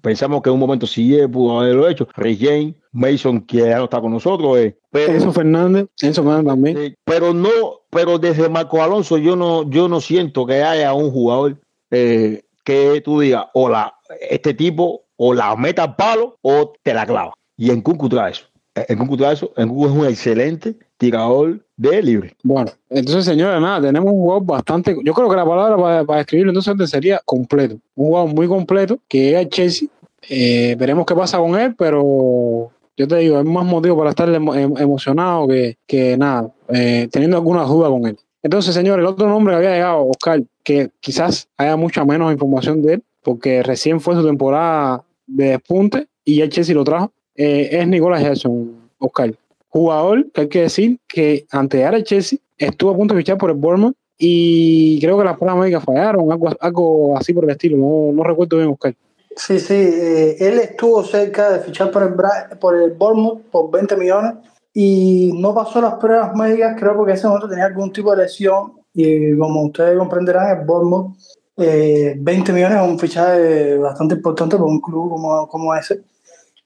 pensamos 0.00 0.40
que 0.40 0.48
en 0.48 0.54
un 0.54 0.60
momento 0.60 0.86
sí 0.86 1.14
pudo 1.30 1.60
haberlo 1.60 1.86
hecho. 1.86 2.08
Ray 2.16 2.38
James, 2.38 2.74
Mason, 2.92 3.42
que 3.42 3.58
ya 3.58 3.76
no 3.76 3.84
está 3.84 4.00
con 4.00 4.12
nosotros. 4.12 4.56
Eh, 4.60 4.78
pero, 4.90 5.12
Enzo 5.12 5.30
Fernández, 5.30 5.88
Enzo 6.00 6.22
Fernández 6.22 6.46
también. 6.46 6.78
Eh, 6.78 6.94
pero 7.04 7.34
no, 7.34 7.50
pero 7.90 8.18
desde 8.18 8.48
Marco 8.48 8.82
Alonso 8.82 9.18
yo 9.18 9.36
no, 9.36 9.68
yo 9.68 9.88
no 9.88 10.00
siento 10.00 10.46
que 10.46 10.62
haya 10.62 10.94
un 10.94 11.10
jugador 11.10 11.58
que 11.90 13.02
tú 13.04 13.20
digas, 13.20 13.44
o 13.52 13.68
la, 13.68 13.94
este 14.30 14.54
tipo, 14.54 15.04
o 15.16 15.34
la 15.34 15.54
meta 15.56 15.82
al 15.82 15.96
palo, 15.96 16.38
o 16.40 16.72
te 16.82 16.94
la 16.94 17.04
clava. 17.04 17.34
Y 17.58 17.70
en 17.70 17.82
Cuncu 17.82 18.08
trae 18.08 18.30
eso. 18.30 18.46
En 18.74 19.22
eso. 19.24 19.52
En 19.56 19.68
es 19.68 19.90
un 19.90 20.06
excelente 20.06 20.76
tirador 20.96 21.60
de 21.76 22.02
libre. 22.02 22.34
Bueno, 22.42 22.70
entonces, 22.88 23.24
señores, 23.24 23.60
nada, 23.60 23.82
tenemos 23.82 24.12
un 24.12 24.20
jugador 24.20 24.46
bastante. 24.46 24.96
Yo 25.04 25.12
creo 25.12 25.28
que 25.28 25.36
la 25.36 25.44
palabra 25.44 25.76
para, 25.76 26.04
para 26.04 26.18
describirlo 26.18 26.52
entonces 26.52 26.90
sería 26.90 27.20
completo. 27.24 27.76
Un 27.94 28.06
jugador 28.06 28.34
muy 28.34 28.48
completo 28.48 28.98
que 29.08 29.18
llega 29.18 29.40
al 29.40 29.48
Chelsea. 29.48 29.88
Eh, 30.28 30.76
veremos 30.78 31.04
qué 31.04 31.14
pasa 31.14 31.38
con 31.38 31.58
él, 31.58 31.74
pero 31.76 32.70
yo 32.96 33.08
te 33.08 33.16
digo, 33.16 33.38
es 33.40 33.44
más 33.44 33.64
motivo 33.64 33.98
para 33.98 34.10
estar 34.10 34.28
em, 34.28 34.48
emocionado 34.78 35.48
que, 35.48 35.76
que 35.86 36.16
nada, 36.16 36.50
eh, 36.68 37.08
teniendo 37.10 37.36
alguna 37.36 37.64
duda 37.64 37.88
con 37.88 38.06
él. 38.06 38.16
Entonces, 38.42 38.74
señores, 38.74 39.02
el 39.02 39.06
otro 39.06 39.28
nombre 39.28 39.52
que 39.52 39.58
había 39.58 39.74
llegado, 39.74 40.06
Oscar, 40.06 40.42
que 40.64 40.90
quizás 41.00 41.48
haya 41.56 41.76
mucha 41.76 42.04
menos 42.04 42.32
información 42.32 42.82
de 42.82 42.94
él, 42.94 43.02
porque 43.22 43.62
recién 43.62 44.00
fue 44.00 44.14
su 44.14 44.24
temporada 44.24 45.04
de 45.26 45.50
despunte 45.50 46.08
y 46.24 46.36
ya 46.36 46.44
el 46.44 46.50
Chelsea 46.50 46.74
lo 46.74 46.84
trajo, 46.84 47.12
eh, 47.42 47.80
es 47.80 47.88
Nicolás 47.88 48.22
Jackson, 48.22 48.72
Oscar. 48.98 49.34
Jugador 49.68 50.30
que 50.32 50.42
hay 50.42 50.48
que 50.48 50.60
decir 50.62 50.98
que 51.08 51.44
antes 51.50 51.80
de 51.80 51.96
el 51.96 52.04
Chelsea 52.04 52.38
estuvo 52.56 52.90
a 52.90 52.96
punto 52.96 53.14
de 53.14 53.20
fichar 53.20 53.38
por 53.38 53.50
el 53.50 53.56
Bournemouth 53.56 53.96
y 54.16 55.00
creo 55.00 55.18
que 55.18 55.24
las 55.24 55.36
pruebas 55.36 55.58
médicas 55.58 55.82
fallaron, 55.82 56.30
algo, 56.30 56.50
algo 56.60 57.16
así 57.16 57.32
por 57.32 57.44
el 57.44 57.50
estilo, 57.50 57.76
no, 57.76 58.12
no 58.12 58.22
recuerdo 58.22 58.58
bien, 58.58 58.68
Oscar. 58.68 58.94
Sí, 59.34 59.58
sí, 59.58 59.74
eh, 59.74 60.36
él 60.38 60.60
estuvo 60.60 61.02
cerca 61.02 61.50
de 61.50 61.60
fichar 61.60 61.90
por 61.90 62.02
el, 62.02 62.58
por 62.58 62.76
el 62.76 62.92
Bournemouth 62.92 63.40
por 63.50 63.70
20 63.70 63.96
millones 63.96 64.34
y 64.72 65.32
no 65.34 65.54
pasó 65.54 65.80
las 65.80 65.94
pruebas 65.94 66.36
médicas, 66.36 66.76
creo 66.78 66.94
porque 66.94 67.14
ese 67.14 67.26
momento 67.26 67.48
tenía 67.48 67.66
algún 67.66 67.92
tipo 67.92 68.14
de 68.14 68.24
lesión 68.24 68.74
y 68.94 69.36
como 69.36 69.64
ustedes 69.64 69.98
comprenderán, 69.98 70.60
el 70.60 70.66
Bournemouth, 70.66 71.16
eh, 71.56 72.14
20 72.18 72.52
millones 72.52 72.78
es 72.78 72.88
un 72.88 72.98
fichaje 72.98 73.78
bastante 73.78 74.14
importante 74.14 74.56
para 74.56 74.68
un 74.68 74.80
club 74.80 75.10
como, 75.10 75.48
como 75.48 75.74
ese 75.74 76.02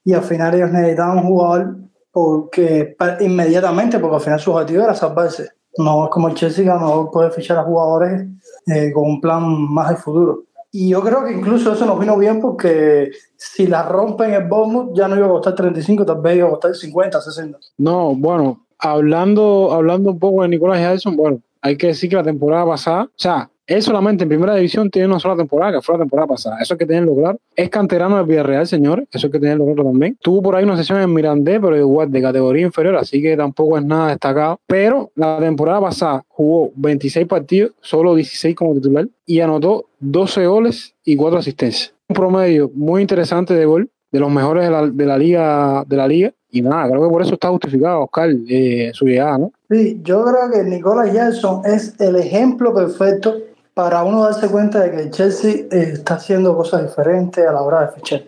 y 0.07 0.13
al 0.13 0.23
final 0.23 0.55
ellos 0.55 0.71
necesitaban 0.71 1.17
un 1.17 1.25
jugador 1.25 1.75
porque 2.13 2.95
inmediatamente, 3.19 3.99
porque 3.99 4.15
al 4.15 4.21
final 4.21 4.39
su 4.39 4.53
objetivo 4.53 4.83
era 4.85 4.95
salvarse. 4.95 5.49
No 5.77 6.05
es 6.05 6.11
como 6.11 6.29
el 6.29 6.33
Chelsea 6.33 6.63
que 6.63 6.79
no 6.79 7.11
puede 7.11 7.29
fichar 7.29 7.57
a 7.57 7.63
jugadores 7.63 8.25
eh, 8.67 8.93
con 8.93 9.03
un 9.03 9.19
plan 9.19 9.43
más 9.45 9.89
de 9.89 9.95
futuro. 9.97 10.45
Y 10.71 10.91
yo 10.91 11.01
creo 11.01 11.25
que 11.25 11.33
incluso 11.33 11.73
eso 11.73 11.85
nos 11.85 11.99
vino 11.99 12.17
bien 12.17 12.39
porque 12.39 13.11
si 13.35 13.67
la 13.67 13.83
rompen 13.83 14.33
el 14.33 14.47
Bournemouth 14.47 14.95
ya 14.95 15.09
no 15.09 15.17
iba 15.17 15.25
a 15.25 15.29
costar 15.29 15.55
35, 15.55 16.05
tal 16.05 16.21
vez 16.21 16.37
iba 16.37 16.47
a 16.47 16.51
costar 16.51 16.73
50, 16.73 17.21
60. 17.21 17.59
No, 17.77 18.15
bueno, 18.15 18.65
hablando, 18.79 19.73
hablando 19.73 20.11
un 20.11 20.19
poco 20.19 20.43
de 20.43 20.47
Nicolás 20.47 20.79
Jackson, 20.79 21.17
bueno, 21.17 21.41
hay 21.61 21.75
que 21.75 21.87
decir 21.87 22.09
que 22.09 22.15
la 22.15 22.23
temporada 22.23 22.65
pasada, 22.65 23.03
o 23.03 23.09
sea, 23.17 23.49
él 23.67 23.83
solamente 23.83 24.23
en 24.23 24.29
primera 24.29 24.55
división 24.55 24.89
tiene 24.89 25.09
una 25.09 25.19
sola 25.19 25.35
temporada, 25.35 25.73
que 25.73 25.81
fue 25.81 25.95
la 25.95 25.99
temporada 25.99 26.27
pasada. 26.27 26.57
Eso 26.61 26.73
hay 26.73 26.77
que 26.77 26.85
tenerlo 26.85 27.15
claro. 27.15 27.39
Es 27.53 27.69
canterano 27.69 28.15
del 28.15 28.25
Villarreal, 28.25 28.65
señores. 28.65 29.07
Eso 29.11 29.27
hay 29.27 29.31
que 29.31 29.39
tenerlo 29.39 29.65
claro 29.65 29.83
también. 29.83 30.17
Tuvo 30.21 30.41
por 30.41 30.55
ahí 30.55 30.63
una 30.63 30.77
sesión 30.77 31.01
en 31.01 31.13
Mirandé, 31.13 31.59
pero 31.59 31.77
igual 31.77 32.09
de 32.09 32.21
categoría 32.21 32.65
inferior, 32.65 32.95
así 32.95 33.21
que 33.21 33.35
tampoco 33.35 33.77
es 33.77 33.83
nada 33.83 34.09
destacado. 34.09 34.61
Pero 34.65 35.11
la 35.15 35.39
temporada 35.39 35.81
pasada 35.81 36.23
jugó 36.29 36.71
26 36.75 37.27
partidos, 37.27 37.71
solo 37.81 38.15
16 38.15 38.55
como 38.55 38.73
titular, 38.73 39.07
y 39.25 39.41
anotó 39.41 39.89
12 39.99 40.47
goles 40.47 40.95
y 41.03 41.17
4 41.17 41.39
asistencias. 41.39 41.93
Un 42.07 42.15
promedio 42.15 42.71
muy 42.73 43.01
interesante 43.01 43.53
de 43.53 43.65
gol, 43.65 43.89
de 44.13 44.19
los 44.21 44.31
mejores 44.31 44.63
de 44.63 44.71
la, 44.71 44.87
de 44.87 45.05
la 45.05 45.17
liga, 45.17 45.83
de 45.85 45.97
la 45.97 46.07
liga. 46.07 46.33
Y 46.49 46.61
nada, 46.61 46.87
creo 46.89 47.03
que 47.03 47.09
por 47.09 47.21
eso 47.21 47.33
está 47.33 47.49
justificado, 47.49 48.03
Oscar, 48.03 48.29
eh, 48.47 48.91
su 48.93 49.05
llegada, 49.05 49.37
¿no? 49.37 49.51
Sí, 49.69 49.99
yo 50.01 50.23
creo 50.23 50.49
que 50.49 50.69
Nicolás 50.69 51.11
Jackson 51.11 51.61
es 51.65 51.99
el 51.99 52.15
ejemplo 52.15 52.73
perfecto 52.73 53.35
para 53.77 54.03
uno 54.03 54.23
darse 54.23 54.49
cuenta 54.49 54.79
de 54.79 54.89
que 54.89 55.01
el 55.03 55.11
Chelsea 55.11 55.51
eh, 55.69 55.91
está 55.93 56.15
haciendo 56.15 56.57
cosas 56.57 56.81
diferentes 56.87 57.45
a 57.45 57.51
la 57.51 57.61
hora 57.61 57.81
de 57.81 57.91
fichar. 57.91 58.23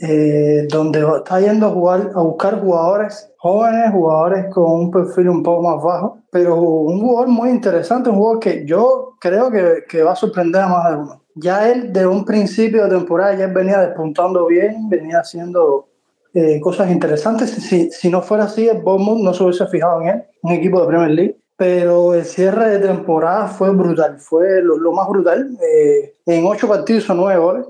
Eh, 0.00 0.68
donde 0.70 1.04
está 1.16 1.40
yendo 1.40 1.66
a 1.66 1.70
jugar 1.70 2.12
a 2.14 2.20
buscar 2.20 2.60
jugadores 2.60 3.32
jóvenes, 3.36 3.90
jugadores 3.90 4.46
con 4.54 4.70
un 4.70 4.90
perfil 4.92 5.28
un 5.28 5.42
poco 5.42 5.62
más 5.62 5.82
bajo, 5.82 6.18
pero 6.30 6.54
un 6.54 7.00
jugador 7.00 7.28
muy 7.28 7.50
interesante, 7.50 8.10
un 8.10 8.16
jugador 8.16 8.38
que 8.38 8.64
yo 8.64 9.16
creo 9.20 9.50
que, 9.50 9.82
que 9.88 10.04
va 10.04 10.12
a 10.12 10.16
sorprender 10.16 10.62
a 10.62 10.68
más 10.68 10.90
de 10.90 10.96
uno. 10.96 11.22
Ya 11.34 11.68
él, 11.68 11.92
de 11.92 12.06
un 12.06 12.24
principio 12.24 12.84
de 12.84 12.90
temporada, 12.96 13.34
ya 13.34 13.48
venía 13.48 13.80
despuntando 13.80 14.46
bien, 14.46 14.88
venía 14.88 15.18
haciendo 15.18 15.88
eh, 16.32 16.60
cosas 16.60 16.92
interesantes. 16.92 17.50
Si, 17.50 17.90
si 17.90 18.08
no 18.08 18.22
fuera 18.22 18.44
así, 18.44 18.68
el 18.68 18.80
Bournemouth 18.80 19.18
no 19.18 19.34
se 19.34 19.42
hubiese 19.42 19.66
fijado 19.66 20.00
en 20.02 20.08
él, 20.08 20.22
un 20.42 20.52
equipo 20.52 20.80
de 20.80 20.86
Premier 20.86 21.10
League 21.10 21.41
pero 21.56 22.14
el 22.14 22.24
cierre 22.24 22.70
de 22.70 22.86
temporada 22.86 23.46
fue 23.48 23.70
brutal, 23.70 24.18
fue 24.18 24.62
lo, 24.62 24.92
más 24.92 25.08
brutal. 25.08 25.56
Eh, 25.62 26.14
en 26.26 26.44
ocho 26.46 26.66
partidos 26.66 27.04
son 27.04 27.18
nueve 27.18 27.38
goles, 27.38 27.66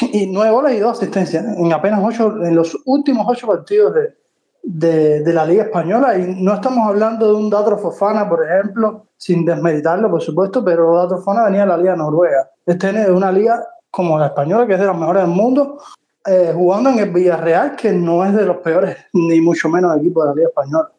y 0.12 0.26
nueve 0.26 0.50
goles 0.50 0.74
y 0.74 0.80
dos 0.80 0.98
asistencias, 0.98 1.44
en 1.44 1.72
apenas 1.72 2.00
ocho, 2.02 2.42
en 2.42 2.54
los 2.54 2.76
últimos 2.86 3.26
ocho 3.28 3.46
partidos 3.46 3.94
de, 3.94 4.14
de, 4.62 5.20
de, 5.22 5.32
la 5.32 5.44
Liga 5.44 5.64
Española. 5.64 6.16
Y 6.16 6.42
no 6.42 6.54
estamos 6.54 6.86
hablando 6.88 7.26
de 7.28 7.34
un 7.34 7.50
Datro 7.50 7.78
Fofana, 7.78 8.28
por 8.28 8.44
ejemplo, 8.44 9.06
sin 9.16 9.44
desmeditarlo, 9.44 10.10
por 10.10 10.22
supuesto, 10.22 10.64
pero 10.64 10.96
Datro 10.96 11.18
Fofana 11.18 11.44
venía 11.44 11.62
de 11.62 11.66
la 11.66 11.76
Liga 11.76 11.96
Noruega. 11.96 12.50
Este 12.64 12.90
es 12.90 13.08
una 13.08 13.30
liga 13.30 13.62
como 13.90 14.18
la 14.18 14.26
española, 14.26 14.66
que 14.66 14.74
es 14.74 14.80
de 14.80 14.86
las 14.86 14.96
mejores 14.96 15.22
del 15.22 15.32
mundo, 15.32 15.78
eh, 16.26 16.52
jugando 16.54 16.90
en 16.90 16.98
el 16.98 17.10
Villarreal, 17.10 17.76
que 17.76 17.92
no 17.92 18.24
es 18.24 18.32
de 18.34 18.46
los 18.46 18.56
peores, 18.58 18.96
ni 19.12 19.40
mucho 19.40 19.68
menos 19.68 19.96
equipo 19.96 20.22
de 20.22 20.28
la 20.28 20.34
Liga 20.34 20.48
Española 20.48 20.90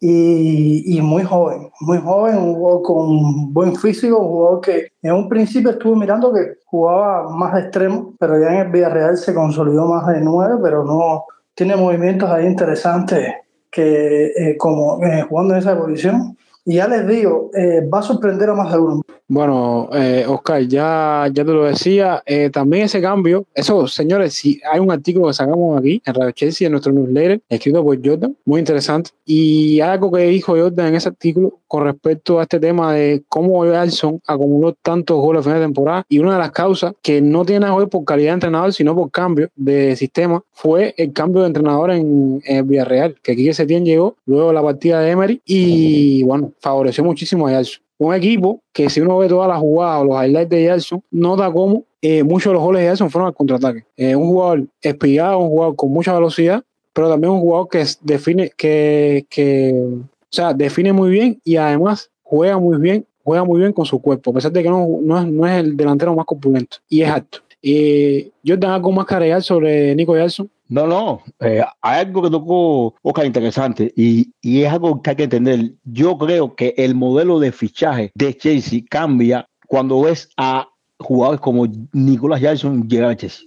y, 0.00 1.00
muy 1.02 1.22
joven, 1.22 1.70
muy 1.80 1.98
joven, 1.98 2.36
un 2.36 2.54
jugador 2.54 2.82
con 2.82 3.52
buen 3.54 3.74
físico, 3.76 4.18
un 4.18 4.28
jugador 4.28 4.60
que 4.60 4.88
en 5.02 5.12
un 5.12 5.28
principio 5.28 5.70
estuve 5.70 5.96
mirando 5.96 6.32
que 6.32 6.58
jugaba 6.66 7.30
más 7.30 7.54
de 7.54 7.60
extremo, 7.60 8.14
pero 8.18 8.38
ya 8.38 8.48
en 8.48 8.66
el 8.66 8.72
Villarreal 8.72 9.16
se 9.16 9.34
consolidó 9.34 9.86
más 9.86 10.06
de 10.08 10.20
nueve, 10.20 10.56
pero 10.62 10.84
no 10.84 11.24
tiene 11.54 11.76
movimientos 11.76 12.30
ahí 12.30 12.46
interesantes 12.46 13.32
que 13.70 14.26
eh, 14.26 14.56
como 14.58 15.02
eh, 15.04 15.22
jugando 15.22 15.54
en 15.54 15.60
esa 15.60 15.78
posición. 15.78 16.36
Y 16.64 16.76
ya 16.76 16.88
les 16.88 17.06
digo, 17.06 17.50
eh, 17.54 17.86
va 17.92 17.98
a 17.98 18.02
sorprender 18.02 18.50
a 18.50 18.54
más 18.54 18.72
de 18.72 18.78
uno. 18.78 19.02
Bueno, 19.26 19.88
eh, 19.94 20.26
Oscar, 20.28 20.62
ya, 20.66 21.26
ya 21.32 21.44
te 21.46 21.52
lo 21.52 21.64
decía, 21.64 22.22
eh, 22.26 22.50
también 22.50 22.84
ese 22.84 23.00
cambio, 23.00 23.46
eso, 23.54 23.88
señores, 23.88 24.34
si 24.34 24.60
hay 24.70 24.80
un 24.80 24.90
artículo 24.90 25.28
que 25.28 25.32
sacamos 25.32 25.78
aquí 25.78 26.02
en 26.04 26.14
Radio 26.14 26.30
Chelsea, 26.32 26.66
en 26.66 26.72
nuestro 26.72 26.92
newsletter, 26.92 27.40
escrito 27.48 27.82
por 27.82 27.96
Jordan, 28.06 28.36
muy 28.44 28.58
interesante, 28.58 29.12
y 29.24 29.80
algo 29.80 30.12
que 30.12 30.24
dijo 30.24 30.52
Jordan 30.52 30.88
en 30.88 30.96
ese 30.96 31.08
artículo 31.08 31.58
con 31.66 31.84
respecto 31.84 32.38
a 32.38 32.42
este 32.42 32.60
tema 32.60 32.92
de 32.92 33.24
cómo 33.26 33.62
Alson 33.62 34.20
acumuló 34.26 34.74
tantos 34.74 35.16
goles 35.16 35.40
a 35.40 35.44
final 35.44 35.60
de 35.60 35.66
temporada, 35.66 36.04
y 36.06 36.18
una 36.18 36.34
de 36.34 36.40
las 36.40 36.50
causas 36.50 36.92
que 37.00 37.22
no 37.22 37.46
tiene 37.46 37.60
nada 37.60 37.72
que 37.72 37.78
ver 37.78 37.88
por 37.88 38.04
calidad 38.04 38.32
de 38.32 38.34
entrenador, 38.34 38.74
sino 38.74 38.94
por 38.94 39.10
cambio 39.10 39.48
de 39.56 39.96
sistema, 39.96 40.42
fue 40.52 40.94
el 40.98 41.14
cambio 41.14 41.40
de 41.40 41.46
entrenador 41.46 41.90
en, 41.92 42.42
Villarreal, 42.66 43.16
que 43.22 43.34
Quique 43.34 43.54
Setién 43.54 43.86
llegó 43.86 44.16
luego 44.26 44.48
de 44.48 44.54
la 44.54 44.62
partida 44.62 45.00
de 45.00 45.10
Emery, 45.12 45.40
y 45.46 46.22
bueno, 46.24 46.52
favoreció 46.60 47.02
muchísimo 47.02 47.48
a 47.48 47.56
Alson 47.56 47.83
un 48.04 48.14
equipo 48.14 48.60
que 48.72 48.90
si 48.90 49.00
uno 49.00 49.18
ve 49.18 49.28
todas 49.28 49.48
las 49.48 49.58
jugadas 49.58 50.02
o 50.02 50.04
los 50.04 50.24
highlights 50.24 50.50
de 50.50 50.62
Gerson, 50.62 51.02
nota 51.10 51.50
cómo 51.50 51.84
eh, 52.02 52.22
muchos 52.22 52.50
de 52.50 52.54
los 52.54 52.62
goles 52.62 52.82
de 52.82 52.88
Gerson 52.88 53.10
fueron 53.10 53.28
al 53.28 53.34
contraataque. 53.34 53.84
Eh, 53.96 54.14
un 54.14 54.28
jugador 54.28 54.66
espigado, 54.80 55.38
un 55.38 55.48
jugador 55.48 55.76
con 55.76 55.90
mucha 55.90 56.12
velocidad, 56.12 56.62
pero 56.92 57.08
también 57.08 57.32
un 57.32 57.40
jugador 57.40 57.68
que 57.68 57.84
define, 58.02 58.50
que, 58.56 59.26
que, 59.28 59.72
o 59.74 60.06
sea, 60.30 60.52
define 60.52 60.92
muy 60.92 61.10
bien 61.10 61.40
y 61.44 61.56
además 61.56 62.10
juega 62.22 62.58
muy 62.58 62.78
bien, 62.78 63.06
juega 63.22 63.44
muy 63.44 63.60
bien 63.60 63.72
con 63.72 63.86
su 63.86 64.00
cuerpo, 64.00 64.30
a 64.30 64.34
pesar 64.34 64.52
de 64.52 64.62
que 64.62 64.68
no, 64.68 64.86
no, 65.02 65.18
es, 65.18 65.26
no 65.26 65.46
es 65.46 65.60
el 65.60 65.76
delantero 65.76 66.14
más 66.14 66.26
corpulento 66.26 66.78
y 66.88 67.02
es 67.02 67.10
alto. 67.10 67.38
Eh, 67.66 68.30
yo 68.42 68.58
tengo 68.58 68.74
algo 68.74 68.92
más 68.92 69.06
que 69.06 69.14
agregar 69.14 69.42
sobre 69.42 69.94
Nico 69.94 70.12
Gerson. 70.12 70.50
No, 70.68 70.86
no, 70.86 71.22
eh, 71.40 71.62
hay 71.82 72.00
algo 72.00 72.22
que 72.22 72.30
tocó 72.30 72.94
Oscar 73.02 73.26
interesante 73.26 73.92
y, 73.94 74.32
y, 74.40 74.62
es 74.62 74.72
algo 74.72 75.02
que 75.02 75.10
hay 75.10 75.16
que 75.16 75.24
entender. 75.24 75.72
Yo 75.84 76.16
creo 76.16 76.54
que 76.54 76.74
el 76.78 76.94
modelo 76.94 77.38
de 77.38 77.52
fichaje 77.52 78.10
de 78.14 78.34
Chelsea 78.34 78.80
cambia 78.88 79.46
cuando 79.66 80.00
ves 80.00 80.30
a 80.38 80.68
jugadores 80.98 81.40
como 81.40 81.66
Nicolás 81.92 82.40
Jackson 82.40 82.88
llegar 82.88 83.10
a 83.10 83.16
Chelsea. 83.16 83.46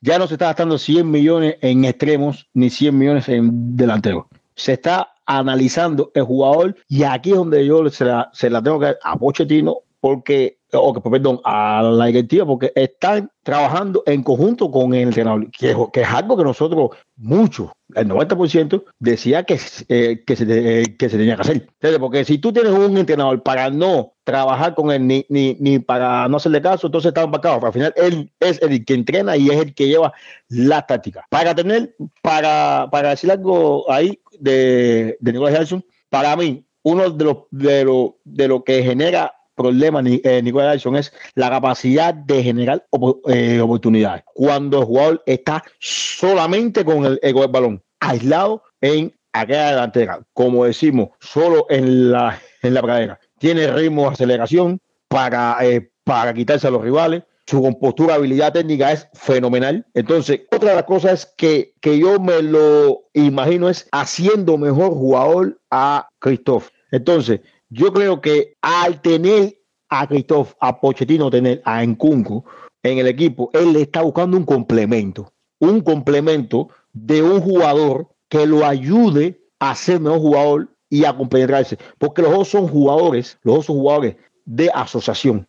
Ya 0.00 0.18
no 0.18 0.26
se 0.26 0.34
está 0.34 0.46
gastando 0.46 0.78
100 0.78 1.10
millones 1.10 1.56
en 1.60 1.84
extremos 1.84 2.48
ni 2.54 2.70
100 2.70 2.96
millones 2.96 3.28
en 3.28 3.76
delanteros. 3.76 4.26
Se 4.54 4.74
está 4.74 5.14
analizando 5.26 6.10
el 6.14 6.24
jugador 6.24 6.76
y 6.88 7.02
aquí 7.02 7.30
es 7.30 7.36
donde 7.36 7.66
yo 7.66 7.88
se 7.90 8.04
la, 8.04 8.30
se 8.32 8.50
la 8.50 8.62
tengo 8.62 8.78
que 8.78 8.94
a 9.02 9.16
Pochettino 9.16 9.78
porque 10.02 10.58
o 10.72 10.92
que, 10.92 11.00
perdón, 11.00 11.40
a 11.44 11.80
la 11.80 12.06
directiva, 12.06 12.44
porque 12.44 12.72
están 12.74 13.30
trabajando 13.44 14.02
en 14.04 14.24
conjunto 14.24 14.68
con 14.68 14.94
el 14.94 15.02
entrenador, 15.02 15.48
que, 15.52 15.70
es 15.70 16.08
algo 16.08 16.36
que 16.36 16.42
nosotros, 16.42 16.90
mucho, 17.14 17.72
el 17.94 18.08
90%, 18.08 18.82
decía 18.98 19.44
que, 19.44 19.54
eh, 19.54 19.60
eh, 19.88 20.24
que 20.26 21.08
se 21.08 21.16
tenía 21.16 21.36
que 21.36 21.42
hacer. 21.42 21.68
Porque 22.00 22.24
si 22.24 22.38
tú 22.38 22.52
tienes 22.52 22.72
un 22.72 22.98
entrenador 22.98 23.44
para 23.44 23.70
no 23.70 24.14
trabajar 24.24 24.74
con 24.74 24.90
él 24.90 25.06
ni, 25.06 25.24
ni, 25.28 25.56
ni 25.60 25.78
para 25.78 26.26
no 26.26 26.38
hacerle 26.38 26.60
caso, 26.60 26.88
entonces 26.88 27.10
está 27.10 27.22
embarcado. 27.22 27.64
Al 27.64 27.72
final 27.72 27.94
él 27.94 28.32
es 28.40 28.60
el 28.60 28.84
que 28.84 28.94
entrena 28.94 29.36
y 29.36 29.50
es 29.50 29.60
el 29.60 29.72
que 29.72 29.86
lleva 29.86 30.12
la 30.48 30.84
táctica. 30.84 31.24
Para 31.30 31.54
tener, 31.54 31.94
para, 32.22 32.88
para 32.90 33.10
decir 33.10 33.30
algo 33.30 33.88
ahí 33.88 34.18
de, 34.40 35.16
de 35.20 35.32
Nicolás 35.32 35.60
Jackson, 35.60 35.84
para 36.10 36.34
mí, 36.34 36.64
uno 36.82 37.08
de 37.10 37.24
los 37.24 37.36
de 37.52 37.84
lo, 37.84 38.16
de 38.24 38.48
lo 38.48 38.64
que 38.64 38.82
genera 38.82 39.32
problema, 39.54 40.02
eh, 40.04 40.40
Nicolás 40.42 40.74
Jackson, 40.74 40.96
es 40.96 41.12
la 41.34 41.50
capacidad 41.50 42.14
de 42.14 42.42
generar 42.42 42.86
eh, 43.28 43.60
oportunidades. 43.60 44.24
Cuando 44.34 44.80
el 44.80 44.84
jugador 44.84 45.22
está 45.26 45.62
solamente 45.78 46.84
con 46.84 47.04
el, 47.04 47.20
el 47.22 47.34
balón, 47.48 47.82
aislado 48.00 48.62
en 48.80 49.14
aquella 49.32 49.70
delantera, 49.70 50.20
como 50.32 50.64
decimos, 50.64 51.10
solo 51.20 51.66
en 51.70 52.12
la, 52.12 52.40
en 52.62 52.74
la 52.74 52.82
pradera. 52.82 53.20
Tiene 53.38 53.66
ritmo 53.68 54.02
de 54.02 54.08
aceleración 54.08 54.80
para, 55.08 55.56
eh, 55.62 55.90
para 56.04 56.34
quitarse 56.34 56.66
a 56.66 56.70
los 56.70 56.82
rivales. 56.82 57.22
Su 57.46 57.60
compostura, 57.60 58.14
habilidad 58.14 58.52
técnica 58.52 58.92
es 58.92 59.08
fenomenal. 59.14 59.84
Entonces, 59.94 60.42
otra 60.52 60.70
de 60.70 60.76
las 60.76 60.84
cosas 60.84 61.32
que, 61.36 61.74
que 61.80 61.98
yo 61.98 62.20
me 62.20 62.40
lo 62.40 63.04
imagino 63.14 63.68
es 63.68 63.88
haciendo 63.90 64.56
mejor 64.58 64.90
jugador 64.90 65.60
a 65.70 66.08
Christoph. 66.20 66.68
Entonces, 66.92 67.40
yo 67.72 67.92
creo 67.92 68.20
que 68.20 68.56
al 68.60 69.00
tener 69.00 69.58
a 69.88 70.06
Christoph, 70.06 70.52
a 70.60 70.78
Pochettino, 70.78 71.30
tener 71.30 71.62
a 71.64 71.82
Encunco 71.82 72.44
en 72.82 72.98
el 72.98 73.06
equipo, 73.06 73.50
él 73.54 73.74
está 73.76 74.02
buscando 74.02 74.36
un 74.36 74.44
complemento, 74.44 75.32
un 75.58 75.80
complemento 75.80 76.68
de 76.92 77.22
un 77.22 77.40
jugador 77.40 78.08
que 78.28 78.46
lo 78.46 78.66
ayude 78.66 79.40
a 79.58 79.74
ser 79.74 80.00
mejor 80.00 80.18
jugador 80.18 80.68
y 80.90 81.04
a 81.06 81.16
compenetrarse, 81.16 81.78
porque 81.98 82.20
los 82.20 82.32
dos 82.32 82.48
son 82.48 82.68
jugadores, 82.68 83.38
los 83.42 83.56
dos 83.56 83.66
son 83.66 83.76
jugadores 83.76 84.16
de 84.44 84.70
asociación. 84.74 85.48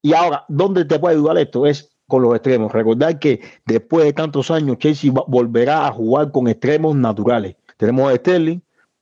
Y 0.00 0.14
ahora, 0.14 0.44
¿dónde 0.48 0.86
te 0.86 0.98
puede 0.98 1.16
ayudar 1.16 1.36
esto? 1.36 1.66
Es 1.66 1.90
con 2.06 2.22
los 2.22 2.34
extremos. 2.34 2.72
Recordar 2.72 3.18
que 3.18 3.40
después 3.66 4.06
de 4.06 4.14
tantos 4.14 4.50
años, 4.50 4.78
Chelsea 4.78 5.12
volverá 5.26 5.86
a 5.86 5.92
jugar 5.92 6.30
con 6.32 6.48
extremos 6.48 6.96
naturales. 6.96 7.56
Tenemos 7.76 8.10
a 8.10 8.16
Sterling, 8.16 8.60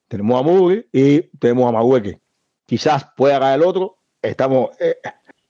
tenemos 0.08 0.38
a 0.38 0.42
Mugri 0.42 0.86
y 0.92 1.22
tenemos 1.38 1.68
a 1.68 1.72
Magueque. 1.72 2.20
Quizás 2.66 3.06
pueda 3.16 3.38
ganar 3.38 3.60
el 3.60 3.66
otro, 3.66 3.98
estamos, 4.22 4.70
eh, 4.80 4.96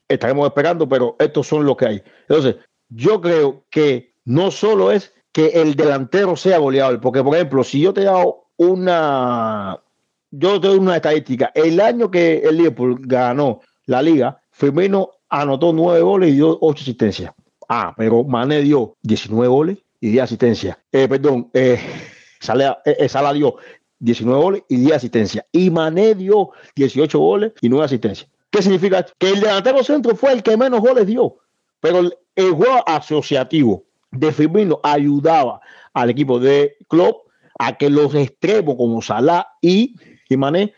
estaremos 0.09 0.47
esperando, 0.47 0.89
pero 0.89 1.17
estos 1.19 1.47
son 1.47 1.65
los 1.65 1.77
que 1.77 1.87
hay. 1.87 2.03
Entonces, 2.29 2.57
yo 2.89 3.21
creo 3.21 3.65
que 3.71 4.15
no 4.25 4.51
solo 4.51 4.93
es 4.93 5.13
que 5.33 5.49
el 5.49 5.75
delantero 5.75 6.37
sea 6.37 6.59
goleador, 6.59 7.01
porque 7.01 7.23
por 7.23 7.35
ejemplo, 7.35 7.65
si 7.65 7.81
yo 7.81 7.93
te 7.93 8.07
hago 8.07 8.49
una, 8.57 9.79
yo 10.31 10.61
te 10.61 10.69
doy 10.69 10.79
una 10.79 10.97
estadística, 10.97 11.53
el 11.55 11.81
año 11.81 12.11
que 12.11 12.39
el 12.39 12.57
Liverpool 12.57 12.99
ganó 13.01 13.61
la 13.87 14.03
liga, 14.03 14.41
Firmino 14.51 15.11
anotó 15.29 15.73
nueve 15.73 16.01
goles 16.01 16.31
y 16.31 16.37
dio 16.37 16.59
ocho 16.61 16.83
asistencias. 16.83 17.33
Ah, 17.69 17.93
pero 17.97 18.25
Mané 18.25 18.63
dio 18.63 18.97
19 19.03 19.49
goles 19.49 19.79
y 20.01 20.11
10 20.11 20.25
asistencias. 20.25 20.79
Eh, 20.93 21.09
perdón, 21.09 21.51
eh, 21.53 21.79
Sala, 22.41 22.81
eh, 22.85 23.09
Sala 23.09 23.33
dio 23.33 23.57
19 23.99 24.43
goles 24.43 24.63
y 24.69 24.77
10 24.77 24.97
asistencias. 24.97 25.45
Y 25.53 25.71
Mané 25.71 26.15
dio 26.15 26.51
18 26.75 27.19
goles 27.19 27.53
y 27.61 27.69
9 27.69 27.85
asistencias. 27.85 28.29
¿Qué 28.51 28.63
significa? 28.63 29.05
Que 29.19 29.31
el 29.31 29.41
delantero 29.41 29.83
centro 29.83 30.15
fue 30.17 30.33
el 30.33 30.43
que 30.43 30.57
menos 30.57 30.81
goles 30.81 31.07
dio. 31.07 31.37
Pero 31.81 32.01
el, 32.35 32.51
juego 32.53 32.83
asociativo 32.87 33.85
de 34.11 34.33
Firmino 34.33 34.81
ayudaba 34.83 35.61
al 35.93 36.11
equipo 36.11 36.39
de 36.39 36.77
Klopp 36.89 37.29
a 37.59 37.77
que 37.77 37.91
los 37.91 38.15
extremos 38.15 38.77
como 38.77 39.01
Salah 39.03 39.47
y, 39.61 39.95
y 40.29 40.37
Mané 40.37 40.75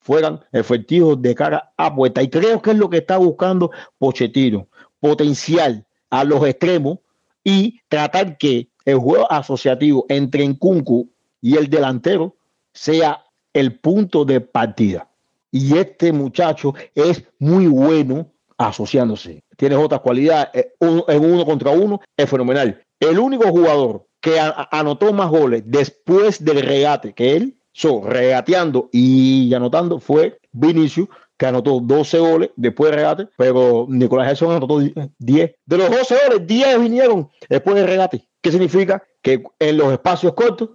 fueran 0.00 0.40
efectivos 0.52 1.20
de 1.20 1.34
cara 1.34 1.72
a 1.76 1.94
puerta. 1.94 2.22
Y 2.22 2.30
creo 2.30 2.62
que 2.62 2.70
es 2.70 2.76
lo 2.76 2.88
que 2.88 2.98
está 2.98 3.18
buscando 3.18 3.70
Pochettino. 3.98 4.68
Potencial 5.00 5.84
a 6.10 6.24
los 6.24 6.46
extremos 6.46 6.98
y 7.42 7.80
tratar 7.88 8.38
que 8.38 8.68
el 8.84 8.98
juego 8.98 9.30
asociativo 9.30 10.06
entre 10.08 10.46
Nkunku 10.46 11.10
y 11.40 11.56
el 11.56 11.68
delantero 11.68 12.35
sea 12.76 13.24
el 13.54 13.78
punto 13.78 14.24
de 14.24 14.40
partida. 14.40 15.08
Y 15.50 15.78
este 15.78 16.12
muchacho 16.12 16.74
es 16.94 17.24
muy 17.38 17.66
bueno 17.66 18.30
asociándose. 18.58 19.42
Tiene 19.56 19.76
otras 19.76 20.02
cualidades. 20.02 20.72
En 20.80 21.24
uno 21.24 21.46
contra 21.46 21.70
uno 21.70 22.00
es 22.16 22.28
fenomenal. 22.28 22.82
El 23.00 23.18
único 23.18 23.48
jugador 23.48 24.06
que 24.20 24.38
anotó 24.70 25.12
más 25.12 25.30
goles 25.30 25.62
después 25.64 26.44
del 26.44 26.60
regate 26.60 27.14
que 27.14 27.36
él, 27.36 27.56
so, 27.72 28.02
regateando 28.04 28.90
y 28.92 29.52
anotando, 29.54 30.00
fue 30.00 30.38
Vinicius, 30.52 31.08
que 31.38 31.46
anotó 31.46 31.80
12 31.80 32.18
goles 32.18 32.50
después 32.56 32.90
del 32.90 33.00
regate, 33.00 33.28
pero 33.36 33.86
Nicolás 33.88 34.28
Gerson 34.28 34.56
anotó 34.56 34.80
10. 35.18 35.54
De 35.64 35.78
los 35.78 35.90
12 35.90 36.16
goles, 36.26 36.46
10 36.46 36.80
vinieron 36.80 37.30
después 37.48 37.76
del 37.76 37.86
regate. 37.86 38.26
¿Qué 38.40 38.50
significa? 38.50 39.02
Que 39.22 39.42
en 39.58 39.76
los 39.78 39.92
espacios 39.92 40.34
cortos 40.34 40.70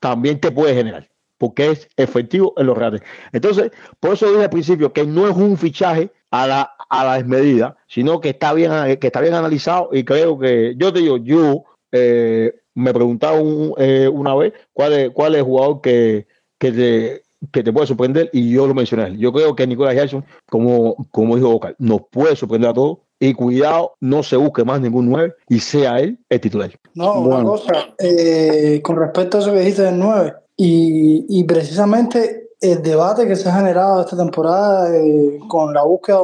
también 0.00 0.40
te 0.40 0.50
puede 0.50 0.74
generar 0.74 1.08
porque 1.38 1.70
es 1.70 1.88
efectivo 1.96 2.52
en 2.56 2.66
los 2.66 2.76
regates. 2.76 3.02
Entonces, 3.32 3.70
por 4.00 4.14
eso 4.14 4.28
dije 4.28 4.42
al 4.42 4.50
principio 4.50 4.92
que 4.92 5.06
no 5.06 5.28
es 5.28 5.36
un 5.36 5.56
fichaje 5.56 6.10
a 6.30 6.46
la, 6.46 6.72
a 6.88 7.04
la 7.04 7.14
desmedida, 7.14 7.76
sino 7.86 8.20
que 8.20 8.30
está 8.30 8.52
bien, 8.52 8.70
que 8.98 9.06
está 9.06 9.20
bien 9.20 9.34
analizado 9.34 9.90
y 9.92 10.04
creo 10.04 10.38
que, 10.38 10.74
yo 10.76 10.92
te 10.92 11.00
digo, 11.00 11.16
yo 11.16 11.64
eh, 11.92 12.54
me 12.74 12.92
preguntaba 12.92 13.40
un, 13.40 13.74
eh, 13.78 14.08
una 14.12 14.34
vez 14.34 14.52
cuál 14.72 14.92
es, 14.92 15.10
cuál 15.10 15.34
es 15.34 15.38
el 15.38 15.44
jugador 15.44 15.80
que, 15.80 16.26
que, 16.58 16.72
te, 16.72 17.22
que 17.52 17.62
te 17.62 17.72
puede 17.72 17.86
sorprender 17.86 18.30
y 18.32 18.52
yo 18.52 18.66
lo 18.66 18.74
mencioné. 18.74 19.16
Yo 19.18 19.32
creo 19.32 19.56
que 19.56 19.66
Nicolás 19.66 19.94
Jackson, 19.94 20.24
como, 20.48 20.96
como 21.10 21.36
dijo 21.36 21.50
Boca, 21.50 21.74
nos 21.78 22.02
puede 22.10 22.36
sorprender 22.36 22.70
a 22.70 22.74
todos 22.74 22.98
y 23.20 23.34
cuidado, 23.34 23.94
no 24.00 24.22
se 24.22 24.36
busque 24.36 24.64
más 24.64 24.80
ningún 24.80 25.10
9 25.10 25.34
y 25.48 25.58
sea 25.58 25.98
él 26.00 26.18
el 26.28 26.40
titular. 26.40 26.70
No, 26.94 27.20
una 27.20 27.42
cosa, 27.42 27.94
eh, 27.98 28.80
con 28.82 28.96
respecto 28.96 29.38
a 29.38 29.40
eso 29.40 29.52
que 29.52 29.58
dijiste 29.58 29.82
del 29.82 29.98
9, 29.98 30.34
y, 30.60 31.24
y, 31.28 31.44
precisamente 31.44 32.50
el 32.60 32.82
debate 32.82 33.28
que 33.28 33.36
se 33.36 33.48
ha 33.48 33.54
generado 33.54 34.00
esta 34.00 34.16
temporada 34.16 34.94
eh, 34.94 35.38
con 35.46 35.72
la 35.72 35.84
búsqueda 35.84 36.18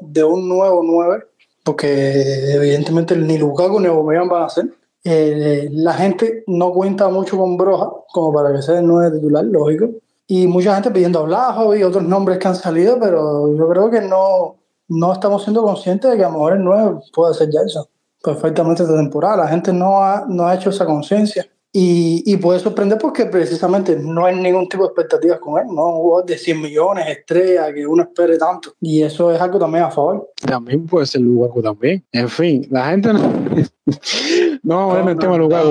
de 0.00 0.24
un, 0.24 0.48
nuevo 0.48 0.82
9, 0.82 1.24
porque 1.64 2.52
evidentemente 2.52 3.16
ni 3.16 3.38
Lukaku 3.38 3.78
ni 3.78 3.86
Aubameyang 3.86 4.28
van 4.28 4.42
a 4.42 4.48
ser, 4.48 4.66
eh, 5.04 5.68
la 5.70 5.94
gente 5.94 6.42
no 6.48 6.72
cuenta 6.72 7.08
mucho 7.08 7.38
con 7.38 7.56
Broja 7.56 7.88
como 8.12 8.32
para 8.32 8.52
que 8.52 8.60
sea 8.60 8.80
el 8.80 8.86
9 8.88 9.18
titular, 9.18 9.44
lógico. 9.44 9.90
Y 10.26 10.48
mucha 10.48 10.74
gente 10.74 10.90
pidiendo 10.90 11.20
a 11.20 11.22
Blajo 11.22 11.76
y 11.76 11.84
otros 11.84 12.02
nombres 12.02 12.38
que 12.38 12.48
han 12.48 12.56
salido, 12.56 12.98
pero 12.98 13.54
yo 13.56 13.68
creo 13.68 13.88
que 13.88 14.00
no, 14.00 14.56
no 14.88 15.12
estamos 15.12 15.44
siendo 15.44 15.62
conscientes 15.62 16.10
de 16.10 16.16
que 16.16 16.24
a 16.24 16.28
lo 16.28 16.32
mejor 16.32 16.54
el 16.54 16.64
9 16.64 17.00
puede 17.14 17.34
ser 17.34 17.50
Jason 17.52 17.84
perfectamente 18.24 18.82
esta 18.82 18.96
temporada. 18.96 19.36
La 19.36 19.48
gente 19.48 19.72
no 19.72 20.02
ha, 20.02 20.24
no 20.28 20.44
ha 20.48 20.56
hecho 20.56 20.70
esa 20.70 20.84
conciencia. 20.84 21.46
Y, 21.78 22.22
y, 22.24 22.38
puede 22.38 22.58
sorprender 22.58 22.96
porque 22.96 23.26
precisamente 23.26 23.98
no 24.00 24.24
hay 24.24 24.34
ningún 24.34 24.66
tipo 24.66 24.84
de 24.84 24.88
expectativas 24.88 25.38
con 25.40 25.60
él, 25.60 25.66
no 25.66 25.98
hubo 25.98 26.22
de 26.22 26.38
100 26.38 26.62
millones, 26.62 27.06
estrellas, 27.06 27.70
que 27.74 27.86
uno 27.86 28.04
espere 28.04 28.38
tanto. 28.38 28.72
Y 28.80 29.02
eso 29.02 29.30
es 29.30 29.38
algo 29.38 29.58
también 29.58 29.84
a 29.84 29.90
favor. 29.90 30.26
También 30.36 30.86
puede 30.86 31.04
ser 31.04 31.20
Lukaku 31.20 31.60
también. 31.60 32.02
En 32.12 32.30
fin, 32.30 32.66
la 32.70 32.88
gente 32.88 33.12
no... 33.12 33.20
no 34.62 34.88
ver 34.88 35.02
en 35.02 35.08
el 35.10 35.18
tema 35.18 35.32
de 35.34 35.38
Lukaku, 35.38 35.68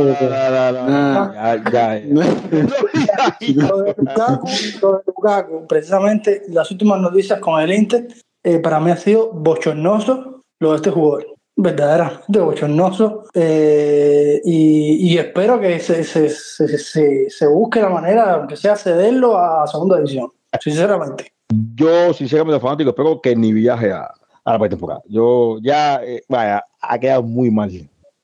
lo 4.82 4.92
de 4.92 5.04
Lukaku, 5.08 5.66
precisamente 5.68 6.44
las 6.50 6.70
últimas 6.70 7.02
noticias 7.02 7.40
con 7.40 7.60
el 7.60 7.74
Inter, 7.74 8.10
eh, 8.44 8.60
para 8.60 8.80
mí 8.80 8.92
ha 8.92 8.98
sido 8.98 9.32
bochornoso 9.34 10.44
lo 10.60 10.70
de 10.70 10.76
este 10.76 10.92
jugador 10.92 11.35
verdaderamente 11.56 12.40
bochornoso 12.40 13.24
eh, 13.34 14.42
y, 14.44 15.14
y, 15.14 15.18
espero 15.18 15.60
que 15.60 15.80
se, 15.80 16.04
se, 16.04 16.30
se, 16.30 17.30
se, 17.30 17.48
busque 17.48 17.82
la 17.82 17.90
manera, 17.90 18.34
aunque 18.34 18.58
sea 18.58 18.76
cederlo 18.76 19.38
a 19.38 19.66
segunda 19.68 20.00
edición, 20.00 20.30
sinceramente. 20.60 21.32
Yo, 21.76 22.14
sinceramente, 22.14 22.60
fanático, 22.60 22.90
espero 22.90 23.22
que 23.22 23.36
ni 23.36 23.54
viaje 23.54 23.92
a, 23.92 24.12
a 24.44 24.54
la 24.54 24.60
pretemporada. 24.60 25.02
Yo 25.08 25.58
ya, 25.62 26.02
eh, 26.04 26.24
vaya, 26.28 26.66
ha 26.82 27.00
quedado 27.00 27.24
muy 27.24 27.50
mal 27.52 27.72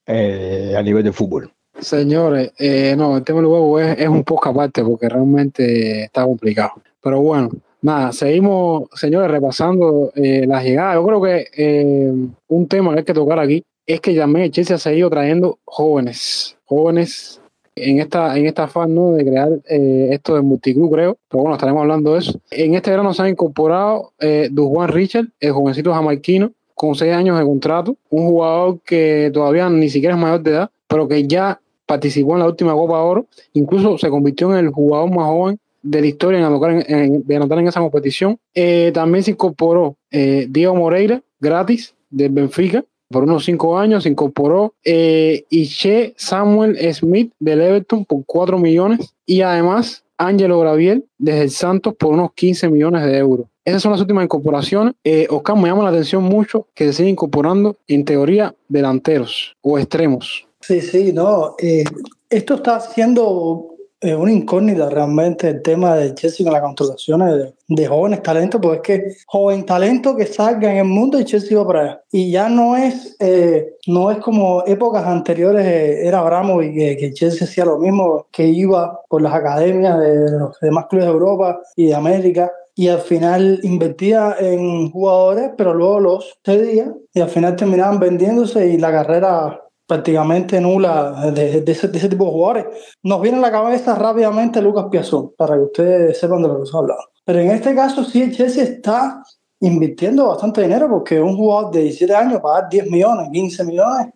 eh, 0.05 0.75
a 0.77 0.81
nivel 0.81 1.03
de 1.03 1.11
fútbol. 1.11 1.51
Señores, 1.79 2.51
eh, 2.59 2.95
no, 2.97 3.17
el 3.17 3.23
tema 3.23 3.39
del 3.39 3.47
huevo 3.47 3.79
es, 3.79 3.97
es 3.97 4.07
un 4.07 4.23
poco 4.23 4.49
aparte 4.49 4.83
porque 4.83 5.07
realmente 5.09 6.03
está 6.03 6.23
complicado. 6.23 6.73
Pero 7.01 7.21
bueno, 7.21 7.49
Nada, 7.83 8.11
seguimos, 8.11 8.89
señores, 8.93 9.31
repasando 9.31 10.11
eh, 10.15 10.45
las 10.45 10.63
llegadas. 10.63 10.95
Yo 10.95 11.05
creo 11.05 11.21
que 11.21 11.47
eh, 11.57 12.13
un 12.47 12.67
tema 12.67 12.93
que 12.93 12.99
hay 12.99 13.05
que 13.05 13.13
tocar 13.13 13.39
aquí 13.39 13.63
es 13.87 13.99
que 13.99 14.15
también 14.15 14.45
el 14.45 14.51
Chelsea 14.51 14.75
ha 14.75 14.79
seguido 14.79 15.09
trayendo 15.09 15.57
jóvenes, 15.65 16.57
jóvenes 16.65 17.41
en 17.75 17.99
esta, 17.99 18.37
en 18.37 18.45
esta 18.45 18.65
afán 18.65 18.93
¿no? 18.93 19.13
de 19.13 19.25
crear 19.25 19.49
eh, 19.67 20.09
esto 20.11 20.35
de 20.35 20.41
multiclub, 20.41 20.91
creo. 20.91 21.17
Pero 21.27 21.41
bueno, 21.41 21.55
estaremos 21.55 21.81
hablando 21.81 22.13
de 22.13 22.19
eso. 22.19 22.39
En 22.51 22.75
este 22.75 22.91
verano 22.91 23.15
se 23.15 23.23
ha 23.23 23.29
incorporado 23.29 24.13
eh, 24.19 24.49
Juan 24.55 24.89
Richard, 24.89 25.27
el 25.39 25.51
jovencito 25.51 25.91
jamaiquino, 25.91 26.51
con 26.75 26.93
seis 26.93 27.13
años 27.13 27.39
de 27.39 27.45
contrato. 27.45 27.95
Un 28.11 28.27
jugador 28.27 28.79
que 28.81 29.31
todavía 29.33 29.69
ni 29.69 29.89
siquiera 29.89 30.15
es 30.15 30.21
mayor 30.21 30.41
de 30.41 30.51
edad, 30.51 30.71
pero 30.87 31.07
que 31.07 31.27
ya 31.27 31.59
participó 31.87 32.33
en 32.33 32.39
la 32.39 32.47
última 32.47 32.73
Copa 32.73 33.01
Oro. 33.01 33.25
Incluso 33.53 33.97
se 33.97 34.09
convirtió 34.09 34.51
en 34.51 34.65
el 34.65 34.69
jugador 34.71 35.09
más 35.09 35.25
joven 35.25 35.59
de 35.81 36.01
la 36.01 36.07
historia 36.07 36.39
en 36.39 36.45
anotar 36.45 36.71
en, 36.71 36.85
en, 36.87 37.23
de 37.25 37.35
anotar 37.35 37.59
en 37.59 37.67
esa 37.67 37.79
competición. 37.79 38.37
Eh, 38.53 38.91
también 38.93 39.23
se 39.23 39.31
incorporó 39.31 39.97
eh, 40.11 40.47
Diego 40.49 40.75
Moreira, 40.75 41.21
gratis, 41.39 41.95
del 42.09 42.31
Benfica, 42.31 42.83
por 43.09 43.23
unos 43.23 43.45
cinco 43.45 43.77
años. 43.77 44.03
Se 44.03 44.09
incorporó 44.09 44.73
eh, 44.83 45.45
Iche 45.49 46.13
Samuel 46.17 46.77
Smith, 46.93 47.33
del 47.39 47.61
Everton, 47.61 48.05
por 48.05 48.23
cuatro 48.25 48.57
millones. 48.57 49.13
Y 49.25 49.41
además, 49.41 50.03
Ángelo 50.17 50.59
Graviel, 50.59 51.05
desde 51.17 51.43
el 51.43 51.51
Santos, 51.51 51.95
por 51.95 52.13
unos 52.13 52.33
15 52.33 52.69
millones 52.69 53.03
de 53.05 53.17
euros. 53.17 53.47
Esas 53.63 53.83
son 53.83 53.91
las 53.91 54.01
últimas 54.01 54.23
incorporaciones. 54.23 54.95
Eh, 55.03 55.27
Oscar, 55.29 55.55
me 55.55 55.69
llama 55.69 55.83
la 55.83 55.89
atención 55.89 56.23
mucho 56.23 56.67
que 56.73 56.85
se 56.85 56.93
siga 56.93 57.09
incorporando, 57.09 57.77
en 57.87 58.05
teoría, 58.05 58.55
delanteros 58.67 59.55
o 59.61 59.77
extremos. 59.77 60.47
Sí, 60.61 60.81
sí, 60.81 61.11
no. 61.11 61.55
Eh, 61.59 61.83
esto 62.29 62.55
está 62.55 62.79
siendo 62.79 63.70
es 64.01 64.15
una 64.15 64.31
incógnita 64.31 64.89
realmente 64.89 65.47
el 65.49 65.61
tema 65.61 65.95
de 65.95 66.15
Chelsea 66.15 66.43
con 66.43 66.53
las 66.53 66.63
contrataciones 66.63 67.33
de, 67.35 67.53
de, 67.67 67.87
jóvenes 67.87 68.23
talentos, 68.23 68.59
porque 68.59 68.95
es 68.95 68.99
que 69.01 69.15
joven 69.27 69.63
talento 69.63 70.15
que 70.15 70.25
salga 70.25 70.71
en 70.71 70.77
el 70.79 70.85
mundo 70.85 71.19
y 71.19 71.25
Chelsea 71.25 71.57
va 71.57 71.67
para 71.67 71.81
allá. 71.81 72.03
Y 72.11 72.31
ya 72.31 72.49
no 72.49 72.75
es, 72.75 73.15
eh, 73.19 73.75
no 73.85 74.09
es 74.09 74.17
como 74.17 74.63
épocas 74.65 75.05
anteriores 75.05 75.65
eh, 75.65 76.07
era 76.07 76.19
Abramo 76.19 76.63
y 76.63 76.73
que, 76.73 76.97
que, 76.97 77.13
Chelsea 77.13 77.47
hacía 77.47 77.65
lo 77.65 77.77
mismo, 77.77 78.25
que 78.31 78.47
iba 78.47 78.99
por 79.07 79.21
las 79.21 79.35
academias 79.35 79.99
de 79.99 80.31
los 80.31 80.59
demás 80.59 80.87
clubes 80.89 81.05
de 81.05 81.11
Europa 81.11 81.61
y 81.75 81.85
de 81.87 81.95
América 81.95 82.51
y 82.75 82.87
al 82.87 83.01
final 83.01 83.59
invertía 83.63 84.35
en 84.39 84.89
jugadores, 84.89 85.51
pero 85.57 85.73
luego 85.73 85.99
los 85.99 86.39
cedía 86.43 86.93
y 87.13 87.21
al 87.21 87.29
final 87.29 87.55
terminaban 87.55 87.99
vendiéndose 87.99 88.67
y 88.67 88.77
la 88.77 88.91
carrera 88.91 89.60
prácticamente 89.91 90.61
nula 90.61 91.33
de, 91.33 91.59
de, 91.59 91.71
ese, 91.73 91.89
de, 91.89 91.97
ese, 91.97 92.07
tipo 92.07 92.23
de 92.23 92.31
jugadores. 92.31 92.65
Nos 93.03 93.21
viene 93.21 93.39
a 93.39 93.41
la 93.41 93.51
cabeza 93.51 93.93
rápidamente 93.93 94.61
Lucas 94.61 94.85
Piazón, 94.89 95.33
para 95.37 95.55
que 95.55 95.63
ustedes 95.63 96.17
sepan 96.17 96.41
de 96.41 96.47
lo 96.47 96.61
que 96.61 96.65
se 96.65 96.77
ha 96.77 96.79
hablado. 96.79 97.01
Pero 97.25 97.39
en 97.39 97.51
este 97.51 97.75
caso 97.75 98.05
sí, 98.05 98.21
el 98.21 98.33
Chelsea 98.33 98.63
está 98.63 99.21
invirtiendo 99.59 100.29
bastante 100.29 100.61
dinero 100.61 100.87
porque 100.89 101.19
un 101.19 101.35
jugador 101.35 101.73
de 101.73 101.81
17 101.81 102.15
años 102.15 102.39
pagar 102.39 102.69
10 102.69 102.89
millones, 102.89 103.27
15 103.33 103.65
millones, 103.65 104.13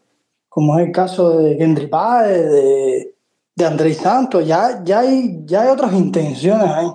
como 0.47 0.79
es 0.79 0.85
el 0.85 0.93
caso 0.93 1.39
de 1.39 1.57
Kendry 1.57 1.87
Páez, 1.87 2.49
de, 2.49 3.13
de 3.53 3.65
Andrés 3.65 3.97
Santos, 3.97 4.47
ya, 4.47 4.81
ya, 4.81 4.99
hay, 4.99 5.41
ya 5.43 5.63
hay 5.63 5.67
otras 5.67 5.91
intenciones 5.91 6.69
ahí. 6.69 6.87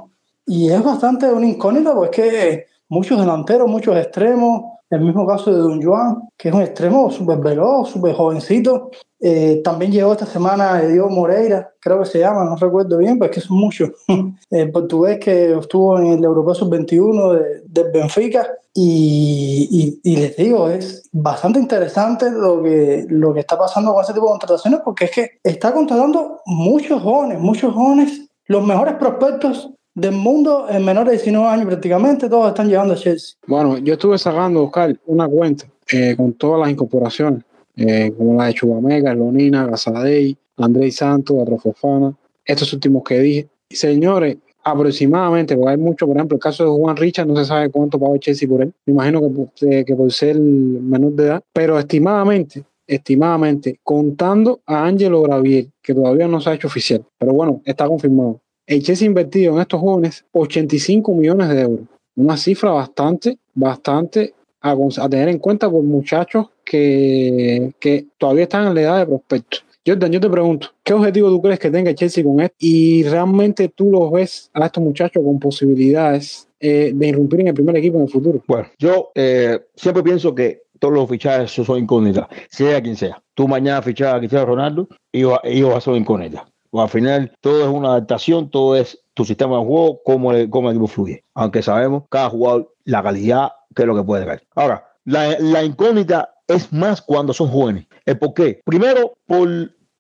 Y 0.47 0.71
es 0.71 0.83
bastante 0.83 1.31
una 1.31 1.47
incógnita 1.47 1.95
porque 1.95 2.27
es 2.27 2.33
que 2.33 2.67
muchos 2.89 3.21
delanteros, 3.21 3.69
muchos 3.69 3.95
extremos, 3.95 4.70
el 4.91 5.01
mismo 5.03 5.27
caso 5.27 5.53
de 5.53 5.59
Don 5.59 5.81
Juan, 5.81 6.29
que 6.37 6.49
es 6.49 6.55
un 6.55 6.63
extremo 6.63 7.11
súper 7.11 7.39
veloz, 7.39 7.91
súper 7.91 8.13
jovencito. 8.15 8.91
Eh, 9.21 9.61
también 9.63 9.93
llegó 9.93 10.13
esta 10.13 10.27
semana 10.27 10.81
Diego 10.81 11.09
Moreira, 11.09 11.73
creo 11.79 12.01
que 12.01 12.07
se 12.07 12.19
llama, 12.19 12.45
no 12.45 12.57
recuerdo 12.57 12.99
bien, 12.99 13.19
pues 13.19 13.31
que 13.31 13.41
son 13.41 13.59
muchos. 13.59 13.91
el 14.51 14.73
portugués 14.73 15.21
que 15.21 15.57
estuvo 15.57 15.97
en 15.99 16.07
el 16.07 16.25
Europeo 16.25 16.55
Sub-21 16.55 17.39
de, 17.39 17.83
de, 17.83 17.91
Benfica. 17.91 18.47
Y, 18.73 20.01
y, 20.05 20.13
y, 20.13 20.17
les 20.17 20.37
digo, 20.37 20.69
es 20.69 21.09
bastante 21.13 21.59
interesante 21.59 22.31
lo 22.31 22.63
que, 22.63 23.05
lo 23.09 23.35
que 23.35 23.41
está 23.41 23.59
pasando 23.59 23.93
con 23.93 24.03
ese 24.03 24.13
tipo 24.13 24.27
de 24.27 24.31
contrataciones, 24.31 24.81
porque 24.85 25.07
es 25.07 25.11
que 25.11 25.31
está 25.43 25.73
contratando 25.73 26.41
muchos 26.47 27.03
jóvenes, 27.03 27.41
muchos 27.41 27.75
jóvenes, 27.75 28.29
los 28.47 28.65
mejores 28.65 28.95
prospectos 28.95 29.71
del 29.95 30.13
mundo 30.13 30.67
en 30.69 30.85
menores 30.85 31.13
de 31.13 31.17
19 31.19 31.49
años 31.49 31.67
prácticamente, 31.67 32.29
todos 32.29 32.49
están 32.49 32.69
llegando 32.69 32.95
a 32.95 32.97
Chelsea. 32.97 33.37
Bueno, 33.47 33.79
yo 33.79 33.95
estuve 33.95 34.19
sacando, 34.19 34.65
Oscar, 34.65 34.97
una 35.07 35.29
cuenta 35.29 35.67
eh, 35.91 36.15
con 36.17 36.35
todas 36.35 36.61
las 36.61 36.71
incorporaciones, 36.71 37.43
eh, 37.77 38.13
como 38.17 38.37
la 38.37 38.47
de 38.47 38.55
Chubamega, 38.55 39.15
Lonina, 39.15 39.67
Gazadei, 39.67 40.37
Andrés 40.57 40.97
Santos, 40.97 41.37
Atrofofana, 41.41 42.15
estos 42.45 42.73
últimos 42.73 43.03
que 43.03 43.19
dije. 43.19 43.49
Señores, 43.69 44.37
aproximadamente, 44.63 45.57
porque 45.57 45.71
hay 45.71 45.77
mucho, 45.77 46.07
por 46.07 46.17
ejemplo, 46.17 46.37
el 46.37 46.43
caso 46.43 46.65
de 46.65 46.71
Juan 46.71 46.97
Richard, 46.97 47.27
no 47.27 47.37
se 47.37 47.45
sabe 47.45 47.71
cuánto 47.71 47.99
pagó 47.99 48.17
Chelsea 48.19 48.49
por 48.49 48.63
él, 48.63 48.73
me 48.87 48.93
imagino 48.93 49.21
que, 49.55 49.85
que 49.85 49.97
por 49.97 50.13
ser 50.13 50.39
menor 50.39 51.13
de 51.13 51.25
edad, 51.25 51.43
pero 51.53 51.79
estimadamente, 51.79 52.65
estimadamente, 52.87 53.81
contando 53.83 54.61
a 54.67 54.85
Ángelo 54.85 55.23
Gravier, 55.23 55.69
que 55.83 55.95
todavía 55.95 56.29
no 56.29 56.41
se 56.41 56.51
ha 56.51 56.55
hecho 56.55 56.67
oficial, 56.67 57.05
pero 57.19 57.33
bueno, 57.33 57.63
está 57.65 57.87
confirmado 57.87 58.41
el 58.71 58.85
Chelsea 58.85 59.05
ha 59.05 59.09
invertido 59.09 59.55
en 59.55 59.61
estos 59.61 59.81
jóvenes 59.81 60.25
85 60.31 61.13
millones 61.13 61.49
de 61.49 61.61
euros. 61.63 61.87
Una 62.15 62.37
cifra 62.37 62.71
bastante, 62.71 63.37
bastante 63.53 64.33
a, 64.61 64.77
tener 65.09 65.29
en 65.29 65.39
cuenta 65.39 65.69
por 65.69 65.83
muchachos 65.83 66.47
que, 66.65 67.73
que, 67.81 68.07
todavía 68.17 68.45
están 68.45 68.69
en 68.69 68.75
la 68.77 68.81
edad 68.83 68.99
de 69.01 69.07
prospecto. 69.07 69.59
Jordan, 69.85 70.13
yo 70.13 70.21
te 70.21 70.31
pregunto, 70.31 70.69
¿qué 70.85 70.93
objetivo 70.93 71.31
tú 71.31 71.43
crees 71.43 71.59
que 71.59 71.71
tenga 71.71 71.91
el 71.91 71.97
Chelsea 71.97 72.23
con 72.23 72.39
esto? 72.41 72.55
Y 72.61 73.03
realmente 73.05 73.71
tú 73.71 73.91
los 73.91 74.13
ves 74.13 74.51
a 74.55 74.67
estos 74.67 74.85
muchachos 74.85 75.25
con 75.25 75.41
posibilidades 75.41 76.47
eh, 76.61 76.93
de 76.95 77.09
irrumpir 77.09 77.41
en 77.41 77.49
el 77.49 77.55
primer 77.55 77.77
equipo 77.77 77.97
en 77.97 78.05
el 78.05 78.11
futuro. 78.11 78.41
Bueno, 78.47 78.69
yo 78.79 79.11
eh, 79.17 79.59
siempre 79.75 80.05
pienso 80.05 80.33
que 80.33 80.63
todos 80.79 80.95
los 80.95 81.09
fichajes 81.11 81.51
son 81.51 81.79
incógnitas, 81.79 82.29
sea 82.49 82.81
quien 82.81 82.95
sea. 82.95 83.21
Tú 83.35 83.49
mañana 83.49 83.83
fichas 83.83 84.15
a 84.15 84.19
Cristiano 84.19 84.47
Ronaldo 84.47 84.87
y 85.11 85.25
ellos 85.43 85.75
a 85.75 85.81
ser 85.81 85.97
incógnitas. 85.97 86.43
Al 86.73 86.89
final 86.89 87.33
todo 87.41 87.63
es 87.63 87.69
una 87.69 87.89
adaptación, 87.91 88.51
todo 88.51 88.77
es 88.77 89.03
tu 89.15 89.25
sistema 89.25 89.59
de 89.59 89.65
juego, 89.65 90.01
cómo 90.05 90.33
el, 90.33 90.49
cómo 90.49 90.71
el 90.71 90.77
equipo 90.77 90.87
fluye. 90.87 91.25
Aunque 91.35 91.63
sabemos 91.63 92.05
cada 92.09 92.31
jugador, 92.31 92.75
la 92.85 93.03
calidad, 93.03 93.53
que 93.75 93.83
es 93.83 93.89
lo 93.89 93.97
que 93.97 94.05
puede 94.05 94.25
ver. 94.25 94.47
Ahora, 94.55 94.87
la, 95.05 95.65
incógnita 95.65 96.35
es 96.47 96.73
más 96.73 97.03
cuando 97.03 97.33
son 97.33 97.49
jóvenes. 97.49 97.87
¿El 98.07 98.19
por 98.19 98.35
qué? 98.35 98.61
Primero, 98.65 99.15
por 99.27 99.49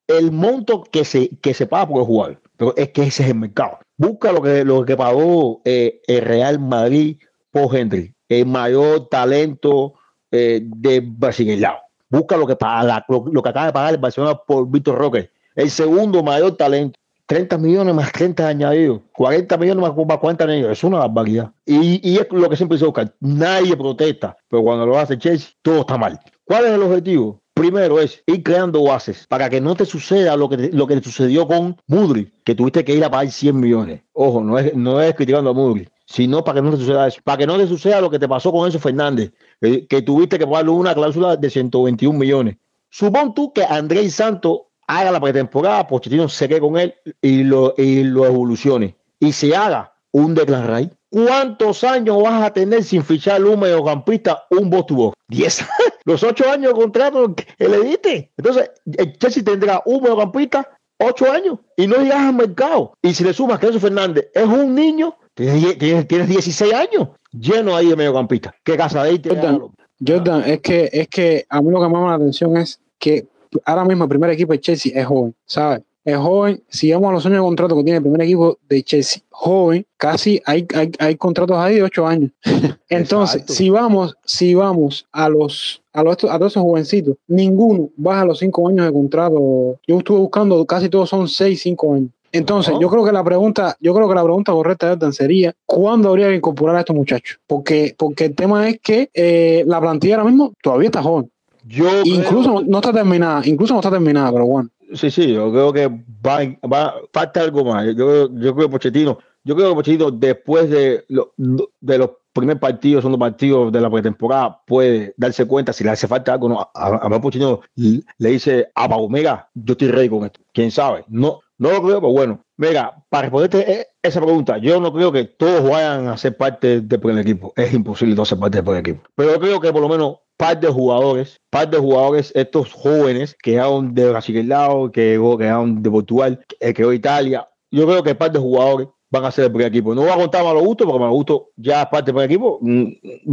el 0.06 0.32
monto 0.32 0.84
que 0.84 1.04
se, 1.04 1.28
que 1.38 1.54
se 1.54 1.66
paga 1.66 1.88
por 1.88 1.98
el 1.98 2.06
jugador. 2.06 2.42
Pero 2.56 2.74
es 2.76 2.90
que 2.90 3.02
ese 3.02 3.24
es 3.24 3.30
el 3.30 3.36
mercado. 3.36 3.78
Busca 3.96 4.32
lo 4.32 4.42
que, 4.42 4.64
lo 4.64 4.84
que 4.84 4.96
pagó 4.96 5.62
eh, 5.64 6.00
el 6.06 6.22
Real 6.22 6.58
Madrid 6.58 7.18
por 7.50 7.74
Henry, 7.74 8.14
el 8.28 8.46
mayor 8.46 9.08
talento 9.08 9.94
eh, 10.30 10.62
de 10.62 11.00
Brasileño. 11.00 11.74
Busca 12.08 12.36
lo 12.36 12.46
que, 12.46 12.56
paga, 12.56 13.04
lo, 13.08 13.24
lo, 13.30 13.42
que 13.42 13.48
acaba 13.48 13.66
de 13.66 13.72
pagar 13.72 13.94
el 13.94 14.00
Barcelona 14.00 14.34
por 14.46 14.68
Víctor 14.68 14.98
Roque 14.98 15.30
el 15.60 15.70
segundo 15.70 16.22
mayor 16.22 16.56
talento. 16.56 16.98
30 17.26 17.58
millones 17.58 17.94
más 17.94 18.10
30 18.10 18.48
añadidos, 18.48 19.02
40 19.12 19.56
millones 19.56 19.82
más, 19.82 20.04
más 20.04 20.18
40 20.18 20.42
añadidos, 20.42 20.72
es 20.72 20.82
una 20.82 20.98
barbaridad. 20.98 21.52
Y, 21.64 22.00
y, 22.02 22.16
es 22.16 22.26
lo 22.32 22.50
que 22.50 22.56
siempre 22.56 22.74
dice 22.74 22.86
Oscar, 22.86 23.14
nadie 23.20 23.76
protesta, 23.76 24.36
pero 24.48 24.64
cuando 24.64 24.84
lo 24.84 24.98
hace 24.98 25.16
Chelsea, 25.16 25.50
todo 25.62 25.82
está 25.82 25.96
mal. 25.96 26.18
¿Cuál 26.42 26.64
es 26.64 26.72
el 26.72 26.82
objetivo? 26.82 27.40
Primero 27.54 28.00
es 28.00 28.20
ir 28.26 28.42
creando 28.42 28.82
bases 28.82 29.28
para 29.28 29.48
que 29.48 29.60
no 29.60 29.76
te 29.76 29.84
suceda 29.84 30.36
lo 30.36 30.48
que 30.48 30.56
te, 30.56 30.72
lo 30.72 30.88
que 30.88 31.00
sucedió 31.00 31.46
con 31.46 31.76
Mudri, 31.86 32.32
que 32.42 32.56
tuviste 32.56 32.84
que 32.84 32.96
ir 32.96 33.04
a 33.04 33.10
pagar 33.12 33.30
100 33.30 33.60
millones. 33.60 34.00
Ojo, 34.12 34.42
no 34.42 34.58
es, 34.58 34.74
no 34.74 35.00
es 35.00 35.14
criticando 35.14 35.50
a 35.50 35.52
Mudri, 35.52 35.88
sino 36.06 36.42
para 36.42 36.56
que 36.56 36.62
no 36.62 36.72
te 36.72 36.78
suceda 36.78 37.06
eso, 37.06 37.20
para 37.22 37.38
que 37.38 37.46
no 37.46 37.56
te 37.58 37.68
suceda 37.68 38.00
lo 38.00 38.10
que 38.10 38.18
te 38.18 38.26
pasó 38.26 38.50
con 38.50 38.68
eso 38.68 38.80
Fernández, 38.80 39.30
eh, 39.60 39.86
que 39.86 40.02
tuviste 40.02 40.36
que 40.36 40.48
pagarle 40.48 40.72
una 40.72 40.94
cláusula 40.96 41.36
de 41.36 41.48
121 41.48 42.18
millones. 42.18 42.56
Supón 42.88 43.34
tú 43.34 43.52
que 43.52 43.62
Andrés 43.62 44.14
Santos 44.16 44.62
haga 44.98 45.10
la 45.12 45.20
pretemporada, 45.20 45.86
Pochettino 45.86 46.28
se 46.28 46.48
quede 46.48 46.60
con 46.60 46.78
él 46.78 46.94
y 47.22 47.44
lo, 47.44 47.74
y 47.76 48.02
lo 48.02 48.26
evolucione 48.26 48.96
y 49.20 49.32
se 49.32 49.54
haga 49.54 49.94
un 50.12 50.34
declarar 50.34 50.90
¿Cuántos 51.10 51.82
años 51.82 52.22
vas 52.22 52.44
a 52.44 52.52
tener 52.52 52.84
sin 52.84 53.02
fichar 53.02 53.44
un 53.44 53.58
mediocampista, 53.58 54.44
un 54.50 54.70
box 54.70 54.86
to 54.86 54.94
box? 54.94 55.16
Diez. 55.26 55.66
Los 56.04 56.22
ocho 56.22 56.48
años 56.48 56.72
de 56.72 56.80
contrato 56.80 57.34
que 57.34 57.68
le 57.68 57.80
diste. 57.80 58.30
Entonces, 58.36 58.70
el 58.96 59.18
Chelsea 59.18 59.42
tendrá 59.42 59.82
un 59.86 60.02
mediocampista 60.02 60.68
ocho 60.98 61.30
años 61.30 61.58
y 61.76 61.88
no 61.88 61.96
llegas 61.96 62.20
al 62.20 62.34
mercado. 62.34 62.92
Y 63.02 63.12
si 63.12 63.24
le 63.24 63.32
sumas 63.32 63.58
que 63.58 63.66
Enzo 63.66 63.80
Fernández 63.80 64.30
es 64.32 64.44
un 64.44 64.72
niño, 64.72 65.16
tienes, 65.34 66.06
tienes 66.06 66.28
16 66.28 66.72
años 66.74 67.08
lleno 67.32 67.74
ahí 67.74 67.88
de 67.88 67.96
mediocampista. 67.96 68.54
¿Qué 68.62 68.76
casa 68.76 69.02
de 69.02 69.10
ahí 69.10 69.22
Jordan, 69.24 69.62
Jordan, 70.06 70.44
es 70.46 70.60
que, 70.60 70.90
es 70.92 71.08
que 71.08 71.44
a 71.48 71.60
mí 71.60 71.72
lo 71.72 71.80
que 71.80 71.88
me 71.88 71.94
llama 71.94 72.10
la 72.10 72.14
atención 72.14 72.56
es 72.56 72.80
que 73.00 73.26
ahora 73.64 73.84
mismo 73.84 74.04
el 74.04 74.10
primer 74.10 74.30
equipo 74.30 74.52
de 74.52 74.60
Chelsea 74.60 74.92
es 74.94 75.06
joven, 75.06 75.34
¿sabes? 75.46 75.82
es 76.04 76.16
joven. 76.16 76.62
Si 76.68 76.92
vamos 76.92 77.10
a 77.10 77.12
los 77.12 77.26
años 77.26 77.38
de 77.38 77.42
contrato 77.42 77.76
que 77.76 77.84
tiene 77.84 77.96
el 77.98 78.02
primer 78.02 78.22
equipo 78.22 78.58
de 78.68 78.82
Chelsea, 78.82 79.22
joven, 79.30 79.86
casi 79.96 80.40
hay, 80.46 80.66
hay, 80.74 80.90
hay 80.98 81.16
contratos 81.16 81.56
ahí 81.56 81.76
de 81.76 81.82
ocho 81.82 82.06
años. 82.06 82.30
Entonces, 82.88 83.44
si 83.46 83.70
vamos, 83.70 84.16
si 84.24 84.54
vamos 84.54 85.06
a 85.12 85.28
los 85.28 85.82
a, 85.92 86.04
los, 86.04 86.14
a 86.14 86.38
todos 86.38 86.52
esos 86.52 86.62
jovencitos, 86.62 87.16
ninguno 87.26 87.90
baja 87.96 88.24
los 88.24 88.38
cinco 88.38 88.68
años 88.68 88.86
de 88.86 88.92
contrato. 88.92 89.78
Yo 89.86 89.98
estuve 89.98 90.18
buscando, 90.18 90.64
casi 90.64 90.88
todos 90.88 91.08
son 91.08 91.28
seis, 91.28 91.62
cinco 91.62 91.94
años. 91.94 92.10
Entonces, 92.32 92.74
yo 92.80 92.88
creo 92.88 93.04
que 93.04 93.10
la 93.10 93.24
pregunta, 93.24 93.76
yo 93.80 93.92
creo 93.92 94.08
que 94.08 94.14
la 94.14 94.22
pregunta 94.22 94.52
correcta 94.52 94.94
de 94.94 95.12
sería 95.12 95.52
¿cuándo 95.66 96.10
habría 96.10 96.28
que 96.28 96.36
incorporar 96.36 96.76
a 96.76 96.80
estos 96.80 96.94
muchachos? 96.94 97.40
Porque, 97.44 97.96
porque 97.98 98.26
el 98.26 98.36
tema 98.36 98.68
es 98.68 98.78
que 98.80 99.10
eh, 99.14 99.64
la 99.66 99.80
plantilla 99.80 100.14
ahora 100.14 100.30
mismo 100.30 100.52
todavía 100.62 100.86
está 100.86 101.02
joven. 101.02 101.28
Yo 101.70 102.02
incluso 102.04 102.62
no 102.66 102.78
está 102.78 102.92
terminada, 102.92 103.42
incluso 103.44 103.74
no 103.74 103.80
está 103.80 103.90
terminada, 103.90 104.32
pero 104.32 104.46
bueno. 104.46 104.70
Sí, 104.92 105.08
sí, 105.08 105.32
yo 105.32 105.52
creo 105.52 105.72
que 105.72 105.86
va, 105.86 106.40
va 106.68 106.94
falta 107.12 107.42
algo 107.42 107.64
más. 107.64 107.86
Yo, 107.94 108.28
yo 108.34 108.54
creo 108.54 108.66
que 108.66 108.68
Pochettino, 108.68 109.18
yo 109.44 109.54
creo 109.54 109.68
que 109.68 109.74
Pochettino 109.76 110.10
después 110.10 110.68
de, 110.68 111.04
lo, 111.08 111.32
de 111.36 111.98
los 111.98 112.10
primeros 112.32 112.60
partidos, 112.60 113.02
son 113.02 113.12
los 113.12 113.20
partidos 113.20 113.70
de 113.70 113.80
la 113.80 113.88
pretemporada, 113.88 114.60
puede 114.66 115.14
darse 115.16 115.46
cuenta 115.46 115.72
si 115.72 115.84
le 115.84 115.90
hace 115.90 116.08
falta 116.08 116.32
algo. 116.32 116.48
No, 116.48 116.60
a, 116.74 116.86
a 116.96 117.20
Pochettino 117.20 117.60
le 117.76 118.28
dice 118.30 118.68
a 118.74 118.86
Omega, 118.86 119.48
yo 119.54 119.72
estoy 119.72 119.88
ready 119.88 120.08
con 120.08 120.24
esto. 120.24 120.40
¿Quién 120.52 120.72
sabe? 120.72 121.04
No, 121.06 121.38
no 121.58 121.70
lo 121.70 121.82
creo, 121.82 122.00
pero 122.00 122.12
bueno. 122.12 122.44
Mira, 122.56 123.04
para 123.08 123.22
responderte 123.22 123.72
e, 123.72 123.86
esa 124.02 124.20
pregunta, 124.20 124.58
yo 124.58 124.80
no 124.80 124.92
creo 124.92 125.12
que 125.12 125.24
todos 125.24 125.62
vayan 125.70 126.08
a 126.08 126.16
ser 126.16 126.36
parte 126.36 126.80
del 126.80 127.00
primer 127.00 127.20
equipo. 127.20 127.52
Es 127.54 127.72
imposible 127.72 128.16
todos 128.16 128.28
ser 128.28 128.38
parte 128.38 128.58
del 128.58 128.64
primer 128.64 128.80
equipo. 128.80 129.08
Pero 129.14 129.34
yo 129.34 129.40
creo 129.40 129.60
que 129.60 129.72
por 129.72 129.82
lo 129.82 129.88
menos 129.88 130.16
par 130.40 130.58
de 130.58 130.68
jugadores, 130.68 131.38
par 131.50 131.68
de 131.68 131.76
jugadores, 131.76 132.32
estos 132.34 132.72
jóvenes 132.72 133.36
que 133.42 133.50
llegaron 133.50 133.94
de 133.94 134.08
Brasil 134.08 134.48
que 134.90 135.18
llegaron 135.18 135.82
de 135.82 135.90
Portugal, 135.90 136.40
que 136.58 136.72
quedó 136.72 136.94
Italia. 136.94 137.46
Yo 137.70 137.86
creo 137.86 138.02
que 138.02 138.14
par 138.14 138.32
de 138.32 138.38
jugadores 138.38 138.88
van 139.10 139.26
a 139.26 139.30
ser 139.30 139.44
el 139.44 139.50
primer 139.52 139.68
equipo. 139.68 139.94
No 139.94 140.00
voy 140.00 140.10
a 140.10 140.16
contar 140.16 140.46
a 140.46 140.52
Gusto, 140.52 140.86
porque 140.86 141.06
Gusto 141.08 141.50
ya 141.56 141.82
es 141.82 141.88
parte 141.88 142.06
del 142.06 142.14
primer 142.14 142.30
equipo, 142.30 142.58
mm, 142.62 142.84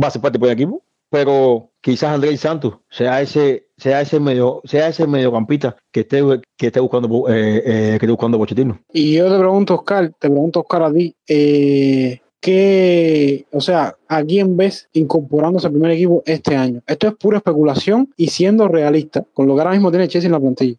va 0.03 0.07
a 0.09 0.11
ser 0.11 0.21
parte 0.21 0.37
del 0.37 0.41
primer 0.41 0.57
equipo, 0.57 0.83
pero 1.09 1.69
quizás 1.79 2.13
Andrés 2.13 2.41
Santos 2.41 2.73
sea 2.89 3.21
ese, 3.21 3.69
sea 3.77 4.01
ese 4.01 4.19
medio, 4.19 4.59
sea 4.65 4.89
ese 4.89 5.07
mediocampista 5.07 5.77
que 5.93 6.01
esté, 6.01 6.21
que 6.57 6.67
esté 6.67 6.81
buscando, 6.81 7.29
eh, 7.29 7.63
eh, 7.65 7.89
que 7.91 8.05
esté 8.05 8.11
buscando 8.11 8.37
Pochettino. 8.37 8.81
Y 8.91 9.13
yo 9.13 9.31
te 9.31 9.39
pregunto, 9.39 9.75
Oscar, 9.75 10.09
te 10.19 10.29
pregunto, 10.29 10.59
Oscar, 10.59 10.83
a 10.83 10.91
ti, 10.91 11.15
eh, 11.25 12.19
que, 12.47 13.45
o 13.51 13.59
sea, 13.59 13.97
a 14.07 14.23
quién 14.23 14.55
ves 14.55 14.87
incorporándose 14.93 15.67
al 15.67 15.73
primer 15.73 15.91
equipo 15.91 16.23
este 16.25 16.55
año. 16.55 16.81
Esto 16.87 17.09
es 17.09 17.15
pura 17.15 17.39
especulación 17.39 18.13
y 18.15 18.27
siendo 18.27 18.69
realista 18.69 19.25
con 19.33 19.47
lo 19.47 19.55
que 19.55 19.63
ahora 19.63 19.73
mismo 19.73 19.91
tiene 19.91 20.07
Chelsea 20.07 20.29
en 20.29 20.31
la 20.31 20.39
plantilla. 20.39 20.77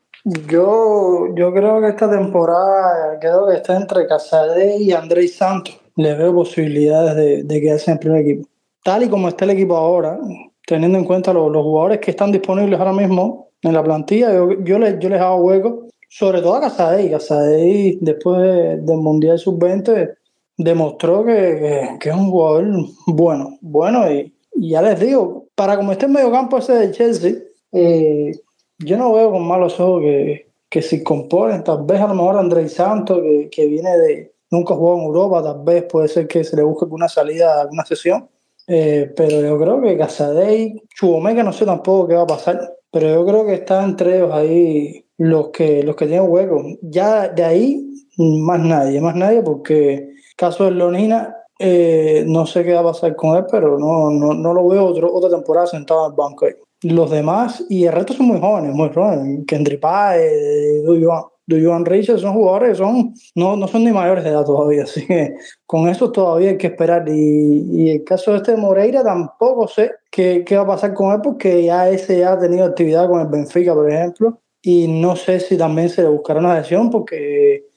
Yo, 0.49 1.27
yo 1.37 1.53
creo 1.53 1.79
que 1.83 1.89
esta 1.89 2.11
temporada 2.11 3.19
creo 3.21 3.49
que 3.49 3.57
está 3.57 3.77
entre 3.77 4.07
Casade 4.07 4.79
y 4.79 4.93
Andrés 4.93 5.37
Santos. 5.37 5.79
Le 5.97 6.15
veo 6.15 6.35
posibilidades 6.35 7.15
de, 7.17 7.43
de 7.43 7.61
quedarse 7.61 7.91
en 7.91 7.97
el 7.97 8.01
primer 8.01 8.23
equipo. 8.23 8.49
Tal 8.83 9.03
y 9.03 9.09
como 9.11 9.29
está 9.29 9.45
el 9.45 9.51
equipo 9.51 9.77
ahora, 9.77 10.19
teniendo 10.67 10.97
en 10.97 11.05
cuenta 11.05 11.35
los, 11.35 11.53
jugadores 11.53 11.99
que 11.99 12.13
están 12.13 12.33
disponibles 12.33 12.81
ahora 12.81 12.95
mismo 12.95 13.51
en 13.61 13.75
la 13.75 13.85
plantilla, 13.85 14.33
yo, 14.33 14.59
yo, 14.65 14.79
les, 14.79 14.99
yo 15.01 15.11
les 15.11 15.21
hago 15.21 15.43
hueco, 15.43 15.87
sobre 16.09 16.41
todo 16.41 16.55
a 16.55 16.63
Casadei. 16.63 17.11
Casadei, 17.11 17.99
después 18.01 18.41
del 18.41 18.97
Mundial 18.97 19.39
Sub-20, 19.39 20.15
demostró 20.59 21.25
que, 21.25 21.97
que, 22.01 22.09
es 22.11 22.15
un 22.15 22.31
jugador 22.31 22.67
bueno, 23.07 23.57
bueno 23.63 24.11
y, 24.13 24.35
ya 24.57 24.83
les 24.83 24.99
digo, 24.99 25.47
para 25.55 25.77
como 25.77 25.93
esté 25.93 26.07
en 26.07 26.13
medio 26.13 26.33
campo 26.33 26.59
ese 26.59 26.75
de 26.75 26.91
Chelsea, 26.91 27.35
eh, 27.73 28.33
yo 28.79 28.97
no 28.99 29.13
veo 29.13 29.31
con 29.31 29.47
malos 29.47 29.79
ojos 29.79 30.03
que, 30.03 30.51
que 30.69 30.83
se 30.83 31.03
componen, 31.05 31.63
tal 31.63 31.85
vez 31.85 32.01
a 32.01 32.09
lo 32.09 32.15
mejor 32.15 32.37
Andrés 32.37 32.75
Santos, 32.75 33.21
que, 33.23 33.49
que 33.51 33.67
viene 33.67 33.97
de, 33.97 34.33
nunca 34.51 34.75
jugó 34.75 34.99
en 34.99 35.05
Europa, 35.05 35.43
tal 35.45 35.63
vez 35.65 35.85
puede 35.85 36.09
ser 36.09 36.27
que 36.27 36.43
se 36.43 36.57
le 36.57 36.63
busque 36.65 36.87
una 36.87 37.09
salida, 37.09 37.61
alguna 37.61 37.85
sesión, 37.85 38.29
eh, 38.67 39.13
pero 39.17 39.41
yo 39.41 39.59
creo 39.59 39.81
que 39.81 39.97
Casadei, 39.97 40.83
Chubomega 40.95 41.43
no 41.43 41.53
sé 41.53 41.65
tampoco 41.65 42.09
qué 42.09 42.15
va 42.15 42.23
a 42.23 42.27
pasar, 42.27 42.61
pero 42.91 43.09
yo 43.09 43.25
creo 43.25 43.47
que 43.47 43.55
está 43.55 43.85
entre 43.85 44.17
ellos 44.17 44.33
ahí 44.33 45.07
los 45.17 45.49
que, 45.49 45.83
los 45.83 45.97
que 45.97 46.07
tienen 46.07 46.31
hueco. 46.31 46.63
Ya 46.83 47.29
de 47.29 47.45
ahí, 47.45 47.89
más 48.19 48.61
nadie, 48.61 49.01
más 49.01 49.15
nadie, 49.15 49.43
porque 49.43 50.11
Caso 50.39 50.67
de 50.67 50.71
Leonina, 50.71 51.35
eh, 51.59 52.23
no 52.29 52.47
sé 52.47 52.63
qué 52.63 52.73
va 52.73 52.81
a 52.81 52.85
pasar 52.85 53.17
con 53.17 53.37
él, 53.37 53.45
pero 53.51 53.77
no, 53.77 54.09
no, 54.09 54.35
no 54.35 54.55
lo 54.55 54.69
veo 54.69 54.85
otro, 54.85 55.13
otra 55.13 55.31
temporada 55.31 55.67
sentado 55.67 56.07
en 56.07 56.13
el 56.13 56.17
banco. 56.17 56.47
Los 56.83 57.11
demás, 57.11 57.65
y 57.69 57.87
el 57.87 57.93
resto 57.93 58.13
son 58.13 58.27
muy 58.27 58.39
jóvenes, 58.39 58.73
muy 58.73 58.89
jóvenes. 58.95 59.45
Kendry 59.49 59.79
Pae, 59.79 60.81
Dujuan 60.85 61.85
Richard 61.85 62.21
son 62.21 62.35
jugadores 62.35 62.79
son, 62.79 63.15
no, 63.35 63.57
no 63.57 63.67
son 63.67 63.83
ni 63.83 63.91
mayores 63.91 64.23
de 64.23 64.31
edad 64.31 64.45
todavía, 64.45 64.83
así 64.85 65.05
que 65.09 65.35
con 65.67 65.89
eso 65.89 66.13
todavía 66.13 66.51
hay 66.51 66.57
que 66.57 66.69
esperar. 66.69 67.09
Y, 67.09 67.65
y 67.73 67.91
el 67.91 68.05
caso 68.05 68.31
de 68.31 68.37
este 68.37 68.53
de 68.53 68.59
Moreira 68.59 69.03
tampoco 69.03 69.67
sé 69.67 69.91
qué, 70.13 70.45
qué, 70.47 70.57
va 70.57 70.63
a 70.63 70.67
pasar 70.69 70.95
con 70.95 71.13
él, 71.13 71.21
porque 71.21 71.65
ya 71.65 71.91
ese 71.91 72.21
ya 72.21 72.35
ha 72.35 72.39
tenido 72.39 72.65
actividad 72.65 73.09
con 73.09 73.21
el 73.21 73.27
Benfica, 73.27 73.75
por 73.75 73.91
ejemplo, 73.91 74.41
y 74.63 74.87
no 74.87 75.17
sé 75.17 75.41
si 75.41 75.59
también 75.59 75.89
se 75.89 76.03
le 76.03 76.09
buscará 76.09 76.39
una 76.39 76.61
lesión, 76.61 76.91
porque 76.91 77.68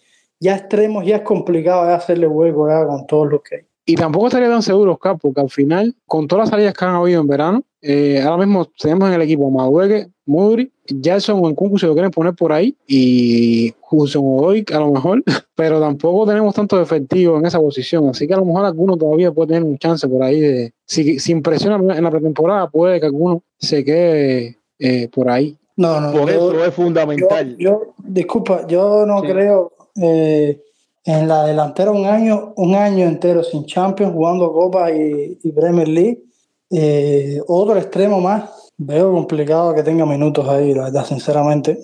ya 0.42 0.56
extremos 0.56 1.06
ya 1.06 1.18
es 1.18 1.22
complicado 1.22 1.84
hacerle 1.84 2.28
hueco 2.28 2.68
con 2.88 3.08
todos 3.08 3.32
los 3.32 3.42
que 3.44 3.56
hay. 3.56 3.62
Y 3.86 3.96
tampoco 3.96 4.28
estaría 4.28 4.50
tan 4.50 4.62
seguro, 4.62 4.94
Oscar, 4.94 5.18
porque 5.20 5.42
al 5.42 5.50
final, 5.50 5.96
con 6.06 6.28
todas 6.28 6.44
las 6.44 6.50
salidas 6.50 6.74
que 6.74 6.86
han 6.86 6.96
habido 6.96 7.22
en 7.22 7.28
verano, 7.28 7.64
eh, 7.82 8.22
ahora 8.22 8.46
mismo 8.46 8.66
tenemos 8.78 9.08
en 9.10 9.16
el 9.16 9.22
equipo 9.24 9.50
Madueque, 9.50 10.08
Mudri, 10.26 10.72
Jason 11.04 11.40
o 11.44 11.50
Nkunku 11.50 11.80
si 11.80 11.88
lo 11.88 11.94
quieren 11.94 12.12
poner 12.12 12.34
por 12.36 12.54
ahí, 12.54 12.76
y 12.88 13.74
Hudson 13.90 14.24
Odoy 14.24 14.64
a 14.72 14.80
lo 14.80 14.92
mejor, 14.92 15.24
pero 15.56 15.80
tampoco 15.80 16.28
tenemos 16.28 16.54
tanto 16.54 16.80
efectivo 16.80 17.38
en 17.38 17.46
esa 17.46 17.60
posición, 17.60 18.08
así 18.10 18.28
que 18.28 18.34
a 18.34 18.38
lo 18.38 18.46
mejor 18.46 18.66
alguno 18.66 18.98
todavía 18.98 19.32
puede 19.32 19.48
tener 19.48 19.64
un 19.64 19.78
chance 19.78 20.08
por 20.08 20.22
ahí 20.22 20.40
de, 20.40 20.74
si, 20.86 21.20
si 21.20 21.32
impresiona 21.32 21.76
en 21.76 22.04
la 22.04 22.12
pretemporada, 22.12 22.70
puede 22.70 23.00
que 23.00 23.08
alguno 23.08 23.42
se 23.58 23.84
quede 23.84 24.58
eh, 24.78 25.08
por 25.12 25.30
ahí. 25.30 25.58
No, 25.76 26.00
no, 26.00 26.12
por 26.12 26.30
eso 26.30 26.64
es 26.64 26.74
fundamental. 26.74 27.56
Yo, 27.58 27.94
disculpa, 27.98 28.68
yo 28.68 29.06
no 29.08 29.22
creo, 29.22 29.72
eh, 29.96 30.62
en 31.04 31.28
la 31.28 31.46
delantera 31.46 31.92
un 31.92 32.06
año, 32.06 32.54
un 32.58 32.76
año 32.76 33.06
entero 33.06 33.44
sin 33.44 33.66
Champions, 33.66 34.14
jugando 34.14 34.52
Copa 34.52 34.92
y, 34.92 35.36
Premier 35.56 35.88
League. 35.88 36.24
Eh, 36.70 37.42
otro 37.48 37.78
extremo 37.78 38.22
más, 38.22 38.72
veo 38.78 39.12
complicado 39.12 39.74
que 39.74 39.84
tenga 39.84 40.06
minutos 40.06 40.48
ahí, 40.48 40.74
la 40.74 40.86
verdad, 40.86 41.06
sinceramente. 41.06 41.80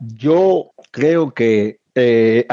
yo 0.00 0.70
creo 0.90 1.32
que 1.32 1.78
eh, 1.94 2.46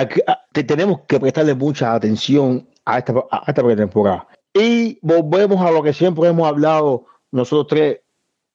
tenemos 0.67 1.01
que 1.07 1.19
prestarle 1.19 1.53
mucha 1.53 1.93
atención 1.93 2.67
a 2.85 2.97
esta, 2.97 3.13
a 3.31 3.43
esta 3.47 3.63
pretemporada. 3.63 4.27
Y 4.53 4.97
volvemos 5.01 5.61
a 5.61 5.71
lo 5.71 5.83
que 5.83 5.93
siempre 5.93 6.27
hemos 6.27 6.47
hablado 6.47 7.05
nosotros 7.31 7.67
tres 7.67 7.99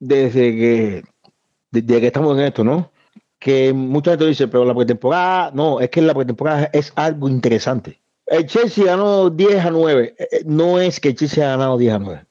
desde 0.01 0.57
que, 0.57 1.03
desde 1.71 2.01
que 2.01 2.07
estamos 2.07 2.37
en 2.37 2.45
esto, 2.45 2.65
¿no? 2.65 2.91
Que 3.45 3.75
mucha 3.75 4.13
gente 4.13 4.27
dice, 4.27 4.49
pero 4.49 4.65
la 4.65 4.75
pretemporada, 4.75 5.51
no, 5.53 5.79
es 5.79 5.91
que 5.91 6.01
la 6.01 6.15
pretemporada 6.15 6.71
es 6.73 6.91
algo 6.97 7.29
interesante. 7.29 8.01
El 8.25 8.47
Chelsea 8.47 8.87
ganó 8.87 9.29
10 9.29 9.67
a 9.67 9.71
9. 9.71 10.15
Eh, 10.17 10.29
eh, 10.33 10.43
no 10.47 10.81
es 10.81 10.99
que 10.99 11.11
el 11.11 11.15
Chelsea 11.15 11.45
haya 11.45 11.59
ganado 11.59 11.77
10 11.77 11.93
a 11.93 11.99
9. 11.99 12.25